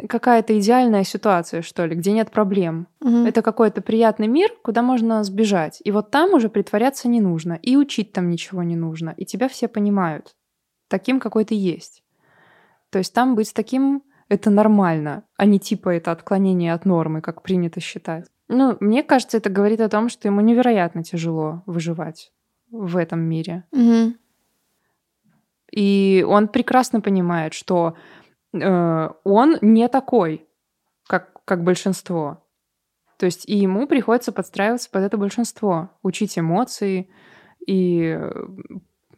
какая-то 0.08 0.58
идеальная 0.58 1.04
ситуация, 1.04 1.62
что 1.62 1.86
ли, 1.86 1.96
где 1.96 2.12
нет 2.12 2.30
проблем. 2.30 2.86
Угу. 3.00 3.26
Это 3.26 3.42
какой-то 3.42 3.80
приятный 3.80 4.26
мир, 4.26 4.50
куда 4.62 4.82
можно 4.82 5.22
сбежать. 5.24 5.80
И 5.84 5.90
вот 5.90 6.10
там 6.10 6.34
уже 6.34 6.48
притворяться 6.48 7.08
не 7.08 7.20
нужно, 7.20 7.54
и 7.54 7.76
учить 7.76 8.12
там 8.12 8.30
ничего 8.30 8.62
не 8.62 8.76
нужно. 8.76 9.14
И 9.16 9.24
тебя 9.24 9.48
все 9.48 9.68
понимают 9.68 10.34
таким, 10.88 11.20
какой 11.20 11.44
ты 11.44 11.54
есть. 11.54 12.02
То 12.90 12.98
есть 12.98 13.12
там 13.12 13.34
быть 13.34 13.52
таким 13.54 14.02
это 14.28 14.50
нормально, 14.50 15.24
а 15.36 15.46
не 15.46 15.58
типа 15.58 15.90
это 15.90 16.12
отклонение 16.12 16.74
от 16.74 16.84
нормы, 16.84 17.20
как 17.20 17.42
принято 17.42 17.80
считать. 17.80 18.26
Ну, 18.48 18.76
мне 18.80 19.02
кажется, 19.02 19.36
это 19.36 19.50
говорит 19.50 19.80
о 19.80 19.88
том, 19.88 20.08
что 20.08 20.28
ему 20.28 20.40
невероятно 20.40 21.02
тяжело 21.02 21.62
выживать 21.66 22.32
в 22.70 22.96
этом 22.96 23.20
мире. 23.20 23.64
Угу. 23.72 24.14
И 25.72 26.24
он 26.26 26.48
прекрасно 26.48 27.00
понимает, 27.00 27.52
что 27.52 27.94
он 28.62 29.58
не 29.60 29.88
такой, 29.88 30.46
как, 31.06 31.42
как 31.44 31.64
большинство. 31.64 32.44
То 33.18 33.26
есть 33.26 33.48
и 33.48 33.56
ему 33.56 33.86
приходится 33.86 34.30
подстраиваться 34.30 34.90
под 34.90 35.02
это 35.02 35.16
большинство, 35.16 35.90
учить 36.02 36.38
эмоции 36.38 37.10
и 37.66 38.16
э, 38.16 38.32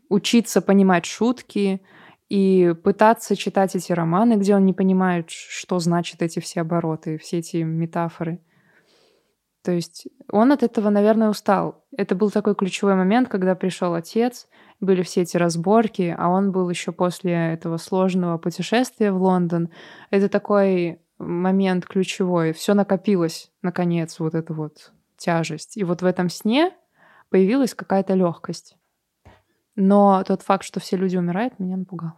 учиться 0.09 0.63
понимать 0.63 1.05
шутки 1.05 1.83
и 2.31 2.75
пытаться 2.83 3.37
читать 3.37 3.77
эти 3.77 3.93
романы, 3.93 4.35
где 4.35 4.57
он 4.57 4.65
не 4.65 4.73
понимает, 4.73 5.31
что 5.31 5.79
значат 5.81 6.23
эти 6.23 6.41
все 6.41 6.63
обороты, 6.63 7.19
все 7.19 7.39
эти 7.39 7.59
метафоры. 7.59 8.41
То 9.63 9.73
есть 9.73 10.07
он 10.31 10.53
от 10.53 10.63
этого, 10.63 10.89
наверное, 10.89 11.29
устал. 11.29 11.85
Это 11.95 12.15
был 12.15 12.31
такой 12.31 12.55
ключевой 12.55 12.95
момент, 12.95 13.29
когда 13.29 13.55
пришел 13.55 13.93
отец, 13.93 14.49
были 14.81 15.03
все 15.03 15.23
эти 15.23 15.37
разборки, 15.37 16.15
а 16.17 16.29
он 16.29 16.53
был 16.53 16.69
еще 16.71 16.93
после 16.93 17.53
этого 17.53 17.77
сложного 17.77 18.39
путешествия 18.39 19.13
в 19.13 19.23
Лондон. 19.23 19.71
Это 20.11 20.29
такой 20.29 21.01
момент 21.19 21.87
ключевой. 21.87 22.53
Все 22.53 22.75
накопилось, 22.75 23.53
наконец, 23.63 24.19
вот 24.19 24.35
эта 24.35 24.55
вот 24.55 24.93
тяжесть. 25.17 25.77
И 25.77 25.85
вот 25.85 26.03
в 26.03 26.07
этом 26.07 26.31
сне 26.31 26.73
появилась 27.29 27.75
какая-то 27.75 28.15
легкость. 28.15 28.77
Но 29.77 30.25
тот 30.27 30.43
факт, 30.43 30.65
что 30.65 30.81
все 30.81 30.97
люди 30.97 31.17
умирают, 31.17 31.59
меня 31.59 31.77
напугал. 31.77 32.13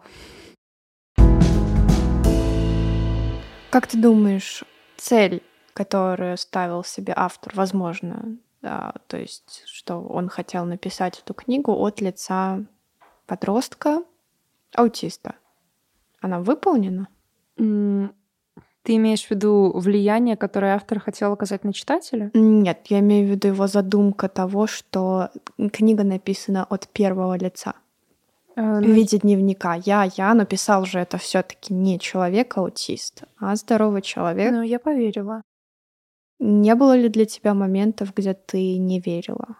Как 3.70 3.86
ты 3.86 4.00
думаешь, 4.00 4.64
цель, 4.96 5.42
которую 5.72 6.36
ставил 6.36 6.84
себе 6.84 7.12
автор, 7.16 7.52
возможно, 7.54 8.36
то 8.62 9.16
есть, 9.16 9.64
что 9.66 10.00
он 10.00 10.28
хотел 10.28 10.64
написать 10.64 11.20
эту 11.20 11.34
книгу 11.34 11.72
от 11.72 12.00
лица 12.00 12.64
подростка, 13.26 14.02
аутиста. 14.74 15.34
Она 16.20 16.40
выполнена? 16.40 17.08
Ты 17.56 18.96
имеешь 18.96 19.26
в 19.26 19.30
виду 19.30 19.72
влияние, 19.74 20.36
которое 20.36 20.74
автор 20.74 20.98
хотел 20.98 21.32
оказать 21.32 21.62
на 21.64 21.72
читателя? 21.72 22.30
Нет, 22.34 22.86
я 22.88 22.98
имею 22.98 23.28
в 23.28 23.30
виду 23.30 23.48
его 23.48 23.66
задумка 23.66 24.28
того, 24.28 24.66
что 24.66 25.30
книга 25.72 26.02
написана 26.02 26.64
от 26.64 26.88
первого 26.88 27.36
лица. 27.36 27.74
Э, 28.56 28.80
в 28.80 28.82
виде 28.82 29.18
дневника. 29.18 29.74
Я, 29.74 30.10
я 30.16 30.34
написал 30.34 30.84
же 30.84 30.98
это 30.98 31.16
все-таки 31.16 31.72
не 31.72 31.98
человек-аутист, 31.98 33.24
а 33.38 33.54
здоровый 33.56 34.02
человек. 34.02 34.52
Ну, 34.52 34.62
я 34.62 34.78
поверила. 34.78 35.42
Не 36.38 36.74
было 36.74 36.96
ли 36.96 37.08
для 37.08 37.24
тебя 37.24 37.54
моментов, 37.54 38.12
где 38.14 38.34
ты 38.34 38.78
не 38.78 39.00
верила? 39.00 39.56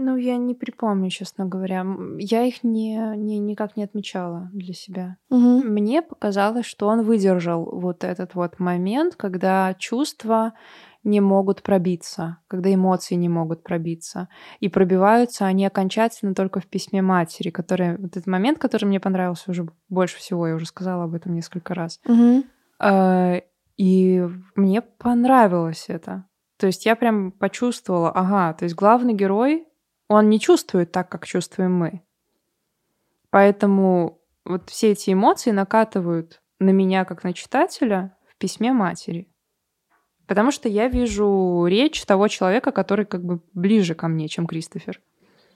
Ну, 0.00 0.16
я 0.16 0.36
не 0.36 0.54
припомню, 0.54 1.10
честно 1.10 1.44
говоря. 1.44 1.84
Я 2.18 2.44
их 2.44 2.62
не, 2.62 3.16
не, 3.16 3.40
никак 3.40 3.76
не 3.76 3.82
отмечала 3.82 4.48
для 4.52 4.72
себя. 4.72 5.16
Угу. 5.28 5.64
Мне 5.64 6.02
показалось, 6.02 6.66
что 6.66 6.86
он 6.86 7.02
выдержал 7.02 7.64
вот 7.64 8.04
этот 8.04 8.36
вот 8.36 8.60
момент, 8.60 9.16
когда 9.16 9.74
чувства 9.74 10.52
не 11.02 11.20
могут 11.20 11.62
пробиться, 11.62 12.38
когда 12.46 12.72
эмоции 12.72 13.16
не 13.16 13.28
могут 13.28 13.64
пробиться. 13.64 14.28
И 14.60 14.68
пробиваются 14.68 15.46
они 15.46 15.66
окончательно 15.66 16.32
только 16.32 16.60
в 16.60 16.66
письме 16.66 17.02
матери, 17.02 17.50
который... 17.50 17.96
Вот 17.96 18.16
этот 18.16 18.28
момент, 18.28 18.58
который 18.58 18.84
мне 18.84 19.00
понравился 19.00 19.50
уже 19.50 19.66
больше 19.88 20.18
всего, 20.18 20.46
я 20.46 20.54
уже 20.54 20.66
сказала 20.66 21.04
об 21.04 21.14
этом 21.14 21.34
несколько 21.34 21.74
раз. 21.74 22.00
Угу. 22.06 22.44
И 23.78 24.26
мне 24.56 24.82
понравилось 24.82 25.86
это. 25.88 26.24
То 26.58 26.66
есть 26.66 26.84
я 26.84 26.96
прям 26.96 27.30
почувствовала, 27.30 28.10
ага, 28.10 28.52
то 28.52 28.64
есть 28.64 28.74
главный 28.74 29.14
герой, 29.14 29.66
он 30.08 30.28
не 30.28 30.40
чувствует 30.40 30.90
так, 30.90 31.08
как 31.08 31.24
чувствуем 31.24 31.74
мы. 31.74 32.02
Поэтому 33.30 34.20
вот 34.44 34.68
все 34.68 34.90
эти 34.92 35.12
эмоции 35.12 35.52
накатывают 35.52 36.40
на 36.58 36.70
меня, 36.70 37.04
как 37.04 37.22
на 37.22 37.32
читателя, 37.32 38.16
в 38.26 38.36
письме 38.36 38.72
матери. 38.72 39.28
Потому 40.26 40.50
что 40.50 40.68
я 40.68 40.88
вижу 40.88 41.64
речь 41.68 42.04
того 42.04 42.26
человека, 42.28 42.72
который 42.72 43.06
как 43.06 43.24
бы 43.24 43.40
ближе 43.54 43.94
ко 43.94 44.08
мне, 44.08 44.28
чем 44.28 44.46
Кристофер. 44.46 45.00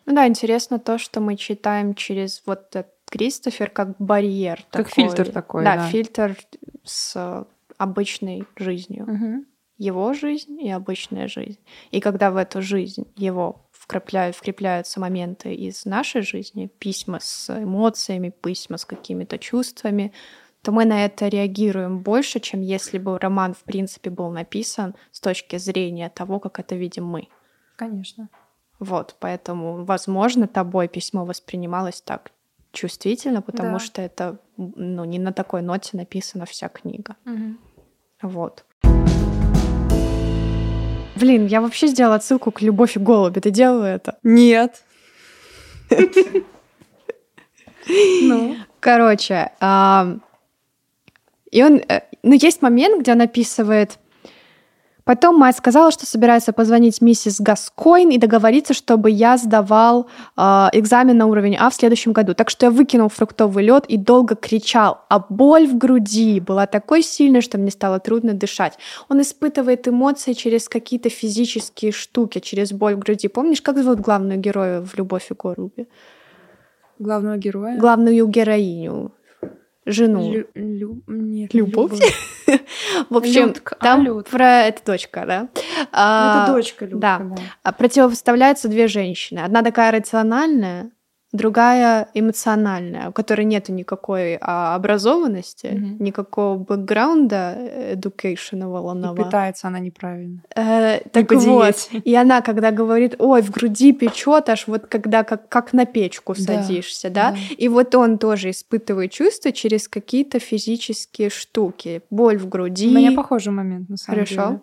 Ну 0.07 0.15
да, 0.15 0.29
интересно 0.29 0.79
то, 0.79 0.99
что 0.99 1.21
мы 1.21 1.37
читаем 1.37 1.95
через 1.95 2.43
вот 2.47 2.77
этот 2.77 2.93
Кристофер 3.11 3.69
как 3.71 3.97
барьер. 3.99 4.65
Как 4.71 4.89
такой. 4.89 4.93
фильтр 4.93 5.31
такой. 5.31 5.65
Да, 5.65 5.77
да, 5.77 5.89
фильтр 5.89 6.37
с 6.85 7.47
обычной 7.83 8.45
жизнью. 8.57 9.05
Угу. 9.05 9.45
Его 9.79 10.13
жизнь 10.13 10.61
и 10.61 10.71
обычная 10.71 11.27
жизнь. 11.27 11.59
И 11.91 12.01
когда 12.01 12.31
в 12.31 12.37
эту 12.37 12.63
жизнь 12.63 13.07
его 13.17 13.69
вкрапляют, 13.73 14.37
вкрепляются 14.37 15.01
моменты 15.01 15.55
из 15.55 15.85
нашей 15.85 16.23
жизни, 16.23 16.71
письма 16.79 17.19
с 17.21 17.51
эмоциями, 17.51 18.31
письма 18.31 18.77
с 18.77 18.85
какими-то 18.85 19.39
чувствами, 19.39 20.13
то 20.63 20.71
мы 20.71 20.85
на 20.85 21.05
это 21.05 21.27
реагируем 21.27 21.99
больше, 22.03 22.39
чем 22.39 22.61
если 22.61 22.99
бы 22.99 23.19
роман, 23.19 23.55
в 23.55 23.65
принципе, 23.65 24.11
был 24.11 24.31
написан 24.31 24.95
с 25.11 25.21
точки 25.21 25.59
зрения 25.59 26.09
того, 26.09 26.39
как 26.39 26.61
это 26.61 26.77
видим 26.77 27.05
мы. 27.05 27.29
Конечно. 27.75 28.29
Вот, 28.79 29.17
поэтому, 29.19 29.85
возможно, 29.85 30.47
тобой 30.47 30.87
письмо 30.87 31.25
воспринималось 31.25 32.01
так 32.01 32.31
чувствительно, 32.73 33.43
потому 33.43 33.73
да. 33.73 33.79
что 33.79 34.03
это 34.03 34.39
ну, 34.57 35.05
не 35.05 35.19
на 35.19 35.33
такой 35.33 35.63
ноте 35.63 35.97
написана 35.97 36.47
вся 36.47 36.69
книга. 36.69 37.17
Угу. 37.27 37.57
Вот. 38.23 38.65
Блин, 41.17 41.47
я 41.47 41.61
вообще 41.61 41.87
сделала 41.89 42.17
отсылку 42.17 42.51
к 42.51 42.63
«Любовь 42.63 42.97
и 42.97 42.99
голуби». 42.99 43.41
Ты 43.41 43.51
делала 43.51 43.85
это? 43.85 44.19
Нет. 44.23 44.83
Ну. 48.23 48.57
Короче, 48.81 49.51
и 51.53 51.63
он... 51.63 51.81
Э, 51.89 52.01
ну, 52.23 52.35
есть 52.35 52.63
момент, 52.63 53.01
где 53.01 53.13
он 53.13 53.21
описывает 53.21 53.99
Потом 55.05 55.37
мать 55.37 55.57
сказала, 55.57 55.91
что 55.91 56.07
собирается 56.07 56.53
позвонить 56.53 57.01
миссис 57.01 57.41
Гаскойн 57.41 58.11
и 58.11 58.19
договориться, 58.19 58.73
чтобы 58.75 59.11
я 59.11 59.37
сдавал 59.37 60.09
э, 60.37 60.41
экзамен 60.73 61.17
на 61.17 61.27
уровень 61.27 61.57
А 61.59 61.71
в 61.71 61.75
следующем 61.75 62.13
году. 62.13 62.35
Так 62.35 62.51
что 62.51 62.67
я 62.67 62.71
выкинул 62.71 63.09
фруктовый 63.09 63.65
лед 63.65 63.85
и 63.89 63.97
долго 63.97 64.37
кричал, 64.37 65.01
а 65.09 65.19
боль 65.29 65.67
в 65.67 65.77
груди 65.77 66.41
была 66.41 66.67
такой 66.67 67.03
сильной, 67.03 67.41
что 67.41 67.59
мне 67.59 67.71
стало 67.71 67.99
трудно 67.99 68.33
дышать. 68.33 68.79
Он 69.09 69.21
испытывает 69.21 69.89
эмоции 69.89 70.33
через 70.35 70.69
какие-то 70.69 71.09
физические 71.09 71.93
штуки, 71.93 72.39
через 72.39 72.73
боль 72.73 72.95
в 72.95 73.01
груди. 73.01 73.29
Помнишь, 73.29 73.63
как 73.63 73.79
зовут 73.83 74.01
главную 74.01 74.39
герою 74.39 74.85
в 74.87 74.97
«Любовь 74.97 75.31
и 75.31 75.35
голуби»? 75.35 75.89
Главного 76.99 77.37
героя? 77.37 77.79
Главную 77.79 78.27
героиню. 78.27 79.13
Жену. 79.85 80.33
Лю- 80.33 80.47
лю- 80.55 81.03
нет, 81.09 81.53
Любовь? 81.55 81.93
любовь. 81.93 82.42
В 83.11 83.17
общем, 83.17 83.47
Людка. 83.49 83.77
А, 83.79 83.83
там 83.83 84.03
Людка. 84.05 84.31
про... 84.31 84.63
Это 84.63 84.85
дочка, 84.85 85.25
да? 85.27 85.41
Ну, 85.43 85.49
А, 85.93 86.45
Это 86.45 86.53
дочка 86.53 86.85
Людка, 86.85 86.99
да. 87.01 87.19
да. 87.19 87.43
а 87.63 87.73
противопоставляются 87.73 88.69
две 88.69 88.89
женщины. 88.89 89.41
Одна 89.41 89.63
такая 89.63 89.93
рациональная, 89.93 90.91
другая 91.33 92.09
эмоциональная, 92.15 93.09
у 93.09 93.13
которой 93.13 93.45
нет 93.45 93.69
никакой 93.69 94.37
а, 94.41 94.75
образованности, 94.75 95.67
Мгм. 95.73 95.97
никакого 95.99 96.59
бэкграунда 96.59 97.95
educational 97.95 99.13
И 99.13 99.17
питается 99.17 99.69
она 99.69 99.79
неправильно. 99.79 100.43
Э, 100.55 100.99
Не 101.05 101.11
так 101.11 101.29
по 101.29 101.37
вот, 101.37 101.89
и 102.05 102.15
она, 102.15 102.41
когда 102.43 102.71
говорит, 102.71 103.17
ой, 103.19 103.43
в 103.43 103.51
груди 103.51 103.93
печет, 103.93 104.49
аж 104.49 104.67
вот 104.67 104.87
когда 104.87 105.25
как, 105.25 105.49
как 105.49 105.73
на 105.73 105.87
печку 105.87 106.35
Да, 106.37 106.43
садишься, 106.43 107.11
да? 107.11 107.33
да. 107.33 107.37
И 107.57 107.69
вот 107.69 107.95
он 107.95 108.19
тоже 108.19 108.51
испытывает 108.51 109.13
чувства 109.13 109.53
через 109.53 109.89
какие-то 109.89 110.39
физические 110.39 111.31
штуки. 111.31 112.03
Боль 112.11 112.37
в 112.39 112.49
груди. 112.49 112.89
У 112.89 112.93
меня 112.99 113.13
похожий 113.13 113.53
момент, 113.53 113.89
на 113.89 113.97
самом 113.97 114.17
Хорошо. 114.19 114.35
деле. 114.35 114.57
Э, 114.57 114.59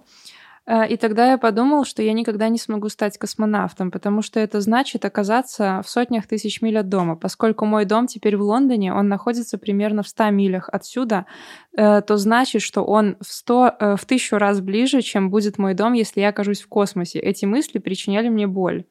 И 0.90 0.98
тогда 0.98 1.32
я 1.32 1.40
подумал, 1.40 1.84
что 1.84 2.04
я 2.04 2.14
никогда 2.14 2.48
не 2.48 2.60
смогу 2.60 2.90
стать 2.90 3.18
космонавтом, 3.18 3.90
потому 3.90 4.22
что 4.22 4.40
это 4.40 4.62
значит 4.62 5.04
оказаться 5.04 5.82
в 5.84 5.90
сотнях 5.90 6.28
тысяч 6.28 6.62
миль 6.62 6.78
от 6.78 6.90
дома. 6.90 7.16
Поскольку 7.16 7.66
мой 7.66 7.86
дом 7.86 8.06
теперь 8.06 8.38
в 8.38 8.44
Лондоне, 8.44 8.94
он 8.94 9.08
находится 9.08 9.58
примерно 9.58 10.04
в 10.04 10.08
100 10.08 10.30
милях 10.30 10.70
отсюда, 10.72 11.26
э, 11.76 12.02
то 12.02 12.18
значит, 12.18 12.62
что 12.62 12.84
он 12.84 13.18
в, 13.20 13.34
100, 13.34 13.76
э, 13.80 13.96
в 13.96 14.06
тысячу 14.06 14.38
раз 14.38 14.62
ближе, 14.62 15.02
чем 15.02 15.32
будет 15.32 15.58
мой 15.58 15.74
дом, 15.74 15.94
если 15.94 16.22
я 16.22 16.30
окажусь 16.30 16.62
в 16.62 16.68
космосе. 16.68 17.18
Эти 17.18 17.46
мысли 17.46 17.80
причиняли 17.80 18.30
мне 18.30 18.46
боль. 18.46 18.86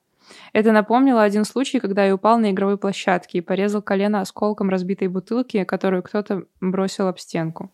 Это 0.53 0.73
напомнило 0.73 1.23
один 1.23 1.45
случай, 1.45 1.79
когда 1.79 2.05
я 2.05 2.15
упал 2.15 2.39
на 2.39 2.51
игровой 2.51 2.77
площадке 2.77 3.39
и 3.39 3.43
порезал 3.43 3.83
колено 3.83 4.21
осколком 4.21 4.69
разбитой 4.69 5.07
бутылки, 5.07 5.63
которую 5.63 6.03
кто-то 6.03 6.43
бросил 6.61 7.07
об 7.07 7.19
стенку. 7.19 7.71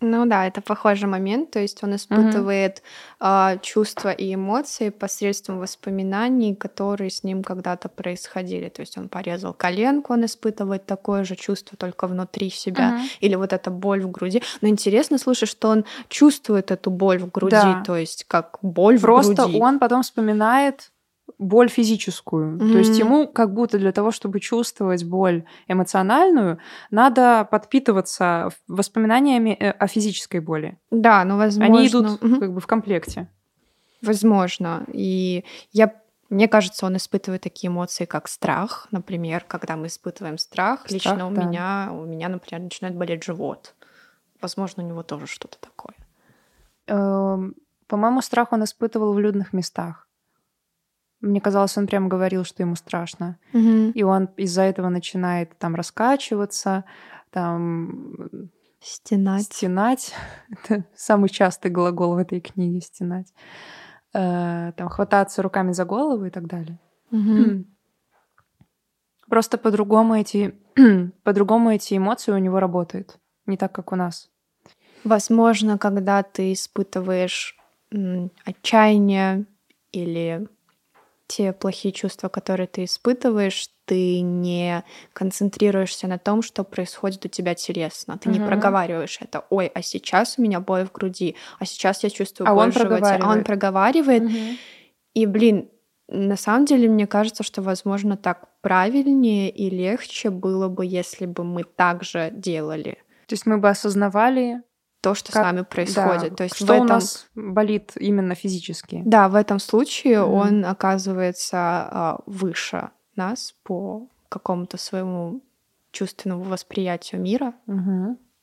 Ну 0.00 0.26
да, 0.26 0.46
это 0.46 0.60
похожий 0.60 1.08
момент, 1.08 1.52
то 1.52 1.58
есть 1.58 1.82
он 1.82 1.96
испытывает 1.96 2.82
а, 3.18 3.56
чувства 3.62 4.10
и 4.12 4.34
эмоции 4.34 4.90
посредством 4.90 5.58
воспоминаний, 5.58 6.54
которые 6.54 7.08
с 7.08 7.24
ним 7.24 7.42
когда-то 7.42 7.88
происходили. 7.88 8.68
То 8.68 8.80
есть 8.82 8.98
он 8.98 9.08
порезал 9.08 9.54
коленку, 9.54 10.12
он 10.12 10.26
испытывает 10.26 10.84
такое 10.84 11.24
же 11.24 11.34
чувство 11.34 11.78
только 11.78 12.06
внутри 12.08 12.50
себя, 12.50 12.90
Мгм. 12.90 13.02
или 13.20 13.34
вот 13.36 13.54
эта 13.54 13.70
боль 13.70 14.02
в 14.02 14.10
груди. 14.10 14.42
Но 14.60 14.68
интересно, 14.68 15.16
слушай, 15.18 15.46
что 15.46 15.68
он 15.70 15.86
чувствует 16.08 16.70
эту 16.70 16.90
боль 16.90 17.18
в 17.18 17.30
груди, 17.30 17.52
Да. 17.56 17.82
то 17.86 17.96
есть 17.96 18.24
как 18.28 18.58
боль 18.60 19.00
Просто 19.00 19.32
в 19.32 19.46
груди. 19.46 19.60
он 19.60 19.78
потом 19.78 20.02
вспоминает 20.02 20.90
боль 21.38 21.68
физическую. 21.68 22.58
То 22.58 22.78
есть 22.78 22.98
ему 22.98 23.28
как 23.28 23.52
будто 23.52 23.78
для 23.78 23.92
того, 23.92 24.10
чтобы 24.10 24.40
чувствовать 24.40 25.04
боль 25.04 25.44
эмоциональную, 25.68 26.58
надо 26.90 27.46
подпитываться 27.50 28.50
воспоминаниями 28.68 29.50
э, 29.50 29.70
о 29.70 29.86
физической 29.86 30.40
боли. 30.40 30.78
Да, 30.90 31.24
ну 31.24 31.36
возможно. 31.36 31.74
Они 31.74 31.88
идут 31.88 32.22
Мгм. 32.22 32.40
как 32.40 32.52
бы 32.54 32.60
в 32.60 32.66
комплекте. 32.66 33.28
Возможно. 34.02 34.84
И 34.92 35.44
я 35.72 35.92
мне 36.28 36.48
кажется, 36.48 36.86
он 36.86 36.96
испытывает 36.96 37.42
такие 37.42 37.68
эмоции, 37.68 38.04
как 38.04 38.26
страх, 38.26 38.88
например, 38.90 39.44
когда 39.46 39.76
мы 39.76 39.86
испытываем 39.86 40.38
страх. 40.38 40.80
Страх, 40.80 40.92
лично 40.92 41.28
у 41.28 41.30
да. 41.32 41.44
меня, 41.44 41.88
у 41.92 42.04
меня, 42.04 42.28
например, 42.28 42.62
начинает 42.64 42.96
болеть 42.96 43.22
живот. 43.22 43.74
Возможно, 44.40 44.82
у 44.82 44.86
него 44.86 45.02
тоже 45.04 45.26
что-то 45.28 45.58
такое. 45.60 45.94
Эм, 46.88 47.54
По-моему, 47.86 48.22
страх 48.22 48.52
он 48.52 48.64
испытывал 48.64 49.12
в 49.12 49.20
людных 49.20 49.52
местах. 49.52 50.05
Мне 51.20 51.40
казалось, 51.40 51.76
он 51.78 51.86
прямо 51.86 52.08
говорил, 52.08 52.44
что 52.44 52.62
ему 52.62 52.76
страшно. 52.76 53.38
И 53.52 54.02
он 54.02 54.28
из-за 54.36 54.62
этого 54.62 54.88
начинает 54.90 55.56
там 55.58 55.74
раскачиваться, 55.74 56.84
там 57.30 58.14
Стенать. 58.80 59.44
стенать. 59.44 60.14
Это 60.64 60.84
самый 60.94 61.28
частый 61.28 61.70
глагол 61.70 62.14
в 62.14 62.18
этой 62.18 62.40
книге 62.40 62.80
стенать. 62.80 63.32
Э, 64.14 64.72
Там 64.76 64.88
хвататься 64.88 65.42
руками 65.42 65.72
за 65.72 65.84
голову 65.84 66.24
и 66.26 66.30
так 66.30 66.46
далее. 66.46 66.78
Мгм. 67.10 67.64
Просто 69.28 69.58
по-другому 69.58 70.14
эти, 70.14 70.54
по-другому 71.24 71.70
эти 71.70 71.96
эмоции 71.96 72.32
у 72.32 72.38
него 72.38 72.60
работают. 72.60 73.18
Не 73.46 73.56
так, 73.56 73.72
как 73.72 73.92
у 73.92 73.96
нас. 73.96 74.30
Возможно, 75.04 75.78
когда 75.78 76.22
ты 76.22 76.52
испытываешь 76.52 77.56
отчаяние 78.44 79.46
или 79.92 80.48
те 81.26 81.52
плохие 81.52 81.92
чувства, 81.92 82.28
которые 82.28 82.66
ты 82.66 82.84
испытываешь, 82.84 83.68
ты 83.84 84.20
не 84.20 84.84
концентрируешься 85.12 86.06
на 86.08 86.18
том, 86.18 86.42
что 86.42 86.64
происходит 86.64 87.24
у 87.24 87.28
тебя 87.28 87.54
телесно. 87.54 88.18
Ты 88.18 88.28
не 88.28 88.38
Мгм. 88.38 88.48
проговариваешь 88.48 89.18
это. 89.20 89.44
Ой, 89.50 89.66
а 89.66 89.82
сейчас 89.82 90.38
у 90.38 90.42
меня 90.42 90.60
боль 90.60 90.86
в 90.86 90.92
груди, 90.92 91.36
а 91.58 91.64
сейчас 91.64 92.02
я 92.04 92.10
чувствую 92.10 92.48
А 92.48 92.54
боль 92.54 92.64
он 92.66 92.70
в 92.72 92.78
животе. 92.78 93.18
А 93.20 93.30
он 93.30 93.44
проговаривает. 93.44 94.22
проговаривает. 94.22 94.58
И, 95.14 95.26
блин, 95.26 95.70
на 96.08 96.36
самом 96.36 96.66
деле, 96.66 96.88
мне 96.88 97.06
кажется, 97.06 97.42
что, 97.42 97.62
возможно, 97.62 98.16
так 98.16 98.48
правильнее 98.60 99.50
и 99.50 99.70
легче 99.70 100.30
было 100.30 100.68
бы, 100.68 100.84
если 100.86 101.26
бы 101.26 101.44
мы 101.44 101.64
также 101.64 102.30
делали 102.32 102.98
То 103.26 103.32
есть 103.32 103.46
мы 103.46 103.58
бы 103.58 103.68
осознавали, 103.68 104.62
то, 105.06 105.14
что 105.14 105.30
Как- 105.32 105.42
с 105.42 105.44
нами 105.44 105.62
происходит. 105.62 106.30
да, 106.30 106.36
То 106.36 106.42
есть 106.44 106.56
что 106.56 106.66
в 106.66 106.70
у 106.70 106.74
этом... 106.74 106.86
нас 106.88 107.28
болит 107.36 107.92
именно 107.96 108.34
физически. 108.34 109.02
Да, 109.04 109.28
в 109.28 109.36
этом 109.36 109.60
случае 109.60 110.22
Мгм. 110.24 110.32
он 110.34 110.64
оказывается 110.64 111.58
а, 111.58 112.18
выше 112.26 112.90
нас 113.14 113.54
по 113.62 114.08
какому-то 114.28 114.78
своему 114.78 115.42
чувственному 115.92 116.42
восприятию 116.42 117.20
мира. 117.20 117.54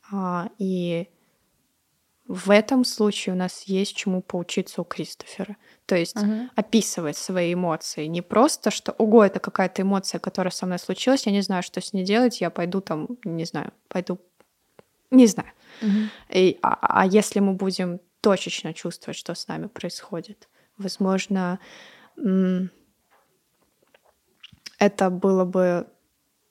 А, 0.10 0.48
и 0.58 1.10
в 2.28 2.50
этом 2.50 2.86
случае 2.86 3.36
у 3.36 3.38
нас 3.38 3.64
есть 3.64 3.94
чему 3.98 4.22
поучиться 4.22 4.82
у 4.82 4.86
Кристофера. 4.86 5.58
То 5.86 5.96
есть 5.98 6.16
Мгм. 6.16 6.50
описывать 6.56 7.18
свои 7.18 7.54
эмоции. 7.54 8.06
Не 8.06 8.22
просто, 8.22 8.72
что, 8.72 8.94
ого, 8.94 9.26
это 9.26 9.42
какая-то 9.42 9.82
эмоция, 9.82 10.20
которая 10.20 10.52
со 10.52 10.66
мной 10.66 10.80
случилась, 10.80 11.26
я 11.26 11.34
не 11.34 11.42
знаю, 11.42 11.62
что 11.64 11.82
с 11.82 11.92
ней 11.92 12.06
делать, 12.06 12.40
я 12.40 12.50
пойду 12.50 12.80
там, 12.80 13.08
не 13.26 13.44
знаю, 13.44 13.74
пойду, 13.90 14.18
не 15.14 15.28
знаю. 15.28 15.50
Мгм. 15.82 16.10
И- 16.30 16.60
а, 16.62 17.02
а 17.02 17.06
если 17.06 17.40
мы 17.40 17.54
будем 17.54 18.00
точечно 18.22 18.74
чувствовать, 18.74 19.18
что 19.18 19.34
с 19.36 19.48
нами 19.48 19.68
происходит, 19.68 20.50
возможно, 20.78 21.60
это 24.80 25.10
было 25.10 25.46
бы 25.46 25.88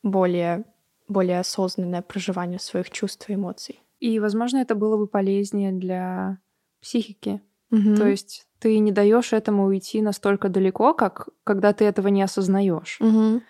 более, 0.02 0.64
более 1.08 1.40
осознанное 1.40 2.02
проживание 2.02 2.58
своих 2.58 2.90
чувств 2.90 3.28
и 3.28 3.34
эмоций. 3.34 3.82
И, 4.00 4.18
возможно, 4.18 4.58
это 4.58 4.74
было 4.74 4.96
бы 4.96 5.06
полезнее 5.06 5.72
для 5.72 6.38
психики. 6.80 7.40
Мгм. 7.70 7.96
То 7.96 8.06
есть 8.06 8.46
ты 8.58 8.78
не 8.78 8.92
даешь 8.92 9.32
этому 9.32 9.64
уйти 9.66 10.02
настолько 10.02 10.48
далеко, 10.48 10.92
как 10.94 11.28
когда 11.44 11.72
ты 11.72 11.84
этого 11.84 12.08
не 12.08 12.22
осознаешь. 12.22 12.98
Мгм. 13.00 13.42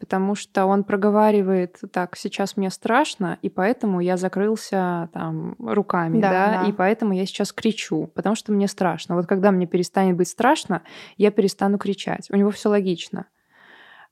Потому 0.00 0.34
что 0.34 0.66
он 0.66 0.82
проговаривает 0.84 1.80
так, 1.92 2.16
сейчас 2.16 2.56
мне 2.56 2.70
страшно, 2.70 3.38
и 3.42 3.48
поэтому 3.48 4.00
я 4.00 4.16
закрылся 4.16 5.08
там 5.12 5.54
руками, 5.58 6.20
Да, 6.20 6.30
да, 6.30 6.62
да. 6.62 6.68
и 6.68 6.72
поэтому 6.72 7.12
я 7.12 7.26
сейчас 7.26 7.52
кричу, 7.52 8.08
потому 8.14 8.34
что 8.34 8.52
мне 8.52 8.66
страшно. 8.68 9.14
Вот 9.14 9.26
когда 9.26 9.50
мне 9.50 9.66
перестанет 9.66 10.16
быть 10.16 10.28
страшно, 10.28 10.82
я 11.16 11.30
перестану 11.30 11.78
кричать. 11.78 12.30
У 12.30 12.36
него 12.36 12.50
все 12.50 12.68
логично. 12.68 13.26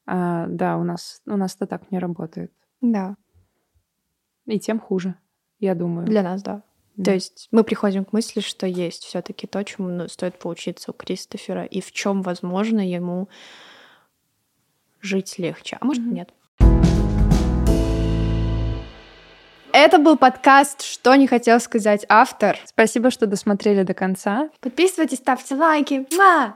А, 0.06 0.46
да, 0.48 0.76
у 0.76 0.84
нас 0.84 1.20
у 1.26 1.36
нас 1.36 1.54
это 1.56 1.66
так 1.66 1.90
не 1.90 1.98
работает. 1.98 2.52
Да, 2.80 3.16
И 4.46 4.58
тем 4.58 4.80
хуже, 4.80 5.14
я 5.60 5.74
думаю. 5.74 6.06
для 6.06 6.22
нас, 6.22 6.42
да. 6.42 6.62
Да. 6.96 7.04
То 7.04 7.14
есть 7.14 7.48
мы 7.52 7.64
приходим 7.64 8.04
к 8.04 8.12
мысли, 8.12 8.40
что 8.40 8.66
есть 8.66 9.04
все-таки 9.04 9.46
то, 9.46 9.62
чему 9.64 9.88
ну, 9.88 10.08
стоит 10.08 10.38
поучиться 10.38 10.90
у 10.90 10.94
Кристофера, 10.94 11.64
и 11.64 11.80
в 11.80 11.90
чем, 11.92 12.20
возможно, 12.20 12.80
ему 12.86 13.28
жить 15.02 15.34
легче. 15.38 15.76
А 15.80 15.84
может, 15.84 16.02
Мгм. 16.02 16.14
нет. 16.14 16.30
Это 19.74 19.98
был 19.98 20.16
подкаст 20.18 20.82
«Что 20.82 21.14
не 21.16 21.26
хотел 21.26 21.58
сказать 21.58 22.04
автор». 22.08 22.58
Спасибо, 22.66 23.10
что 23.10 23.26
досмотрели 23.26 23.82
до 23.84 23.94
конца. 23.94 24.50
Подписывайтесь, 24.60 25.18
ставьте 25.18 25.54
лайки. 25.54 26.06
Муа! 26.14 26.54